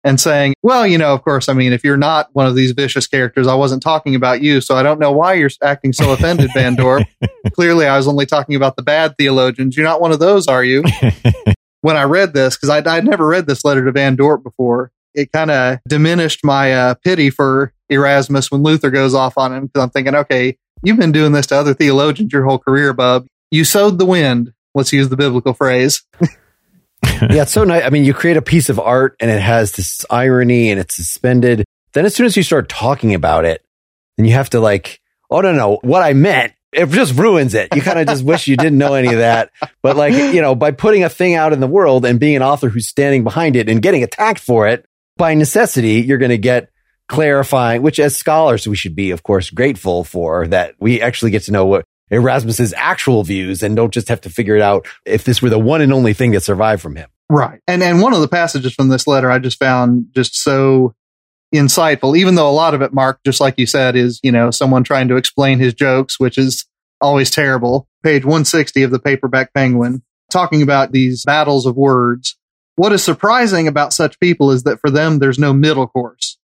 and 0.03 0.21
saying, 0.21 0.53
well, 0.61 0.85
you 0.85 0.99
know, 0.99 1.13
of 1.13 1.23
course, 1.23 1.49
I 1.49 1.53
mean, 1.53 1.73
if 1.73 1.83
you're 1.83 1.97
not 1.97 2.29
one 2.33 2.45
of 2.45 2.53
these 2.53 2.71
vicious 2.73 3.07
characters, 3.07 3.47
I 3.47 3.55
wasn't 3.55 3.81
talking 3.81 4.13
about 4.13 4.39
you. 4.39 4.61
So 4.61 4.75
I 4.75 4.83
don't 4.83 4.99
know 4.99 5.11
why 5.11 5.33
you're 5.33 5.49
acting 5.63 5.93
so 5.93 6.11
offended, 6.11 6.51
Van 6.53 6.75
Dorp. 6.75 7.05
Clearly, 7.53 7.87
I 7.87 7.97
was 7.97 8.07
only 8.07 8.27
talking 8.27 8.55
about 8.55 8.75
the 8.75 8.83
bad 8.83 9.17
theologians. 9.17 9.75
You're 9.75 9.85
not 9.85 10.01
one 10.01 10.11
of 10.11 10.19
those, 10.19 10.47
are 10.47 10.63
you? 10.63 10.83
when 11.81 11.97
I 11.97 12.03
read 12.03 12.33
this, 12.33 12.55
because 12.55 12.69
I'd, 12.69 12.85
I'd, 12.85 13.05
never 13.05 13.25
read 13.25 13.47
this 13.47 13.65
letter 13.65 13.83
to 13.83 13.91
Van 13.91 14.15
Dorp 14.15 14.43
before, 14.43 14.91
it 15.15 15.31
kind 15.31 15.49
of 15.49 15.79
diminished 15.87 16.43
my 16.43 16.73
uh, 16.73 16.93
pity 16.95 17.29
for 17.29 17.73
Erasmus 17.89 18.51
when 18.51 18.63
Luther 18.63 18.91
goes 18.91 19.13
off 19.13 19.37
on 19.37 19.53
him. 19.53 19.65
Because 19.67 19.83
I'm 19.83 19.89
thinking, 19.89 20.15
okay, 20.15 20.57
you've 20.83 20.97
been 20.97 21.11
doing 21.11 21.31
this 21.31 21.47
to 21.47 21.55
other 21.55 21.73
theologians 21.73 22.31
your 22.31 22.45
whole 22.45 22.59
career, 22.59 22.93
bub. 22.93 23.25
You 23.51 23.63
sowed 23.63 23.97
the 23.97 24.05
wind. 24.05 24.53
Let's 24.73 24.91
use 24.91 25.09
the 25.09 25.17
biblical 25.17 25.53
phrase. 25.53 26.03
yeah, 26.21 27.43
it's 27.43 27.51
so 27.51 27.63
nice. 27.63 27.83
I 27.83 27.89
mean, 27.89 28.03
you 28.03 28.13
create 28.13 28.37
a 28.37 28.41
piece 28.41 28.69
of 28.69 28.79
art 28.79 29.15
and 29.19 29.31
it 29.31 29.41
has 29.41 29.71
this 29.71 30.05
irony 30.09 30.69
and 30.69 30.79
it's 30.79 30.95
suspended. 30.95 31.63
Then 31.93 32.05
as 32.05 32.13
soon 32.13 32.25
as 32.25 32.35
you 32.35 32.43
start 32.43 32.67
talking 32.67 33.13
about 33.13 33.45
it, 33.45 33.63
then 34.17 34.25
you 34.25 34.33
have 34.33 34.49
to 34.51 34.59
like, 34.59 34.99
oh 35.31 35.41
no, 35.41 35.53
no, 35.53 35.79
what 35.81 36.03
I 36.03 36.13
meant, 36.13 36.53
it 36.73 36.89
just 36.89 37.17
ruins 37.17 37.53
it. 37.53 37.73
You 37.73 37.81
kind 37.81 37.99
of 37.99 38.07
just 38.07 38.23
wish 38.23 38.47
you 38.47 38.57
didn't 38.57 38.77
know 38.77 38.95
any 38.95 39.07
of 39.07 39.19
that. 39.19 39.51
But 39.81 39.95
like, 39.95 40.13
you 40.13 40.41
know, 40.41 40.55
by 40.55 40.71
putting 40.71 41.03
a 41.03 41.09
thing 41.09 41.35
out 41.35 41.53
in 41.53 41.61
the 41.61 41.67
world 41.67 42.05
and 42.05 42.19
being 42.19 42.35
an 42.35 42.41
author 42.41 42.67
who's 42.67 42.87
standing 42.87 43.23
behind 43.23 43.55
it 43.55 43.69
and 43.69 43.81
getting 43.81 44.03
attacked 44.03 44.41
for 44.41 44.67
it, 44.67 44.85
by 45.17 45.33
necessity, 45.33 46.01
you're 46.01 46.17
going 46.17 46.29
to 46.29 46.37
get 46.37 46.69
clarifying, 47.07 47.81
which 47.81 47.99
as 47.99 48.15
scholars, 48.15 48.67
we 48.67 48.75
should 48.75 48.95
be, 48.95 49.11
of 49.11 49.23
course, 49.23 49.49
grateful 49.49 50.03
for 50.03 50.47
that 50.47 50.75
we 50.79 51.01
actually 51.01 51.31
get 51.31 51.43
to 51.43 51.51
know 51.51 51.65
what 51.65 51.85
Erasmus's 52.11 52.73
actual 52.75 53.23
views 53.23 53.63
and 53.63 53.75
don't 53.75 53.93
just 53.93 54.09
have 54.09 54.21
to 54.21 54.29
figure 54.29 54.55
it 54.55 54.61
out 54.61 54.87
if 55.05 55.23
this 55.23 55.41
were 55.41 55.49
the 55.49 55.59
one 55.59 55.81
and 55.81 55.93
only 55.93 56.13
thing 56.13 56.31
that 56.31 56.41
survived 56.41 56.81
from 56.81 56.95
him. 56.95 57.09
Right. 57.29 57.61
And 57.67 57.81
and 57.81 58.01
one 58.01 58.13
of 58.13 58.21
the 58.21 58.27
passages 58.27 58.73
from 58.73 58.89
this 58.89 59.07
letter 59.07 59.31
I 59.31 59.39
just 59.39 59.57
found 59.57 60.07
just 60.13 60.35
so 60.35 60.93
insightful, 61.53 62.17
even 62.17 62.35
though 62.35 62.49
a 62.49 62.51
lot 62.51 62.73
of 62.73 62.81
it, 62.81 62.93
Mark, 62.93 63.19
just 63.25 63.41
like 63.41 63.55
you 63.57 63.65
said, 63.65 63.95
is, 63.95 64.19
you 64.21 64.31
know, 64.31 64.51
someone 64.51 64.83
trying 64.83 65.07
to 65.07 65.15
explain 65.15 65.59
his 65.59 65.73
jokes, 65.73 66.19
which 66.19 66.37
is 66.37 66.65
always 67.01 67.31
terrible. 67.31 67.87
Page 68.03 68.25
160 68.25 68.83
of 68.83 68.91
the 68.91 68.99
paperback 68.99 69.53
penguin, 69.53 70.03
talking 70.31 70.61
about 70.61 70.91
these 70.91 71.23
battles 71.25 71.65
of 71.65 71.75
words. 71.75 72.37
What 72.75 72.91
is 72.91 73.03
surprising 73.03 73.67
about 73.67 73.93
such 73.93 74.19
people 74.19 74.51
is 74.51 74.63
that 74.63 74.79
for 74.81 74.89
them 74.89 75.19
there's 75.19 75.39
no 75.39 75.53
middle 75.53 75.87
course. 75.87 76.37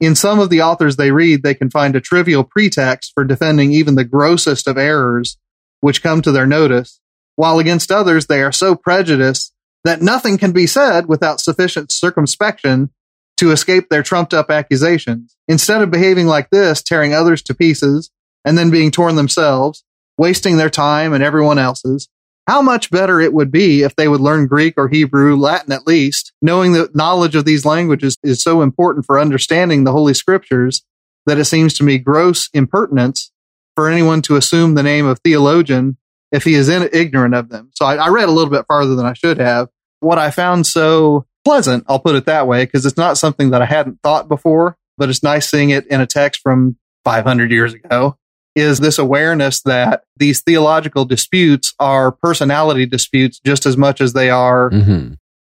In 0.00 0.14
some 0.14 0.40
of 0.40 0.50
the 0.50 0.60
authors 0.60 0.96
they 0.96 1.10
read, 1.10 1.42
they 1.42 1.54
can 1.54 1.70
find 1.70 1.94
a 1.96 2.00
trivial 2.00 2.44
pretext 2.44 3.12
for 3.14 3.24
defending 3.24 3.72
even 3.72 3.94
the 3.94 4.04
grossest 4.04 4.66
of 4.66 4.76
errors 4.76 5.38
which 5.80 6.02
come 6.02 6.22
to 6.22 6.32
their 6.32 6.46
notice, 6.46 7.00
while 7.36 7.58
against 7.58 7.92
others 7.92 8.26
they 8.26 8.42
are 8.42 8.52
so 8.52 8.74
prejudiced 8.74 9.54
that 9.84 10.02
nothing 10.02 10.36
can 10.36 10.52
be 10.52 10.66
said 10.66 11.06
without 11.06 11.40
sufficient 11.40 11.92
circumspection 11.92 12.90
to 13.36 13.52
escape 13.52 13.88
their 13.88 14.02
trumped 14.02 14.34
up 14.34 14.50
accusations. 14.50 15.36
Instead 15.46 15.82
of 15.82 15.90
behaving 15.90 16.26
like 16.26 16.50
this, 16.50 16.82
tearing 16.82 17.14
others 17.14 17.42
to 17.42 17.54
pieces 17.54 18.10
and 18.44 18.58
then 18.58 18.70
being 18.70 18.90
torn 18.90 19.14
themselves, 19.16 19.84
wasting 20.18 20.56
their 20.56 20.70
time 20.70 21.12
and 21.12 21.22
everyone 21.22 21.58
else's, 21.58 22.08
how 22.46 22.62
much 22.62 22.90
better 22.90 23.20
it 23.20 23.32
would 23.32 23.50
be 23.50 23.82
if 23.82 23.96
they 23.96 24.08
would 24.08 24.20
learn 24.20 24.46
Greek 24.46 24.74
or 24.76 24.88
Hebrew, 24.88 25.36
Latin 25.36 25.72
at 25.72 25.86
least, 25.86 26.32
knowing 26.40 26.72
that 26.72 26.94
knowledge 26.94 27.34
of 27.34 27.44
these 27.44 27.64
languages 27.64 28.16
is 28.22 28.42
so 28.42 28.62
important 28.62 29.04
for 29.04 29.18
understanding 29.18 29.84
the 29.84 29.92
Holy 29.92 30.14
Scriptures 30.14 30.84
that 31.26 31.38
it 31.38 31.46
seems 31.46 31.74
to 31.74 31.84
me 31.84 31.98
gross 31.98 32.48
impertinence 32.54 33.32
for 33.74 33.88
anyone 33.88 34.22
to 34.22 34.36
assume 34.36 34.74
the 34.74 34.82
name 34.82 35.06
of 35.06 35.18
theologian 35.20 35.96
if 36.30 36.44
he 36.44 36.54
is 36.54 36.68
in, 36.68 36.88
ignorant 36.92 37.34
of 37.34 37.48
them. 37.48 37.70
So 37.74 37.84
I, 37.84 37.96
I 37.96 38.08
read 38.08 38.28
a 38.28 38.32
little 38.32 38.50
bit 38.50 38.66
farther 38.66 38.94
than 38.94 39.06
I 39.06 39.12
should 39.14 39.38
have. 39.38 39.68
What 40.00 40.18
I 40.18 40.30
found 40.30 40.66
so 40.66 41.26
pleasant, 41.44 41.84
I'll 41.88 41.98
put 41.98 42.16
it 42.16 42.26
that 42.26 42.46
way, 42.46 42.64
because 42.64 42.86
it's 42.86 42.96
not 42.96 43.18
something 43.18 43.50
that 43.50 43.62
I 43.62 43.66
hadn't 43.66 44.00
thought 44.02 44.28
before, 44.28 44.76
but 44.96 45.08
it's 45.08 45.22
nice 45.22 45.50
seeing 45.50 45.70
it 45.70 45.86
in 45.88 46.00
a 46.00 46.06
text 46.06 46.42
from 46.42 46.76
500 47.04 47.50
years 47.50 47.74
ago 47.74 48.16
is 48.56 48.80
this 48.80 48.98
awareness 48.98 49.60
that 49.62 50.04
these 50.16 50.42
theological 50.42 51.04
disputes 51.04 51.74
are 51.78 52.10
personality 52.10 52.86
disputes 52.86 53.38
just 53.44 53.66
as 53.66 53.76
much 53.76 54.00
as 54.00 54.14
they 54.14 54.30
are 54.30 54.70
mm-hmm. 54.70 55.12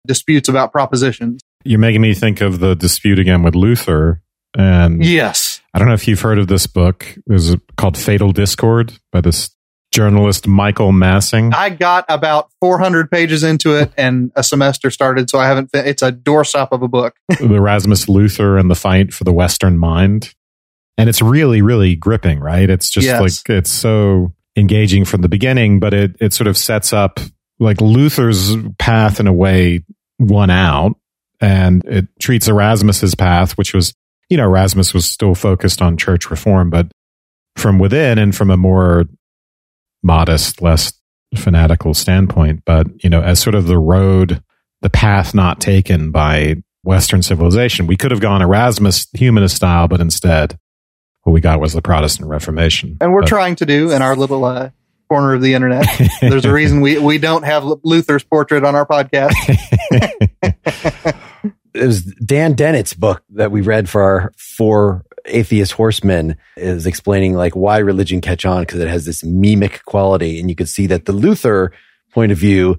disputes 0.06 0.48
about 0.48 0.72
propositions. 0.72 1.40
You're 1.64 1.78
making 1.78 2.00
me 2.00 2.12
think 2.12 2.40
of 2.40 2.58
the 2.58 2.74
dispute 2.74 3.20
again 3.20 3.42
with 3.42 3.54
Luther. 3.54 4.20
And 4.56 5.04
yes, 5.04 5.61
I 5.72 5.78
don't 5.78 5.88
know 5.88 5.94
if 5.94 6.08
you've 6.08 6.20
heard 6.20 6.38
of 6.38 6.48
this 6.48 6.66
book. 6.66 7.06
It 7.16 7.32
was 7.32 7.56
called 7.76 7.96
Fatal 7.96 8.32
Discord 8.32 8.98
by 9.12 9.20
this 9.20 9.50
journalist 9.92 10.46
Michael 10.48 10.90
Massing. 10.90 11.52
I 11.54 11.70
got 11.70 12.04
about 12.08 12.50
400 12.61 13.11
pages 13.11 13.42
into 13.44 13.76
it 13.76 13.92
and 13.96 14.32
a 14.34 14.42
semester 14.42 14.90
started, 14.90 15.30
so 15.30 15.38
I 15.38 15.46
haven't. 15.46 15.70
It's 15.72 16.02
a 16.02 16.11
doorstop 16.11 16.68
of 16.72 16.82
a 16.82 16.88
book. 16.88 17.14
the 17.28 17.54
Erasmus 17.54 18.08
Luther 18.08 18.58
and 18.58 18.70
the 18.70 18.74
fight 18.74 19.12
for 19.12 19.24
the 19.24 19.32
Western 19.32 19.78
mind 19.78 20.34
and 20.98 21.08
it's 21.08 21.22
really 21.22 21.62
really 21.62 21.94
gripping 21.94 22.40
right 22.40 22.68
it's 22.68 22.90
just 22.90 23.06
yes. 23.06 23.20
like 23.20 23.56
it's 23.56 23.70
so 23.70 24.32
engaging 24.56 25.04
from 25.04 25.22
the 25.22 25.28
beginning 25.28 25.80
but 25.80 25.94
it 25.94 26.16
it 26.20 26.34
sort 26.34 26.48
of 26.48 26.58
sets 26.58 26.92
up 26.92 27.20
like 27.61 27.80
luther's 27.80 28.54
path 28.78 29.20
in 29.20 29.26
a 29.26 29.32
way 29.32 29.82
won 30.18 30.50
out 30.50 30.96
and 31.40 31.84
it 31.87 32.08
treats 32.20 32.48
erasmus's 32.48 33.14
path 33.14 33.56
which 33.56 33.72
was 33.72 33.94
you 34.28 34.37
know 34.37 34.44
erasmus 34.44 34.92
was 34.92 35.06
still 35.06 35.34
focused 35.34 35.80
on 35.80 35.96
church 35.96 36.30
reform 36.30 36.68
but 36.68 36.90
from 37.56 37.78
within 37.78 38.18
and 38.18 38.34
from 38.34 38.50
a 38.50 38.56
more 38.56 39.04
modest 40.02 40.61
less 40.61 40.92
fanatical 41.37 41.94
standpoint 41.94 42.62
but 42.64 42.87
you 43.02 43.08
know 43.08 43.22
as 43.22 43.38
sort 43.38 43.54
of 43.54 43.66
the 43.66 43.78
road 43.78 44.42
the 44.80 44.90
path 44.90 45.34
not 45.34 45.61
taken 45.61 46.11
by 46.11 46.56
western 46.84 47.22
civilization 47.22 47.87
we 47.87 47.96
could 47.96 48.11
have 48.11 48.20
gone 48.20 48.40
erasmus 48.40 49.06
humanist 49.12 49.56
style 49.56 49.87
but 49.87 50.00
instead 50.00 50.58
what 51.22 51.33
we 51.33 51.40
got 51.40 51.61
was 51.61 51.72
the 51.72 51.83
Protestant 51.83 52.28
Reformation. 52.28 52.96
And 53.00 53.12
we're 53.12 53.22
but, 53.22 53.28
trying 53.28 53.57
to 53.57 53.66
do 53.66 53.90
in 53.90 54.02
our 54.02 54.16
little 54.16 54.44
uh, 54.44 54.70
corner 55.09 55.35
of 55.35 55.42
the 55.42 55.54
internet. 55.54 55.87
There's 56.20 56.44
a 56.44 56.52
reason 56.52 56.81
we, 56.81 56.98
we 56.98 57.18
don't 57.18 57.44
have 57.44 57.64
Luther's 57.83 58.24
portrait 58.24 58.64
on 58.64 58.75
our 58.75 58.87
podcast. 58.87 59.35
it 61.75 61.87
was 61.87 62.02
Dan 62.02 62.54
Dennett's 62.54 62.94
book 62.94 63.23
that 63.31 63.50
we 63.50 63.60
read 63.60 63.88
for 63.88 64.02
our 64.02 64.33
four 64.37 65.04
atheist 65.25 65.73
horsemen 65.73 66.37
is 66.56 66.87
explaining 66.87 67.35
like 67.35 67.54
why 67.54 67.79
religion 67.79 68.21
catch 68.21 68.46
on 68.46 68.62
because 68.62 68.81
it 68.81 68.88
has 68.88 69.04
this 69.04 69.23
mimic 69.25 69.85
quality. 69.85 70.40
And 70.40 70.48
you 70.48 70.56
could 70.56 70.69
see 70.69 70.87
that 70.87 71.04
the 71.04 71.12
Luther 71.12 71.73
point 72.12 72.33
of 72.33 72.38
view 72.38 72.79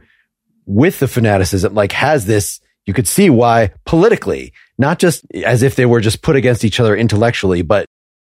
with 0.66 1.00
the 1.00 1.08
fanaticism 1.08 1.74
like 1.74 1.92
has 1.92 2.26
this 2.26 2.60
you 2.86 2.94
could 2.94 3.08
see 3.08 3.30
why 3.30 3.72
politically, 3.86 4.52
not 4.80 4.98
just 4.98 5.24
as 5.46 5.62
if 5.62 5.76
they 5.76 5.86
were 5.86 6.02
just 6.02 6.24
put 6.24 6.36
against 6.36 6.66
each 6.66 6.80
other 6.80 6.96
intellectually, 6.98 7.62
but 7.62 7.86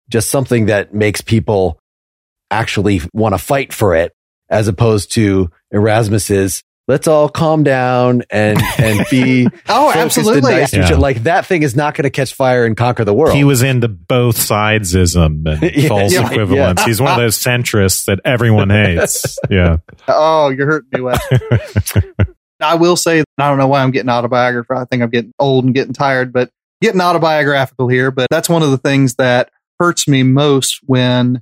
just 0.10 0.30
something 0.30 0.68
that 0.68 0.94
makes 0.94 1.22
people 1.22 1.80
actually 2.52 3.02
want 3.14 3.34
to 3.34 3.38
fight 3.38 3.74
for 3.74 3.96
it 3.96 4.14
as 4.50 4.68
opposed 4.68 5.12
to 5.14 5.50
Erasmus's 5.72 6.64
let's 6.88 7.08
all 7.08 7.30
calm 7.30 7.64
down 7.64 8.24
and 8.30 8.62
and 8.78 9.06
be 9.10 9.48
oh 9.70 9.92
absolutely 9.96 10.42
nice 10.42 10.74
yeah. 10.74 10.96
like 10.96 11.24
that 11.24 11.46
thing 11.46 11.64
is 11.64 11.76
not 11.78 11.96
going 11.96 12.04
to 12.04 12.10
catch 12.10 12.34
fire 12.34 12.66
and 12.66 12.76
conquer 12.76 13.06
the 13.06 13.14
world 13.14 13.34
he 13.34 13.46
was 13.46 13.64
into 13.64 13.88
both 13.88 14.36
sidesism 14.36 15.48
and 15.48 15.76
yeah, 15.76 15.88
false 15.88 16.14
yeah, 16.14 16.30
equivalence 16.30 16.84
he's 16.84 17.00
one 17.00 17.12
of 17.12 17.18
those 17.18 17.38
centrists 17.38 18.06
that 18.06 18.20
everyone 18.26 18.70
hates 18.70 19.40
yeah 19.50 19.78
oh 20.10 20.50
you're 20.50 20.68
hurting 20.68 20.90
me 20.92 21.02
Wes. 21.02 21.22
I 22.64 22.76
will 22.76 22.96
say, 22.96 23.24
I 23.38 23.50
don't 23.50 23.58
know 23.58 23.68
why 23.68 23.84
I'm 23.84 23.92
getting 23.92 24.10
autobiographical. 24.10 24.78
I 24.78 24.86
think 24.86 25.04
I'm 25.04 25.10
getting 25.10 25.34
old 25.38 25.66
and 25.66 25.74
getting 25.74 25.94
tired, 25.94 26.34
but 26.34 26.50
getting 26.82 27.02
autobiographical 27.02 27.88
here. 27.88 28.12
But 28.12 28.28
that's 28.30 28.50
one 28.50 28.64
of 28.64 28.72
the 28.72 28.78
things 28.78 29.16
that 29.16 29.50
hurts 29.84 30.08
me 30.08 30.24
most 30.24 30.80
when 30.84 31.42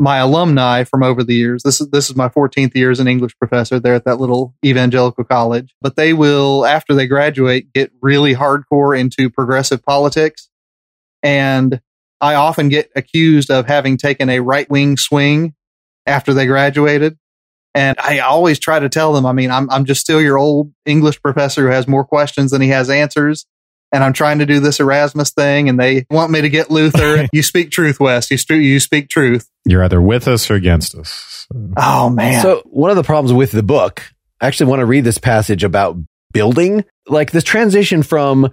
my 0.00 0.16
alumni 0.16 0.82
from 0.82 1.04
over 1.04 1.22
the 1.22 1.34
years. 1.34 1.62
This 1.62 1.80
is 1.80 1.88
this 1.90 2.10
is 2.10 2.16
my 2.16 2.28
14th 2.28 2.74
year 2.74 2.90
as 2.90 2.98
an 2.98 3.06
English 3.06 3.38
professor 3.38 3.78
there 3.78 3.94
at 3.94 4.06
that 4.06 4.18
little 4.18 4.56
evangelical 4.64 5.22
college. 5.22 5.72
But 5.80 5.94
they 5.94 6.12
will, 6.12 6.66
after 6.66 6.94
they 6.94 7.06
graduate, 7.06 7.72
get 7.72 7.92
really 8.02 8.34
hardcore 8.34 8.98
into 8.98 9.30
progressive 9.30 9.84
politics. 9.84 10.48
And 11.22 11.80
I 12.20 12.34
often 12.34 12.70
get 12.70 12.90
accused 12.96 13.52
of 13.52 13.68
having 13.68 13.96
taken 13.96 14.28
a 14.28 14.40
right 14.40 14.68
wing 14.68 14.96
swing 14.96 15.54
after 16.06 16.34
they 16.34 16.46
graduated. 16.46 17.18
And 17.72 17.96
I 18.00 18.18
always 18.18 18.58
try 18.58 18.80
to 18.80 18.88
tell 18.88 19.12
them, 19.12 19.24
I 19.24 19.32
mean, 19.32 19.52
I'm 19.52 19.70
I'm 19.70 19.84
just 19.84 20.00
still 20.00 20.20
your 20.20 20.38
old 20.38 20.72
English 20.84 21.22
professor 21.22 21.62
who 21.62 21.72
has 21.72 21.86
more 21.86 22.04
questions 22.04 22.50
than 22.50 22.62
he 22.62 22.70
has 22.70 22.90
answers 22.90 23.46
and 23.92 24.04
I'm 24.04 24.12
trying 24.12 24.38
to 24.38 24.46
do 24.46 24.60
this 24.60 24.80
Erasmus 24.80 25.30
thing, 25.30 25.68
and 25.68 25.78
they 25.78 26.06
want 26.10 26.30
me 26.30 26.40
to 26.40 26.48
get 26.48 26.70
Luther. 26.70 27.28
you 27.32 27.42
speak 27.42 27.70
truth, 27.70 27.98
Wes. 28.00 28.30
You, 28.30 28.36
st- 28.36 28.62
you 28.62 28.80
speak 28.80 29.08
truth. 29.08 29.48
You're 29.64 29.84
either 29.84 30.00
with 30.00 30.28
us 30.28 30.50
or 30.50 30.54
against 30.54 30.94
us. 30.94 31.46
So. 31.52 31.72
Oh 31.76 32.10
man! 32.10 32.42
So 32.42 32.62
one 32.66 32.90
of 32.90 32.96
the 32.96 33.02
problems 33.02 33.32
with 33.32 33.52
the 33.52 33.62
book, 33.62 34.02
I 34.40 34.46
actually 34.46 34.70
want 34.70 34.80
to 34.80 34.86
read 34.86 35.04
this 35.04 35.18
passage 35.18 35.64
about 35.64 35.96
building, 36.32 36.84
like 37.08 37.32
this 37.32 37.44
transition 37.44 38.02
from 38.02 38.50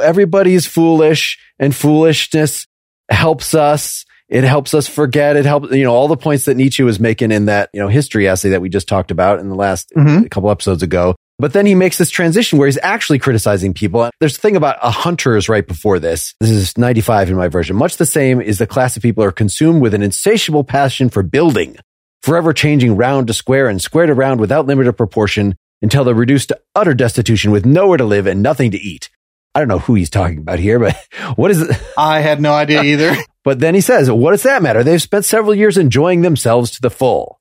everybody's 0.00 0.66
foolish 0.66 1.38
and 1.58 1.74
foolishness 1.74 2.66
helps 3.10 3.54
us. 3.54 4.04
It 4.28 4.44
helps 4.44 4.74
us 4.74 4.88
forget. 4.88 5.36
It 5.36 5.44
helps, 5.44 5.70
you 5.72 5.84
know, 5.84 5.94
all 5.94 6.08
the 6.08 6.16
points 6.16 6.46
that 6.46 6.56
Nietzsche 6.56 6.82
was 6.82 6.98
making 6.98 7.30
in 7.30 7.46
that, 7.46 7.68
you 7.72 7.80
know, 7.80 7.88
history 7.88 8.26
essay 8.26 8.50
that 8.50 8.62
we 8.62 8.68
just 8.68 8.88
talked 8.88 9.10
about 9.10 9.38
in 9.38 9.48
the 9.48 9.54
last 9.54 9.92
mm-hmm. 9.94 10.24
couple 10.24 10.50
episodes 10.50 10.82
ago. 10.82 11.14
But 11.44 11.52
then 11.52 11.66
he 11.66 11.74
makes 11.74 11.98
this 11.98 12.08
transition 12.08 12.58
where 12.58 12.64
he's 12.64 12.78
actually 12.82 13.18
criticizing 13.18 13.74
people. 13.74 14.08
There's 14.18 14.38
a 14.38 14.40
thing 14.40 14.56
about 14.56 14.78
a 14.80 14.90
hunters 14.90 15.46
right 15.46 15.66
before 15.66 15.98
this. 15.98 16.34
This 16.40 16.48
is 16.48 16.78
95 16.78 17.28
in 17.28 17.36
my 17.36 17.48
version. 17.48 17.76
Much 17.76 17.98
the 17.98 18.06
same 18.06 18.40
is 18.40 18.56
the 18.56 18.66
class 18.66 18.96
of 18.96 19.02
people 19.02 19.22
are 19.22 19.30
consumed 19.30 19.82
with 19.82 19.92
an 19.92 20.00
insatiable 20.02 20.64
passion 20.64 21.10
for 21.10 21.22
building, 21.22 21.76
forever 22.22 22.54
changing 22.54 22.96
round 22.96 23.26
to 23.26 23.34
square 23.34 23.68
and 23.68 23.82
square 23.82 24.06
to 24.06 24.14
round 24.14 24.40
without 24.40 24.64
limit 24.64 24.86
or 24.86 24.94
proportion 24.94 25.54
until 25.82 26.02
they're 26.02 26.14
reduced 26.14 26.48
to 26.48 26.58
utter 26.74 26.94
destitution 26.94 27.50
with 27.50 27.66
nowhere 27.66 27.98
to 27.98 28.06
live 28.06 28.26
and 28.26 28.42
nothing 28.42 28.70
to 28.70 28.80
eat. 28.80 29.10
I 29.54 29.58
don't 29.58 29.68
know 29.68 29.80
who 29.80 29.96
he's 29.96 30.08
talking 30.08 30.38
about 30.38 30.60
here, 30.60 30.78
but 30.78 30.96
what 31.36 31.50
is 31.50 31.60
it? 31.60 31.76
I 31.98 32.20
had 32.20 32.40
no 32.40 32.54
idea 32.54 32.82
either. 32.84 33.16
but 33.42 33.58
then 33.58 33.74
he 33.74 33.82
says, 33.82 34.10
what 34.10 34.30
does 34.30 34.44
that 34.44 34.62
matter? 34.62 34.82
They've 34.82 35.02
spent 35.02 35.26
several 35.26 35.54
years 35.54 35.76
enjoying 35.76 36.22
themselves 36.22 36.70
to 36.70 36.80
the 36.80 36.88
full. 36.88 37.38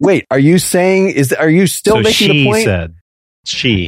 Wait, 0.00 0.26
are 0.30 0.38
you 0.38 0.58
saying 0.58 1.08
is 1.08 1.32
are 1.32 1.48
you 1.48 1.66
still 1.66 1.96
so 1.96 2.02
making 2.02 2.28
the 2.28 2.44
point? 2.44 2.64
Said 2.64 2.95
she 3.48 3.86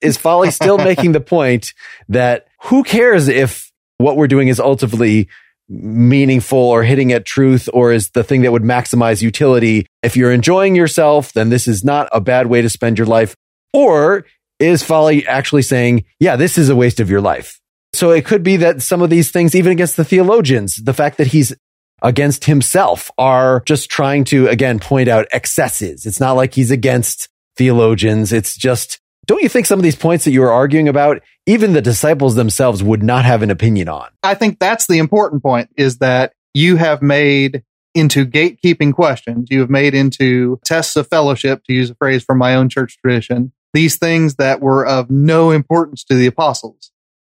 is 0.00 0.16
Folly 0.16 0.50
still 0.50 0.78
making 0.90 1.12
the 1.12 1.20
point 1.20 1.72
that 2.08 2.46
who 2.62 2.82
cares 2.82 3.28
if 3.28 3.70
what 3.98 4.16
we're 4.16 4.26
doing 4.26 4.48
is 4.48 4.60
ultimately 4.60 5.28
meaningful 5.68 6.58
or 6.58 6.82
hitting 6.82 7.12
at 7.12 7.24
truth 7.24 7.68
or 7.72 7.92
is 7.92 8.10
the 8.10 8.24
thing 8.24 8.42
that 8.42 8.52
would 8.52 8.62
maximize 8.62 9.22
utility. 9.22 9.86
If 10.02 10.16
you're 10.16 10.32
enjoying 10.32 10.74
yourself, 10.74 11.32
then 11.32 11.48
this 11.48 11.66
is 11.66 11.84
not 11.84 12.08
a 12.12 12.20
bad 12.20 12.48
way 12.48 12.60
to 12.62 12.68
spend 12.68 12.98
your 12.98 13.06
life. 13.06 13.34
Or 13.72 14.26
is 14.58 14.82
Folly 14.82 15.26
actually 15.26 15.62
saying, 15.62 16.04
yeah, 16.20 16.36
this 16.36 16.58
is 16.58 16.68
a 16.68 16.76
waste 16.76 17.00
of 17.00 17.08
your 17.08 17.20
life? 17.20 17.58
So 17.94 18.10
it 18.10 18.24
could 18.24 18.42
be 18.42 18.56
that 18.58 18.82
some 18.82 19.02
of 19.02 19.10
these 19.10 19.30
things, 19.30 19.54
even 19.54 19.72
against 19.72 19.96
the 19.96 20.04
theologians, 20.04 20.76
the 20.76 20.94
fact 20.94 21.18
that 21.18 21.28
he's 21.28 21.54
against 22.02 22.46
himself 22.46 23.10
are 23.16 23.62
just 23.66 23.90
trying 23.90 24.24
to, 24.24 24.48
again, 24.48 24.78
point 24.78 25.08
out 25.08 25.26
excesses. 25.32 26.04
It's 26.04 26.20
not 26.20 26.32
like 26.32 26.54
he's 26.54 26.70
against 26.70 27.28
theologians. 27.56 28.32
It's 28.32 28.56
just, 28.56 29.00
don't 29.26 29.42
you 29.42 29.48
think 29.48 29.66
some 29.66 29.78
of 29.78 29.82
these 29.82 29.96
points 29.96 30.24
that 30.24 30.32
you 30.32 30.40
were 30.40 30.52
arguing 30.52 30.88
about, 30.88 31.22
even 31.46 31.72
the 31.72 31.82
disciples 31.82 32.34
themselves 32.34 32.82
would 32.82 33.02
not 33.02 33.24
have 33.24 33.42
an 33.42 33.50
opinion 33.50 33.88
on? 33.88 34.08
I 34.22 34.34
think 34.34 34.58
that's 34.58 34.86
the 34.86 34.98
important 34.98 35.42
point 35.42 35.70
is 35.76 35.98
that 35.98 36.32
you 36.54 36.76
have 36.76 37.02
made 37.02 37.62
into 37.94 38.24
gatekeeping 38.24 38.94
questions. 38.94 39.48
You 39.50 39.60
have 39.60 39.70
made 39.70 39.94
into 39.94 40.58
tests 40.64 40.96
of 40.96 41.08
fellowship, 41.08 41.64
to 41.64 41.72
use 41.72 41.90
a 41.90 41.94
phrase 41.94 42.24
from 42.24 42.38
my 42.38 42.54
own 42.54 42.68
church 42.68 42.98
tradition, 42.98 43.52
these 43.74 43.96
things 43.96 44.36
that 44.36 44.60
were 44.60 44.86
of 44.86 45.10
no 45.10 45.50
importance 45.50 46.04
to 46.04 46.14
the 46.14 46.26
apostles. 46.26 46.90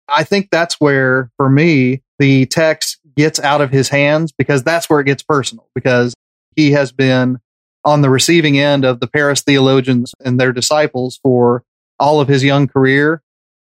I 0.07 0.24
think 0.24 0.49
that's 0.51 0.80
where, 0.80 1.32
for 1.38 1.49
me, 1.49 2.03
the 2.20 2.45
text 2.45 2.99
gets 3.16 3.39
out 3.39 3.61
of 3.61 3.72
his 3.72 3.89
hands 3.89 4.32
because 4.32 4.64
that's 4.64 4.89
where 4.89 4.99
it 4.99 5.05
gets 5.05 5.24
personal 5.24 5.68
because 5.74 6.14
he 6.55 6.72
has 6.72 6.91
been 6.91 7.39
on 7.86 8.01
the 8.01 8.09
receiving 8.09 8.57
end 8.57 8.86
of 8.86 8.99
the 8.99 9.07
Paris 9.07 9.41
theologians 9.41 10.13
and 10.23 10.39
their 10.39 10.53
disciples 10.53 11.19
for 11.21 11.63
all 11.99 12.19
of 12.19 12.27
his 12.27 12.43
young 12.43 12.67
career. 12.67 13.21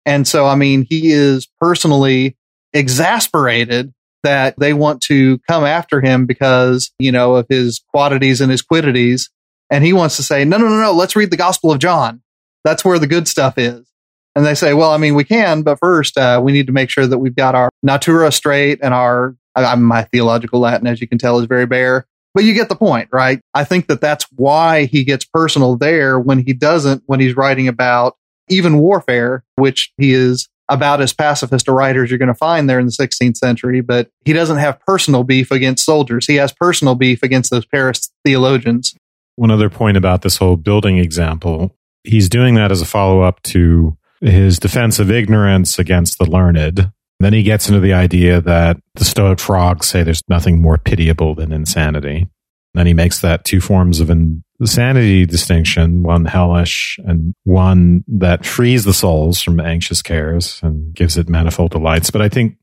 And 0.05 0.27
so, 0.27 0.45
I 0.45 0.55
mean, 0.55 0.85
he 0.89 1.11
is 1.11 1.47
personally 1.59 2.35
exasperated 2.73 3.93
that 4.23 4.55
they 4.59 4.73
want 4.73 5.01
to 5.01 5.39
come 5.47 5.63
after 5.63 6.01
him 6.01 6.25
because, 6.25 6.91
you 6.99 7.11
know, 7.11 7.35
of 7.35 7.47
his 7.49 7.81
quantities 7.89 8.41
and 8.41 8.51
his 8.51 8.61
quiddities. 8.61 9.29
And 9.69 9.83
he 9.83 9.93
wants 9.93 10.17
to 10.17 10.23
say, 10.23 10.43
no, 10.45 10.57
no, 10.57 10.67
no, 10.67 10.81
no, 10.81 10.91
let's 10.91 11.15
read 11.15 11.31
the 11.31 11.37
Gospel 11.37 11.71
of 11.71 11.79
John. 11.79 12.21
That's 12.63 12.85
where 12.85 12.99
the 12.99 13.07
good 13.07 13.27
stuff 13.27 13.57
is. 13.57 13.87
And 14.35 14.45
they 14.45 14.55
say, 14.55 14.73
well, 14.73 14.91
I 14.91 14.97
mean, 14.97 15.15
we 15.15 15.23
can, 15.23 15.61
but 15.61 15.79
first, 15.79 16.17
uh, 16.17 16.39
we 16.43 16.51
need 16.51 16.67
to 16.67 16.73
make 16.73 16.89
sure 16.89 17.05
that 17.05 17.17
we've 17.17 17.35
got 17.35 17.55
our 17.55 17.69
natura 17.83 18.31
straight 18.31 18.79
and 18.81 18.93
our, 18.93 19.35
I, 19.55 19.75
my 19.75 20.03
theological 20.03 20.59
Latin, 20.59 20.87
as 20.87 21.01
you 21.01 21.07
can 21.07 21.17
tell, 21.17 21.39
is 21.39 21.47
very 21.47 21.65
bare. 21.65 22.05
But 22.33 22.43
you 22.43 22.53
get 22.53 22.69
the 22.69 22.75
point, 22.75 23.09
right? 23.11 23.41
I 23.53 23.63
think 23.63 23.87
that 23.87 24.01
that's 24.01 24.25
why 24.35 24.85
he 24.85 25.03
gets 25.03 25.25
personal 25.25 25.75
there 25.75 26.19
when 26.19 26.39
he 26.45 26.53
doesn't, 26.53 27.03
when 27.05 27.19
he's 27.19 27.35
writing 27.35 27.67
about 27.67 28.15
even 28.49 28.77
warfare, 28.77 29.43
which 29.55 29.91
he 29.97 30.13
is 30.13 30.47
about 30.69 31.01
as 31.01 31.13
pacifist 31.13 31.67
a 31.67 31.73
writer 31.73 32.03
as 32.03 32.09
you're 32.09 32.17
going 32.17 32.27
to 32.27 32.33
find 32.33 32.69
there 32.69 32.79
in 32.79 32.85
the 32.85 32.91
16th 32.91 33.35
century, 33.35 33.81
but 33.81 34.09
he 34.23 34.31
doesn't 34.31 34.57
have 34.57 34.79
personal 34.79 35.23
beef 35.23 35.51
against 35.51 35.85
soldiers. 35.85 36.25
He 36.25 36.35
has 36.35 36.53
personal 36.53 36.95
beef 36.95 37.23
against 37.23 37.51
those 37.51 37.65
Paris 37.65 38.09
theologians. 38.25 38.95
One 39.35 39.51
other 39.51 39.69
point 39.69 39.97
about 39.97 40.21
this 40.21 40.37
whole 40.37 40.55
building 40.55 40.97
example, 40.97 41.75
he's 42.03 42.29
doing 42.29 42.55
that 42.55 42.71
as 42.71 42.81
a 42.81 42.85
follow 42.85 43.21
up 43.21 43.41
to 43.43 43.97
his 44.21 44.59
defense 44.59 44.99
of 44.99 45.11
ignorance 45.11 45.77
against 45.77 46.17
the 46.19 46.25
learned. 46.25 46.91
Then 47.23 47.33
he 47.33 47.43
gets 47.43 47.67
into 47.67 47.79
the 47.79 47.93
idea 47.93 48.41
that 48.41 48.77
the 48.95 49.05
Stoic 49.05 49.39
frogs 49.39 49.87
say 49.87 50.03
there's 50.03 50.23
nothing 50.27 50.61
more 50.61 50.77
pitiable 50.77 51.35
than 51.35 51.51
insanity. 51.51 52.27
Then 52.73 52.87
he 52.87 52.93
makes 52.93 53.19
that 53.19 53.43
two 53.43 53.59
forms 53.59 53.99
of 53.99 54.09
insanity 54.09 55.25
distinction, 55.25 56.03
one 56.03 56.25
hellish 56.25 56.99
and 57.05 57.33
one 57.43 58.03
that 58.07 58.45
frees 58.45 58.85
the 58.85 58.93
souls 58.93 59.41
from 59.41 59.59
anxious 59.59 60.01
cares 60.01 60.59
and 60.63 60.93
gives 60.93 61.17
it 61.17 61.27
manifold 61.27 61.71
delights. 61.71 62.11
But 62.11 62.21
I 62.21 62.29
think 62.29 62.55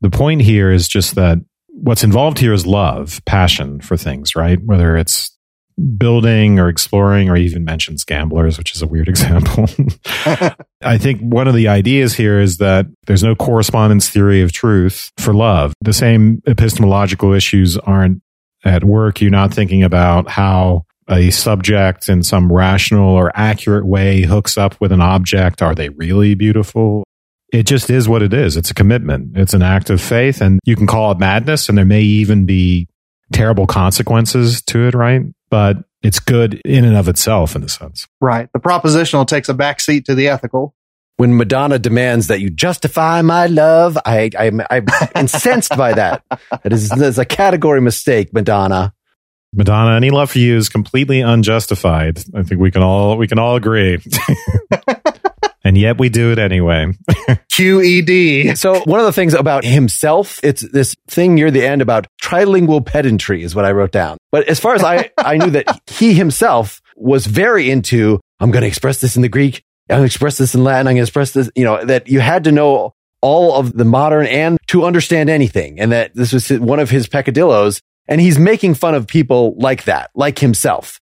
the 0.00 0.10
point 0.10 0.42
here 0.42 0.70
is 0.70 0.86
just 0.86 1.16
that 1.16 1.38
what's 1.68 2.04
involved 2.04 2.38
here 2.38 2.52
is 2.52 2.66
love, 2.66 3.20
passion 3.24 3.80
for 3.80 3.96
things, 3.96 4.36
right? 4.36 4.62
Whether 4.64 4.96
it's 4.96 5.36
building 5.96 6.58
or 6.58 6.68
exploring 6.68 7.28
or 7.28 7.36
even 7.36 7.64
mentions 7.64 8.04
gamblers, 8.04 8.58
which 8.58 8.74
is 8.74 8.82
a 8.82 8.86
weird 8.86 9.08
example. 9.08 9.66
I 10.82 10.98
think 10.98 11.20
one 11.20 11.48
of 11.48 11.54
the 11.54 11.68
ideas 11.68 12.14
here 12.14 12.40
is 12.40 12.58
that 12.58 12.86
there's 13.06 13.22
no 13.22 13.34
correspondence 13.34 14.08
theory 14.08 14.42
of 14.42 14.52
truth 14.52 15.10
for 15.18 15.32
love. 15.32 15.72
The 15.80 15.92
same 15.92 16.42
epistemological 16.46 17.32
issues 17.32 17.76
aren't 17.76 18.22
at 18.64 18.84
work. 18.84 19.20
You're 19.20 19.30
not 19.30 19.54
thinking 19.54 19.82
about 19.82 20.28
how 20.28 20.84
a 21.08 21.30
subject 21.30 22.08
in 22.08 22.22
some 22.22 22.52
rational 22.52 23.14
or 23.14 23.32
accurate 23.34 23.86
way 23.86 24.22
hooks 24.22 24.58
up 24.58 24.78
with 24.80 24.92
an 24.92 25.00
object. 25.00 25.62
Are 25.62 25.74
they 25.74 25.88
really 25.88 26.34
beautiful? 26.34 27.04
It 27.50 27.62
just 27.62 27.88
is 27.88 28.08
what 28.08 28.22
it 28.22 28.34
is. 28.34 28.58
It's 28.58 28.70
a 28.70 28.74
commitment. 28.74 29.36
It's 29.36 29.54
an 29.54 29.62
act 29.62 29.88
of 29.88 30.02
faith 30.02 30.42
and 30.42 30.60
you 30.64 30.76
can 30.76 30.86
call 30.86 31.12
it 31.12 31.18
madness 31.18 31.68
and 31.68 31.78
there 31.78 31.86
may 31.86 32.02
even 32.02 32.44
be 32.44 32.88
terrible 33.32 33.66
consequences 33.66 34.60
to 34.62 34.86
it, 34.86 34.94
right? 34.94 35.22
But 35.50 35.84
it's 36.02 36.20
good 36.20 36.54
in 36.64 36.84
and 36.84 36.96
of 36.96 37.08
itself 37.08 37.56
in 37.56 37.62
a 37.62 37.68
sense. 37.68 38.06
Right. 38.20 38.48
The 38.52 38.60
propositional 38.60 39.26
takes 39.26 39.48
a 39.48 39.54
backseat 39.54 40.04
to 40.04 40.14
the 40.14 40.28
ethical. 40.28 40.74
When 41.16 41.36
Madonna 41.36 41.80
demands 41.80 42.28
that 42.28 42.40
you 42.40 42.48
justify 42.48 43.22
my 43.22 43.46
love, 43.46 43.98
I, 44.04 44.30
I, 44.38 44.52
I'm 44.70 44.86
incensed 45.16 45.76
by 45.76 45.94
that. 45.94 46.22
It 46.64 46.72
is, 46.72 46.92
it's 46.92 47.18
a 47.18 47.24
category 47.24 47.80
mistake, 47.80 48.32
Madonna. 48.32 48.94
Madonna, 49.52 49.96
any 49.96 50.10
love 50.10 50.30
for 50.30 50.38
you 50.38 50.56
is 50.56 50.68
completely 50.68 51.20
unjustified. 51.20 52.22
I 52.34 52.42
think 52.42 52.60
we 52.60 52.70
can 52.70 52.82
all 52.82 53.16
we 53.16 53.26
can 53.26 53.38
all 53.38 53.56
agree. 53.56 53.98
and 55.68 55.76
yet 55.76 55.98
we 55.98 56.08
do 56.08 56.32
it 56.32 56.38
anyway. 56.38 56.86
QED. 57.52 58.56
So 58.56 58.80
one 58.84 59.00
of 59.00 59.04
the 59.04 59.12
things 59.12 59.34
about 59.34 59.64
himself, 59.64 60.40
it's 60.42 60.62
this 60.62 60.96
thing 61.08 61.34
near 61.34 61.50
the 61.50 61.66
end 61.66 61.82
about 61.82 62.06
trilingual 62.22 62.86
pedantry 62.86 63.42
is 63.42 63.54
what 63.54 63.66
I 63.66 63.72
wrote 63.72 63.92
down. 63.92 64.16
But 64.32 64.48
as 64.48 64.58
far 64.58 64.74
as 64.74 64.82
I, 64.82 65.10
I 65.18 65.36
knew 65.36 65.50
that 65.50 65.82
he 65.86 66.14
himself 66.14 66.80
was 66.96 67.26
very 67.26 67.70
into, 67.70 68.18
I'm 68.40 68.50
going 68.50 68.62
to 68.62 68.66
express 68.66 69.02
this 69.02 69.14
in 69.14 69.20
the 69.20 69.28
Greek. 69.28 69.62
I'm 69.90 69.98
going 69.98 70.00
to 70.04 70.06
express 70.06 70.38
this 70.38 70.54
in 70.54 70.64
Latin. 70.64 70.86
I'm 70.86 70.94
going 70.94 70.96
to 70.96 71.02
express 71.02 71.32
this, 71.32 71.50
you 71.54 71.64
know, 71.64 71.84
that 71.84 72.08
you 72.08 72.20
had 72.20 72.44
to 72.44 72.52
know 72.52 72.94
all 73.20 73.56
of 73.56 73.74
the 73.76 73.84
modern 73.84 74.26
and 74.26 74.56
to 74.68 74.86
understand 74.86 75.28
anything. 75.28 75.78
And 75.80 75.92
that 75.92 76.14
this 76.14 76.32
was 76.32 76.48
one 76.48 76.80
of 76.80 76.88
his 76.88 77.06
peccadillos. 77.08 77.82
And 78.06 78.22
he's 78.22 78.38
making 78.38 78.72
fun 78.72 78.94
of 78.94 79.06
people 79.06 79.54
like 79.58 79.84
that, 79.84 80.08
like 80.14 80.38
himself. 80.38 80.98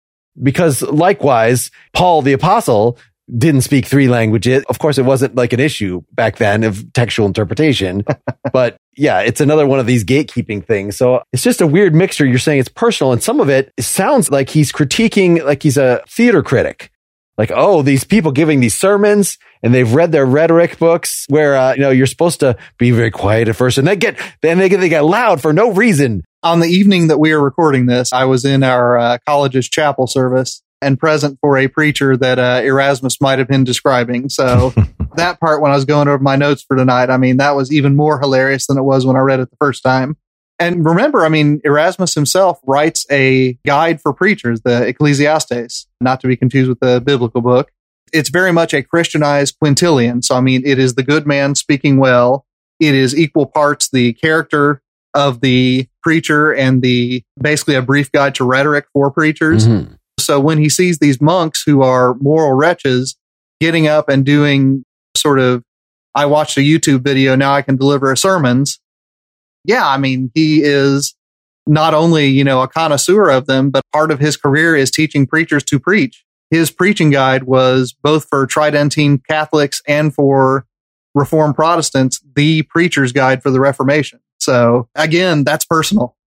because 0.41 0.81
likewise, 0.81 1.71
Paul 1.93 2.21
the 2.21 2.33
apostle 2.33 2.99
didn't 3.35 3.61
speak 3.61 3.85
three 3.85 4.07
languages. 4.07 4.63
Of 4.67 4.79
course, 4.79 4.97
it 4.97 5.05
wasn't 5.05 5.35
like 5.35 5.53
an 5.53 5.59
issue 5.59 6.01
back 6.13 6.37
then 6.37 6.63
of 6.63 6.91
textual 6.93 7.27
interpretation, 7.27 8.03
but 8.53 8.77
yeah, 8.97 9.21
it's 9.21 9.41
another 9.41 9.65
one 9.65 9.79
of 9.79 9.85
these 9.85 10.03
gatekeeping 10.03 10.65
things. 10.65 10.97
So 10.97 11.23
it's 11.31 11.43
just 11.43 11.61
a 11.61 11.67
weird 11.67 11.95
mixture. 11.95 12.25
You're 12.25 12.39
saying 12.39 12.59
it's 12.59 12.69
personal 12.69 13.13
and 13.13 13.23
some 13.23 13.39
of 13.39 13.49
it 13.49 13.71
sounds 13.79 14.29
like 14.29 14.49
he's 14.49 14.71
critiquing, 14.71 15.43
like 15.43 15.63
he's 15.63 15.77
a 15.77 16.01
theater 16.09 16.43
critic. 16.43 16.91
Like, 17.37 17.51
oh, 17.55 17.81
these 17.81 18.03
people 18.03 18.31
giving 18.31 18.59
these 18.59 18.77
sermons 18.77 19.37
and 19.63 19.73
they've 19.73 19.91
read 19.91 20.11
their 20.11 20.25
rhetoric 20.25 20.77
books 20.77 21.25
where, 21.29 21.55
uh, 21.55 21.73
you 21.73 21.79
know, 21.79 21.89
you're 21.89 22.05
supposed 22.05 22.41
to 22.41 22.57
be 22.77 22.91
very 22.91 23.09
quiet 23.09 23.47
at 23.47 23.55
first 23.55 23.77
and 23.77 23.87
they 23.87 23.95
get, 23.95 24.19
then 24.41 24.57
they 24.57 24.69
get, 24.69 24.79
they 24.81 24.89
get 24.89 25.05
loud 25.05 25.41
for 25.41 25.53
no 25.53 25.71
reason. 25.71 26.23
On 26.43 26.59
the 26.59 26.67
evening 26.67 27.07
that 27.07 27.19
we 27.19 27.31
are 27.31 27.39
recording 27.39 27.85
this, 27.85 28.11
I 28.11 28.25
was 28.25 28.45
in 28.45 28.63
our 28.63 28.97
uh, 28.97 29.17
college's 29.25 29.69
chapel 29.69 30.07
service 30.07 30.61
and 30.81 30.99
present 30.99 31.37
for 31.41 31.57
a 31.57 31.67
preacher 31.67 32.17
that 32.17 32.39
uh, 32.39 32.61
Erasmus 32.63 33.21
might 33.21 33.39
have 33.39 33.47
been 33.47 33.63
describing. 33.63 34.29
So 34.29 34.73
that 35.15 35.39
part, 35.39 35.61
when 35.61 35.71
I 35.71 35.75
was 35.75 35.85
going 35.85 36.07
over 36.07 36.19
my 36.19 36.35
notes 36.35 36.63
for 36.63 36.75
tonight, 36.75 37.09
I 37.09 37.17
mean, 37.17 37.37
that 37.37 37.55
was 37.55 37.71
even 37.71 37.95
more 37.95 38.19
hilarious 38.19 38.67
than 38.67 38.77
it 38.77 38.83
was 38.83 39.05
when 39.05 39.15
I 39.15 39.19
read 39.19 39.39
it 39.39 39.49
the 39.49 39.57
first 39.57 39.83
time. 39.83 40.17
And 40.59 40.85
remember, 40.85 41.25
I 41.25 41.29
mean, 41.29 41.59
Erasmus 41.63 42.13
himself 42.13 42.59
writes 42.67 43.05
a 43.09 43.53
guide 43.65 43.99
for 43.99 44.13
preachers, 44.13 44.61
the 44.61 44.85
Ecclesiastes, 44.85 45.87
not 45.99 46.21
to 46.21 46.27
be 46.27 46.35
confused 46.35 46.69
with 46.69 46.79
the 46.79 47.01
biblical 47.01 47.41
book. 47.41 47.71
It's 48.13 48.29
very 48.29 48.51
much 48.51 48.73
a 48.73 48.83
Christianized 48.83 49.57
Quintilian. 49.59 50.21
So, 50.21 50.35
I 50.35 50.41
mean, 50.41 50.61
it 50.63 50.77
is 50.77 50.93
the 50.93 51.03
good 51.03 51.25
man 51.25 51.55
speaking 51.55 51.97
well. 51.97 52.45
It 52.79 52.93
is 52.93 53.17
equal 53.17 53.47
parts 53.47 53.89
the 53.89 54.13
character 54.13 54.81
of 55.13 55.41
the 55.41 55.87
preacher 56.03 56.53
and 56.53 56.81
the 56.81 57.23
basically 57.39 57.75
a 57.75 57.81
brief 57.81 58.11
guide 58.11 58.35
to 58.35 58.43
rhetoric 58.43 58.85
for 58.93 59.09
preachers. 59.11 59.67
Mm-hmm. 59.67 59.93
So 60.25 60.39
when 60.39 60.57
he 60.57 60.69
sees 60.69 60.99
these 60.99 61.21
monks 61.21 61.63
who 61.65 61.81
are 61.81 62.15
moral 62.15 62.53
wretches 62.53 63.17
getting 63.59 63.87
up 63.87 64.09
and 64.09 64.25
doing 64.25 64.83
sort 65.15 65.39
of, 65.39 65.63
I 66.15 66.25
watched 66.25 66.57
a 66.57 66.61
YouTube 66.61 67.03
video, 67.03 67.35
now 67.35 67.53
I 67.53 67.61
can 67.61 67.77
deliver 67.77 68.15
sermons. 68.15 68.79
Yeah, 69.63 69.87
I 69.87 69.97
mean, 69.97 70.31
he 70.33 70.61
is 70.63 71.15
not 71.67 71.93
only, 71.93 72.27
you 72.27 72.43
know, 72.43 72.61
a 72.61 72.67
connoisseur 72.67 73.29
of 73.29 73.45
them, 73.45 73.69
but 73.69 73.83
part 73.93 74.11
of 74.11 74.19
his 74.19 74.35
career 74.35 74.75
is 74.75 74.91
teaching 74.91 75.27
preachers 75.27 75.63
to 75.65 75.79
preach. 75.79 76.25
His 76.49 76.71
preaching 76.71 77.11
guide 77.11 77.43
was 77.43 77.93
both 77.93 78.25
for 78.25 78.45
Tridentine 78.45 79.21
Catholics 79.29 79.81
and 79.87 80.13
for 80.13 80.65
Reformed 81.13 81.55
Protestants, 81.55 82.21
the 82.35 82.63
preacher's 82.63 83.11
guide 83.11 83.41
for 83.43 83.51
the 83.51 83.59
Reformation. 83.59 84.19
So 84.39 84.89
again, 84.95 85.43
that's 85.43 85.65
personal. 85.65 86.17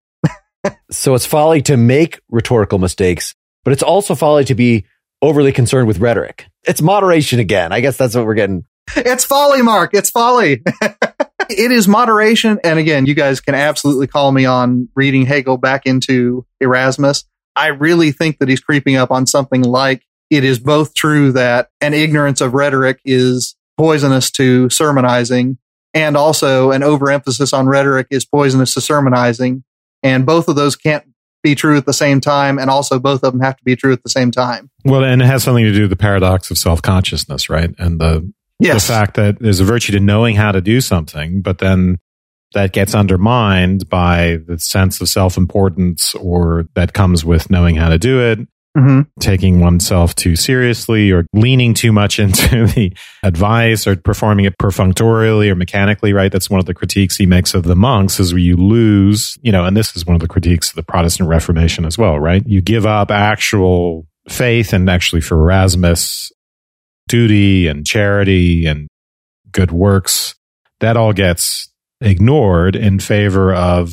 so 0.90 1.14
it's 1.14 1.26
folly 1.26 1.60
to 1.62 1.76
make 1.76 2.20
rhetorical 2.30 2.78
mistakes 2.78 3.34
but 3.64 3.72
it's 3.72 3.82
also 3.82 4.14
folly 4.14 4.44
to 4.44 4.54
be 4.54 4.84
overly 5.22 5.52
concerned 5.52 5.88
with 5.88 5.98
rhetoric. 5.98 6.46
It's 6.64 6.82
moderation 6.82 7.40
again. 7.40 7.72
I 7.72 7.80
guess 7.80 7.96
that's 7.96 8.14
what 8.14 8.26
we're 8.26 8.34
getting. 8.34 8.64
It's 8.96 9.24
folly, 9.24 9.62
Mark. 9.62 9.94
It's 9.94 10.10
folly. 10.10 10.62
it 10.82 11.70
is 11.72 11.88
moderation. 11.88 12.58
And 12.62 12.78
again, 12.78 13.06
you 13.06 13.14
guys 13.14 13.40
can 13.40 13.54
absolutely 13.54 14.06
call 14.06 14.30
me 14.30 14.44
on 14.44 14.88
reading 14.94 15.26
Hegel 15.26 15.56
back 15.56 15.86
into 15.86 16.46
Erasmus. 16.60 17.24
I 17.56 17.68
really 17.68 18.12
think 18.12 18.38
that 18.38 18.48
he's 18.48 18.60
creeping 18.60 18.96
up 18.96 19.10
on 19.10 19.26
something 19.26 19.62
like 19.62 20.02
it 20.30 20.44
is 20.44 20.58
both 20.58 20.94
true 20.94 21.32
that 21.32 21.68
an 21.80 21.94
ignorance 21.94 22.40
of 22.40 22.54
rhetoric 22.54 23.00
is 23.04 23.56
poisonous 23.76 24.30
to 24.32 24.68
sermonizing 24.68 25.58
and 25.94 26.16
also 26.16 26.72
an 26.72 26.82
overemphasis 26.82 27.52
on 27.52 27.66
rhetoric 27.66 28.08
is 28.10 28.24
poisonous 28.24 28.74
to 28.74 28.80
sermonizing. 28.80 29.64
And 30.02 30.26
both 30.26 30.48
of 30.48 30.56
those 30.56 30.76
can't 30.76 31.04
be 31.44 31.54
true 31.54 31.76
at 31.76 31.86
the 31.86 31.92
same 31.92 32.20
time, 32.20 32.58
and 32.58 32.68
also 32.68 32.98
both 32.98 33.22
of 33.22 33.32
them 33.32 33.40
have 33.40 33.56
to 33.56 33.62
be 33.62 33.76
true 33.76 33.92
at 33.92 34.02
the 34.02 34.08
same 34.08 34.32
time. 34.32 34.70
Well, 34.84 35.04
and 35.04 35.22
it 35.22 35.26
has 35.26 35.44
something 35.44 35.64
to 35.64 35.72
do 35.72 35.82
with 35.82 35.90
the 35.90 35.96
paradox 35.96 36.50
of 36.50 36.58
self 36.58 36.82
consciousness, 36.82 37.48
right? 37.48 37.70
And 37.78 38.00
the 38.00 38.32
yes. 38.58 38.84
the 38.84 38.92
fact 38.92 39.14
that 39.14 39.38
there's 39.38 39.60
a 39.60 39.64
virtue 39.64 39.92
to 39.92 40.00
knowing 40.00 40.34
how 40.34 40.50
to 40.50 40.60
do 40.60 40.80
something, 40.80 41.42
but 41.42 41.58
then 41.58 41.98
that 42.54 42.72
gets 42.72 42.94
undermined 42.94 43.88
by 43.88 44.38
the 44.46 44.58
sense 44.58 45.00
of 45.00 45.08
self 45.08 45.36
importance 45.36 46.14
or 46.16 46.66
that 46.74 46.94
comes 46.94 47.24
with 47.24 47.50
knowing 47.50 47.76
how 47.76 47.90
to 47.90 47.98
do 47.98 48.20
it 48.20 48.40
mm-hmm. 48.76 49.02
taking 49.20 49.60
oneself 49.60 50.14
too 50.14 50.36
seriously 50.36 51.10
or 51.10 51.26
leaning 51.32 51.74
too 51.74 51.92
much 51.92 52.18
into 52.18 52.66
the 52.66 52.92
advice 53.22 53.86
or 53.86 53.96
performing 53.96 54.44
it 54.44 54.58
perfunctorily 54.58 55.50
or 55.50 55.54
mechanically, 55.54 56.12
right? 56.12 56.32
That's 56.32 56.50
one 56.50 56.60
of 56.60 56.66
the 56.66 56.74
critiques 56.74 57.16
he 57.16 57.26
makes 57.26 57.54
of 57.54 57.64
the 57.64 57.76
monks 57.76 58.20
is 58.20 58.32
where 58.32 58.40
you 58.40 58.56
lose, 58.56 59.38
you 59.42 59.52
know, 59.52 59.64
and 59.64 59.76
this 59.76 59.96
is 59.96 60.06
one 60.06 60.14
of 60.14 60.20
the 60.20 60.28
critiques 60.28 60.70
of 60.70 60.76
the 60.76 60.82
Protestant 60.82 61.28
Reformation 61.28 61.84
as 61.84 61.98
well, 61.98 62.18
right? 62.18 62.42
You 62.46 62.60
give 62.60 62.86
up 62.86 63.10
actual 63.10 64.06
faith 64.28 64.72
and 64.72 64.88
actually 64.88 65.20
for 65.20 65.38
Erasmus, 65.38 66.32
duty 67.08 67.66
and 67.66 67.86
charity 67.86 68.66
and 68.66 68.88
good 69.52 69.70
works. 69.70 70.34
That 70.80 70.96
all 70.96 71.12
gets 71.12 71.70
ignored 72.00 72.76
in 72.76 72.98
favor 72.98 73.54
of 73.54 73.92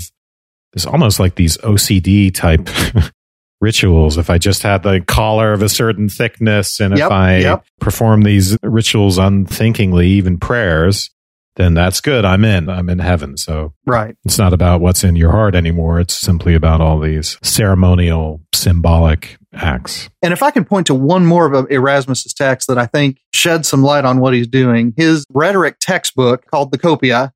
it's 0.73 0.85
almost 0.85 1.19
like 1.19 1.35
these 1.35 1.57
OCD 1.57 2.33
type 2.33 2.69
rituals. 3.61 4.17
If 4.17 4.29
I 4.29 4.37
just 4.37 4.63
had 4.63 4.83
the 4.83 5.01
collar 5.07 5.53
of 5.53 5.61
a 5.61 5.69
certain 5.69 6.09
thickness 6.09 6.79
and 6.79 6.97
yep, 6.97 7.05
if 7.05 7.11
I 7.11 7.37
yep. 7.37 7.65
perform 7.79 8.23
these 8.23 8.57
rituals 8.63 9.17
unthinkingly, 9.17 10.07
even 10.07 10.37
prayers, 10.37 11.11
then 11.55 11.73
that's 11.73 12.01
good. 12.01 12.25
I'm 12.25 12.43
in. 12.43 12.69
I'm 12.69 12.89
in 12.89 12.99
heaven. 12.99 13.37
So 13.37 13.73
right. 13.85 14.15
it's 14.23 14.37
not 14.37 14.53
about 14.53 14.81
what's 14.81 15.03
in 15.03 15.15
your 15.15 15.31
heart 15.31 15.53
anymore. 15.53 15.99
It's 15.99 16.13
simply 16.13 16.55
about 16.55 16.81
all 16.81 16.99
these 16.99 17.37
ceremonial, 17.43 18.41
symbolic 18.53 19.37
acts. 19.53 20.09
And 20.21 20.31
if 20.31 20.41
I 20.41 20.51
can 20.51 20.63
point 20.63 20.87
to 20.87 20.95
one 20.95 21.25
more 21.25 21.51
of 21.51 21.69
Erasmus's 21.69 22.33
text 22.33 22.67
that 22.67 22.77
I 22.77 22.85
think 22.85 23.19
sheds 23.33 23.67
some 23.67 23.83
light 23.83 24.05
on 24.05 24.19
what 24.19 24.33
he's 24.33 24.47
doing, 24.47 24.93
his 24.95 25.25
rhetoric 25.29 25.77
textbook 25.79 26.45
called 26.49 26.71
the 26.71 26.77
Copia 26.77 27.31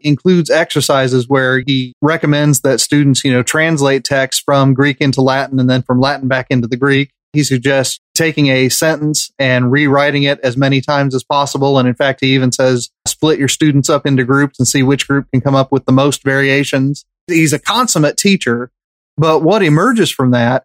includes 0.00 0.50
exercises 0.50 1.28
where 1.28 1.62
he 1.66 1.94
recommends 2.00 2.60
that 2.60 2.80
students, 2.80 3.24
you 3.24 3.32
know, 3.32 3.42
translate 3.42 4.04
text 4.04 4.42
from 4.44 4.74
Greek 4.74 5.00
into 5.00 5.22
Latin 5.22 5.58
and 5.58 5.68
then 5.68 5.82
from 5.82 6.00
Latin 6.00 6.28
back 6.28 6.46
into 6.50 6.68
the 6.68 6.76
Greek. 6.76 7.10
He 7.32 7.44
suggests 7.44 8.00
taking 8.14 8.48
a 8.48 8.68
sentence 8.68 9.30
and 9.38 9.70
rewriting 9.70 10.22
it 10.22 10.40
as 10.40 10.56
many 10.56 10.80
times 10.80 11.14
as 11.14 11.22
possible. 11.22 11.78
And 11.78 11.86
in 11.86 11.94
fact, 11.94 12.20
he 12.20 12.34
even 12.34 12.52
says 12.52 12.90
split 13.06 13.38
your 13.38 13.48
students 13.48 13.90
up 13.90 14.06
into 14.06 14.24
groups 14.24 14.58
and 14.58 14.66
see 14.66 14.82
which 14.82 15.06
group 15.06 15.26
can 15.30 15.40
come 15.40 15.54
up 15.54 15.70
with 15.70 15.84
the 15.84 15.92
most 15.92 16.24
variations. 16.24 17.04
He's 17.26 17.52
a 17.52 17.58
consummate 17.58 18.16
teacher, 18.16 18.70
but 19.16 19.42
what 19.42 19.62
emerges 19.62 20.10
from 20.10 20.30
that 20.30 20.64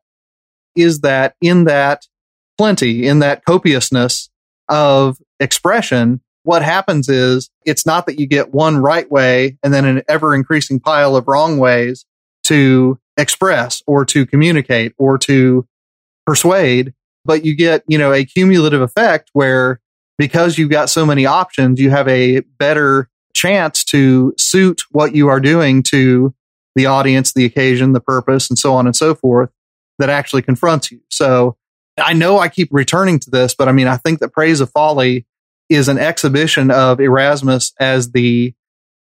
is 0.75 1.01
that 1.01 1.36
in 1.41 1.65
that 1.65 2.07
plenty, 2.57 3.07
in 3.07 3.19
that 3.19 3.45
copiousness 3.45 4.29
of 4.69 5.17
expression, 5.39 6.21
what 6.44 6.62
happens 6.62 7.10
is 7.10 7.50
it's 7.66 7.86
not 7.86 8.06
that 8.06 8.20
you 8.20 8.28
get 8.28 8.54
one 8.54 8.78
right 8.78 9.10
way 9.10 9.58
and 9.64 9.74
then 9.74 9.86
an 9.86 10.04
ever 10.08 10.36
increasing 10.36 10.80
pile 10.80 11.16
of 11.16 11.28
wrong 11.28 11.58
ways 11.58 12.06
to 12.44 13.00
express 13.18 13.82
or 13.88 14.06
to 14.06 14.26
communicate 14.26 14.94
or 14.98 15.18
to 15.18 15.66
persuade, 16.26 16.94
but 17.26 17.46
you 17.46 17.56
get, 17.56 17.84
you 17.88 17.98
know, 17.98 18.14
a 18.14 18.26
cumulative 18.26 18.82
effect 18.82 19.30
where 19.34 19.80
because 20.18 20.58
you've 20.58 20.70
got 20.70 20.89
so 20.89 21.06
many 21.06 21.26
options, 21.26 21.80
you 21.80 21.89
have 21.89 22.08
a 22.08 22.41
better 22.60 23.10
chance 23.34 23.84
to 23.84 24.34
suit 24.38 24.84
what 24.91 25.16
you 25.16 25.28
are 25.28 25.39
doing 25.39 25.82
to 25.84 26.34
the 26.76 26.86
audience, 26.86 27.34
the 27.34 27.46
occasion, 27.46 27.94
the 27.94 28.00
purpose, 28.00 28.50
and 28.50 28.58
so 28.58 28.74
on 28.74 28.86
and 28.86 28.96
so 28.96 29.16
forth 29.16 29.50
that 30.00 30.10
actually 30.10 30.41
confronts 30.41 30.91
you. 30.91 31.00
So 31.10 31.58
I 31.98 32.14
know 32.14 32.39
I 32.39 32.50
keep 32.50 32.70
returning 32.72 33.20
to 33.20 33.30
this, 33.30 33.54
but 33.54 33.68
I 33.68 33.72
mean, 33.72 33.88
I 33.88 33.98
think 33.98 34.20
that 34.20 34.34
Praise 34.34 34.60
of 34.60 34.72
Folly 34.72 35.26
is 35.70 35.88
an 35.88 35.97
exhibition 35.97 36.72
of 36.72 36.99
Erasmus 36.99 37.74
as 37.80 38.11
the 38.11 38.53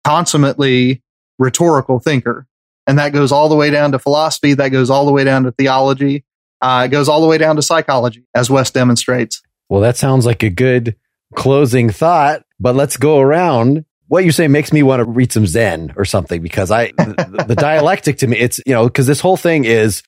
consummately 0.03 1.01
rhetorical 1.37 1.99
thinker. 1.99 2.47
And 2.87 2.99
that 2.99 3.13
goes 3.13 3.31
all 3.31 3.49
the 3.49 3.55
way 3.55 3.69
down 3.69 3.91
to 3.91 3.99
philosophy. 3.99 4.53
That 4.53 4.69
goes 4.69 4.89
all 4.89 5.05
the 5.05 5.11
way 5.11 5.23
down 5.23 5.43
to 5.43 5.51
theology. 5.51 6.25
Uh, 6.61 6.83
it 6.85 6.89
goes 6.89 7.09
all 7.09 7.21
the 7.21 7.27
way 7.27 7.37
down 7.37 7.55
to 7.55 7.61
psychology, 7.61 8.25
as 8.35 8.49
Wes 8.49 8.71
demonstrates. 8.71 9.41
Well, 9.69 9.81
that 9.81 9.97
sounds 9.97 10.25
like 10.25 10.43
a 10.43 10.49
good 10.49 10.95
closing 11.35 11.89
thought, 11.89 12.43
but 12.59 12.75
let's 12.75 12.97
go 12.97 13.19
around. 13.19 13.85
What 14.07 14.25
you 14.25 14.31
say 14.31 14.47
makes 14.47 14.73
me 14.73 14.83
want 14.83 14.99
to 14.99 15.05
read 15.05 15.31
some 15.31 15.47
Zen 15.47 15.93
or 15.95 16.05
something 16.05 16.41
because 16.41 16.69
I, 16.69 16.87
the, 16.87 17.45
the 17.47 17.55
dialectic 17.59 18.17
to 18.19 18.27
me, 18.27 18.37
it's, 18.37 18.59
you 18.65 18.73
know, 18.73 18.83
because 18.85 19.07
this 19.07 19.21
whole 19.21 19.37
thing 19.37 19.63
is 19.63 20.03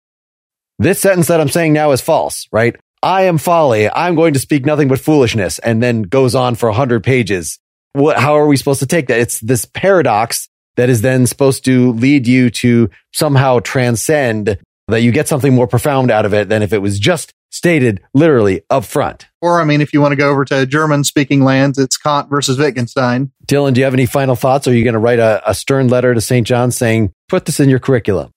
this 0.78 1.00
sentence 1.00 1.28
that 1.28 1.40
I'm 1.40 1.50
saying 1.50 1.74
now 1.74 1.92
is 1.92 2.02
false, 2.02 2.48
right? 2.52 2.76
I 3.04 3.24
am 3.24 3.38
folly. 3.38 3.90
I'm 3.90 4.16
going 4.16 4.34
to 4.34 4.40
speak 4.40 4.66
nothing 4.66 4.88
but 4.88 4.98
foolishness 4.98 5.60
and 5.60 5.84
then 5.84 6.04
goes 6.04 6.36
on 6.36 6.56
for 6.56 6.70
a 6.70 6.74
hundred 6.74 7.04
pages. 7.04 7.60
What, 7.92 8.18
how 8.18 8.38
are 8.38 8.48
we 8.48 8.56
supposed 8.56 8.80
to 8.80 8.88
take 8.88 9.08
that? 9.08 9.20
It's 9.20 9.42
this 9.42 9.66
paradox 9.66 10.48
that 10.78 10.90
is 10.90 11.02
then 11.02 11.28
supposed 11.28 11.66
to 11.66 11.92
lead 11.92 12.28
you 12.28 12.50
to 12.50 12.90
somehow 13.12 13.60
transcend 13.60 14.58
that 14.88 15.02
you 15.02 15.12
get 15.12 15.28
something 15.28 15.54
more 15.54 15.68
profound 15.68 16.12
out 16.12 16.26
of 16.26 16.34
it 16.34 16.48
than 16.48 16.62
if 16.64 16.72
it 16.72 16.78
was 16.80 16.98
just 16.98 17.34
stated 17.52 18.02
literally 18.14 18.62
up 18.70 18.86
front. 18.86 19.28
Or, 19.42 19.60
I 19.62 19.66
mean, 19.66 19.82
if 19.82 19.92
you 19.92 20.00
want 20.00 20.14
to 20.14 20.16
go 20.16 20.30
over 20.30 20.46
to 20.46 20.66
German 20.66 21.04
speaking 21.04 21.42
lands, 21.42 21.78
it's 21.78 21.98
Kant 21.98 22.30
versus 22.30 22.58
Wittgenstein. 22.58 23.34
Dylan, 23.46 23.74
do 23.74 23.82
you 23.82 23.86
have 23.86 23.94
any 23.94 24.06
final 24.06 24.36
thoughts? 24.36 24.66
Are 24.66 24.74
you 24.74 24.84
going 24.84 24.94
to 24.94 25.00
write 25.00 25.20
a, 25.20 25.42
a 25.46 25.54
stern 25.54 25.90
letter 25.90 26.14
to 26.14 26.22
St. 26.22 26.48
John 26.48 26.72
saying, 26.72 27.12
put 27.28 27.46
this 27.46 27.60
in 27.60 27.70
your 27.70 27.80
curriculum? 27.80 28.32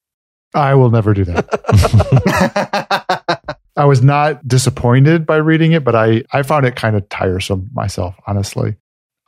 I 0.55 0.75
will 0.75 0.91
never 0.91 1.15
do 1.15 1.25
that. 1.25 1.47
I 3.77 3.85
was 3.85 4.03
not 4.03 4.47
disappointed 4.47 5.27
by 5.27 5.37
reading 5.37 5.73
it, 5.73 5.85
but 5.85 5.95
I, 5.95 6.23
I 6.33 6.43
found 6.43 6.65
it 6.65 6.77
kind 6.77 6.97
of 6.97 7.09
tiresome 7.09 7.71
myself, 7.75 8.15
honestly. 8.27 8.77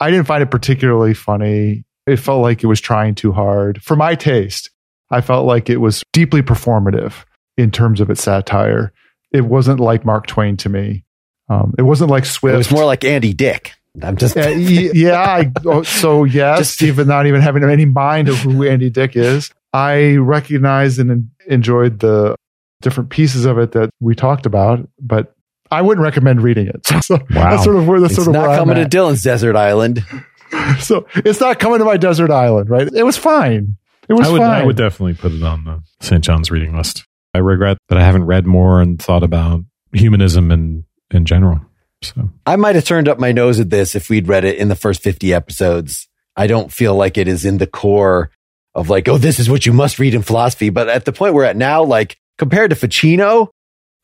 I 0.01 0.11
didn't 0.11 0.26
find 0.26 0.42
it 0.42 0.51
particularly 0.51 1.12
funny. 1.14 1.84
It 2.07 2.16
felt 2.16 2.40
like 2.40 2.62
it 2.62 2.66
was 2.66 2.80
trying 2.80 3.14
too 3.14 3.32
hard. 3.32 3.82
For 3.82 3.94
my 3.94 4.14
taste, 4.14 4.70
I 5.11 5.20
felt 5.20 5.46
like 5.46 5.68
it 5.68 5.78
was 5.78 6.03
deeply 6.12 6.42
performative 6.42 7.24
in 7.59 7.70
terms 7.70 8.01
of 8.01 8.09
its 8.09 8.22
satire. 8.22 8.92
It 9.32 9.42
wasn't 9.42 9.80
like 9.80 10.07
Mark 10.07 10.26
Twain 10.26 10.57
to 10.59 10.68
me. 10.70 11.05
Um, 11.51 11.74
it 11.76 11.82
wasn't 11.82 12.11
like 12.11 12.24
Swift. 12.24 12.55
It 12.55 12.59
was 12.59 12.70
more 12.70 12.84
like 12.84 13.05
Andy 13.05 13.34
Dick. 13.34 13.74
I'm 14.03 14.16
just 14.16 14.36
uh, 14.36 14.49
yeah. 14.49 15.18
I, 15.18 15.53
oh, 15.66 15.82
so 15.82 16.24
yes, 16.24 16.59
just, 16.59 16.82
even 16.82 17.09
not 17.09 17.26
even 17.26 17.40
having 17.40 17.64
any 17.64 17.84
mind 17.84 18.28
of 18.28 18.38
who 18.38 18.66
Andy 18.66 18.90
Dick 18.90 19.16
is, 19.16 19.51
I 19.72 20.16
recognized 20.16 20.99
and 20.99 21.30
enjoyed 21.46 21.99
the 21.99 22.36
different 22.81 23.11
pieces 23.11 23.45
of 23.45 23.59
it 23.59 23.72
that 23.72 23.91
we 24.01 24.14
talked 24.14 24.47
about, 24.47 24.89
but 25.01 25.35
I 25.70 25.83
wouldn't 25.83 26.05
recommend 26.05 26.43
reading 26.43 26.68
it. 26.68 26.87
So 27.03 27.16
wow. 27.31 27.51
that's 27.51 27.64
sort 27.64 27.76
of 27.76 27.89
where 27.89 28.01
that's 28.01 28.12
it's 28.14 28.24
sort 28.24 28.37
of 28.37 28.43
not 28.43 28.59
coming 28.59 28.76
to 28.76 28.85
Dylan's 28.85 29.22
desert 29.22 29.57
island. 29.57 30.05
so 30.81 31.07
it's 31.14 31.41
not 31.41 31.59
coming 31.59 31.79
to 31.79 31.85
my 31.85 31.97
desert 31.97 32.31
island, 32.31 32.68
right? 32.68 32.87
It 32.93 33.03
was 33.03 33.16
fine. 33.16 33.76
It 34.09 34.14
was 34.14 34.29
I 34.29 34.33
would, 34.33 34.39
fine. 34.41 34.62
I 34.62 34.64
would 34.64 34.76
definitely 34.76 35.14
put 35.14 35.33
it 35.33 35.43
on 35.43 35.64
the 35.64 35.83
St. 36.01 36.22
John's 36.22 36.51
reading 36.51 36.76
list. 36.76 37.07
I 37.35 37.39
regret 37.39 37.79
that 37.89 37.99
I 37.99 38.05
haven't 38.05 38.24
read 38.24 38.47
more 38.47 38.81
and 38.81 39.01
thought 39.01 39.22
about 39.22 39.62
humanism 39.93 40.51
in, 40.51 40.85
in 41.11 41.24
general. 41.24 41.61
So 42.03 42.31
I 42.47 42.57
might 42.57 42.74
have 42.74 42.85
turned 42.85 43.09
up 43.09 43.18
my 43.18 43.33
nose 43.33 43.59
at 43.61 43.70
this 43.70 43.95
if 43.95 44.09
we'd 44.11 44.29
read 44.29 44.45
it 44.45 44.59
in 44.59 44.68
the 44.68 44.76
first 44.76 45.03
50 45.03 45.33
episodes. 45.33 46.09
I 46.37 46.47
don't 46.47 46.72
feel 46.72 46.95
like 46.95 47.18
it 47.18 47.29
is 47.29 47.45
in 47.45 47.59
the 47.59 47.66
core 47.66 48.31
of 48.74 48.89
like, 48.89 49.09
oh, 49.09 49.18
this 49.18 49.39
is 49.39 49.51
what 49.51 49.66
you 49.66 49.72
must 49.72 49.99
read 49.99 50.14
in 50.14 50.22
philosophy. 50.22 50.70
But 50.70 50.89
at 50.89 51.05
the 51.05 51.12
point 51.12 51.35
we're 51.35 51.45
at 51.45 51.57
now, 51.57 51.83
like 51.83 52.16
compared 52.39 52.70
to 52.70 52.76
Ficino, 52.76 53.51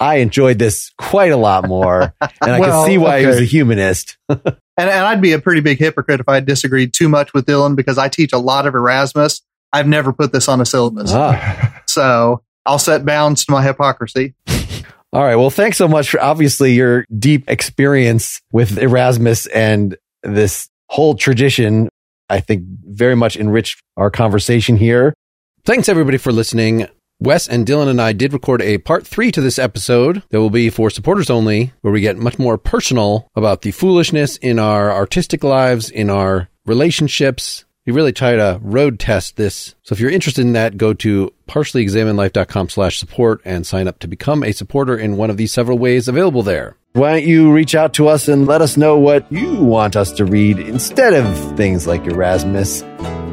I 0.01 0.17
enjoyed 0.17 0.59
this 0.59 0.91
quite 0.99 1.33
a 1.33 1.37
lot 1.37 1.67
more. 1.67 2.13
And 2.21 2.51
I 2.51 2.61
well, 2.61 2.83
can 2.83 2.91
see 2.91 2.99
why 2.99 3.15
okay. 3.15 3.21
he 3.21 3.27
was 3.27 3.41
a 3.41 3.45
humanist. 3.45 4.19
and, 4.29 4.41
and 4.77 4.91
I'd 4.91 5.23
be 5.23 5.33
a 5.33 5.39
pretty 5.39 5.61
big 5.61 5.79
hypocrite 5.79 6.21
if 6.21 6.29
I 6.29 6.41
disagreed 6.41 6.93
too 6.93 7.09
much 7.09 7.33
with 7.33 7.47
Dylan 7.47 7.77
because 7.77 7.97
I 7.97 8.09
teach 8.09 8.33
a 8.33 8.39
lot 8.39 8.67
of 8.67 8.75
Erasmus. 8.75 9.43
I've 9.73 9.89
never 9.89 10.13
put 10.13 10.33
this 10.33 10.49
on 10.49 10.61
a 10.61 10.67
syllabus. 10.67 11.11
Ah. 11.13 11.71
So 11.87 12.43
I'll 12.67 12.81
set 12.81 13.05
bounds 13.05 13.45
to 13.45 13.53
my 13.53 13.63
hypocrisy. 13.63 14.35
All 15.13 15.23
right. 15.23 15.37
Well, 15.37 15.51
thanks 15.51 15.77
so 15.77 15.87
much 15.87 16.11
for 16.11 16.21
obviously 16.21 16.73
your 16.73 17.05
deep 17.17 17.49
experience 17.49 18.41
with 18.51 18.79
Erasmus 18.79 19.47
and 19.47 19.97
this 20.25 20.69
whole 20.89 21.15
tradition. 21.15 21.89
I 22.29 22.41
think 22.41 22.65
very 22.65 23.15
much 23.15 23.37
enriched 23.37 23.81
our 23.97 24.11
conversation 24.11 24.77
here. 24.77 25.15
Thanks 25.65 25.89
everybody 25.89 26.17
for 26.19 26.33
listening. 26.33 26.89
Wes 27.21 27.47
and 27.47 27.65
Dylan 27.65 27.89
and 27.89 28.01
I 28.01 28.13
did 28.13 28.33
record 28.33 28.61
a 28.61 28.79
part 28.79 29.07
three 29.07 29.31
to 29.33 29.41
this 29.41 29.59
episode 29.59 30.23
that 30.31 30.41
will 30.41 30.51
be 30.51 30.69
for 30.69 30.91
supporters 30.91 31.31
only, 31.31 31.73
where 31.81 31.93
we 31.93 32.01
get 32.01 32.19
much 32.19 32.39
more 32.39 32.59
personal 32.59 33.29
about 33.35 33.63
the 33.63 33.71
foolishness 33.71 34.37
in 34.39 34.59
our 34.59 34.93
artistic 34.93 35.45
lives, 35.45 35.91
in 35.91 36.11
our 36.11 36.49
relationships. 36.67 37.65
We 37.87 37.93
really 37.93 38.13
try 38.13 38.35
to 38.35 38.59
road 38.63 38.99
test 38.99 39.37
this. 39.37 39.75
So 39.83 39.93
if 39.93 40.01
you're 40.01 40.11
interested 40.11 40.43
in 40.43 40.55
that, 40.55 40.77
go 40.77 40.93
to 40.95 41.33
partiallyexaminedlife.com 41.49 42.71
slash 42.71 42.99
support 42.99 43.43
and 43.45 43.67
sign 43.67 43.87
up 43.89 43.99
to 44.01 44.09
become 44.09 44.43
a 44.43 44.53
supporter 44.53 44.97
in 44.97 45.17
one 45.17 45.31
of 45.31 45.37
these 45.37 45.53
several 45.53 45.79
ways 45.79 46.09
available 46.09 46.43
there. 46.43 46.77
Why 46.95 47.13
don't 47.13 47.29
you 47.29 47.53
reach 47.53 47.75
out 47.75 47.95
to 47.95 48.09
us 48.09 48.29
and 48.29 48.47
let 48.47 48.63
us 48.63 48.77
know 48.77 48.99
what 48.99 49.31
you 49.31 49.55
want 49.57 49.97
us 49.97 50.13
to 50.13 50.25
read 50.25 50.59
instead 50.59 51.13
of 51.13 51.57
things 51.57 51.87
like 51.87 52.07
Erasmus? 52.07 52.83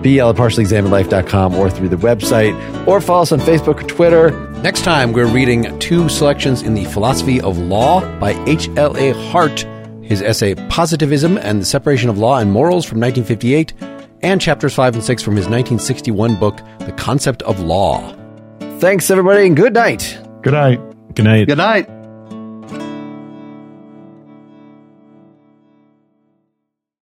BL 0.02 0.30
at 0.30 0.36
partiallyexaminedlife.com 0.36 1.56
or 1.56 1.70
through 1.70 1.90
the 1.90 1.96
website, 1.96 2.56
or 2.88 3.02
follow 3.02 3.22
us 3.22 3.32
on 3.32 3.40
Facebook 3.40 3.82
or 3.82 3.88
Twitter. 3.88 4.32
Next 4.62 4.84
time, 4.84 5.14
we're 5.14 5.28
reading 5.28 5.78
two 5.80 6.10
selections 6.10 6.62
in 6.62 6.74
the 6.74 6.86
Philosophy 6.86 7.42
of 7.42 7.58
Law 7.58 8.02
by 8.20 8.32
H.L.A. 8.46 9.14
Hart, 9.30 9.66
his 10.02 10.22
essay 10.22 10.56
Positivism 10.70 11.38
and 11.38 11.62
the 11.62 11.66
Separation 11.66 12.10
of 12.10 12.18
Law 12.18 12.38
and 12.38 12.52
Morals 12.52 12.86
from 12.86 13.00
1958, 13.00 13.74
and 14.24 14.40
chapters 14.40 14.74
5 14.74 14.96
and 14.96 15.04
6 15.04 15.24
from 15.24 15.36
his 15.36 15.46
1961 15.46 16.36
book, 16.40 16.58
The 16.80 16.92
Concept 16.94 17.42
of 17.44 17.60
Law. 17.60 18.16
Thanks, 18.80 19.10
everybody, 19.10 19.48
and 19.48 19.56
good 19.56 19.74
night. 19.74 20.20
Good 20.42 20.54
night. 20.54 20.80
Good 21.16 21.26
night. 21.26 21.48
Good 21.48 21.58
night. 21.58 22.01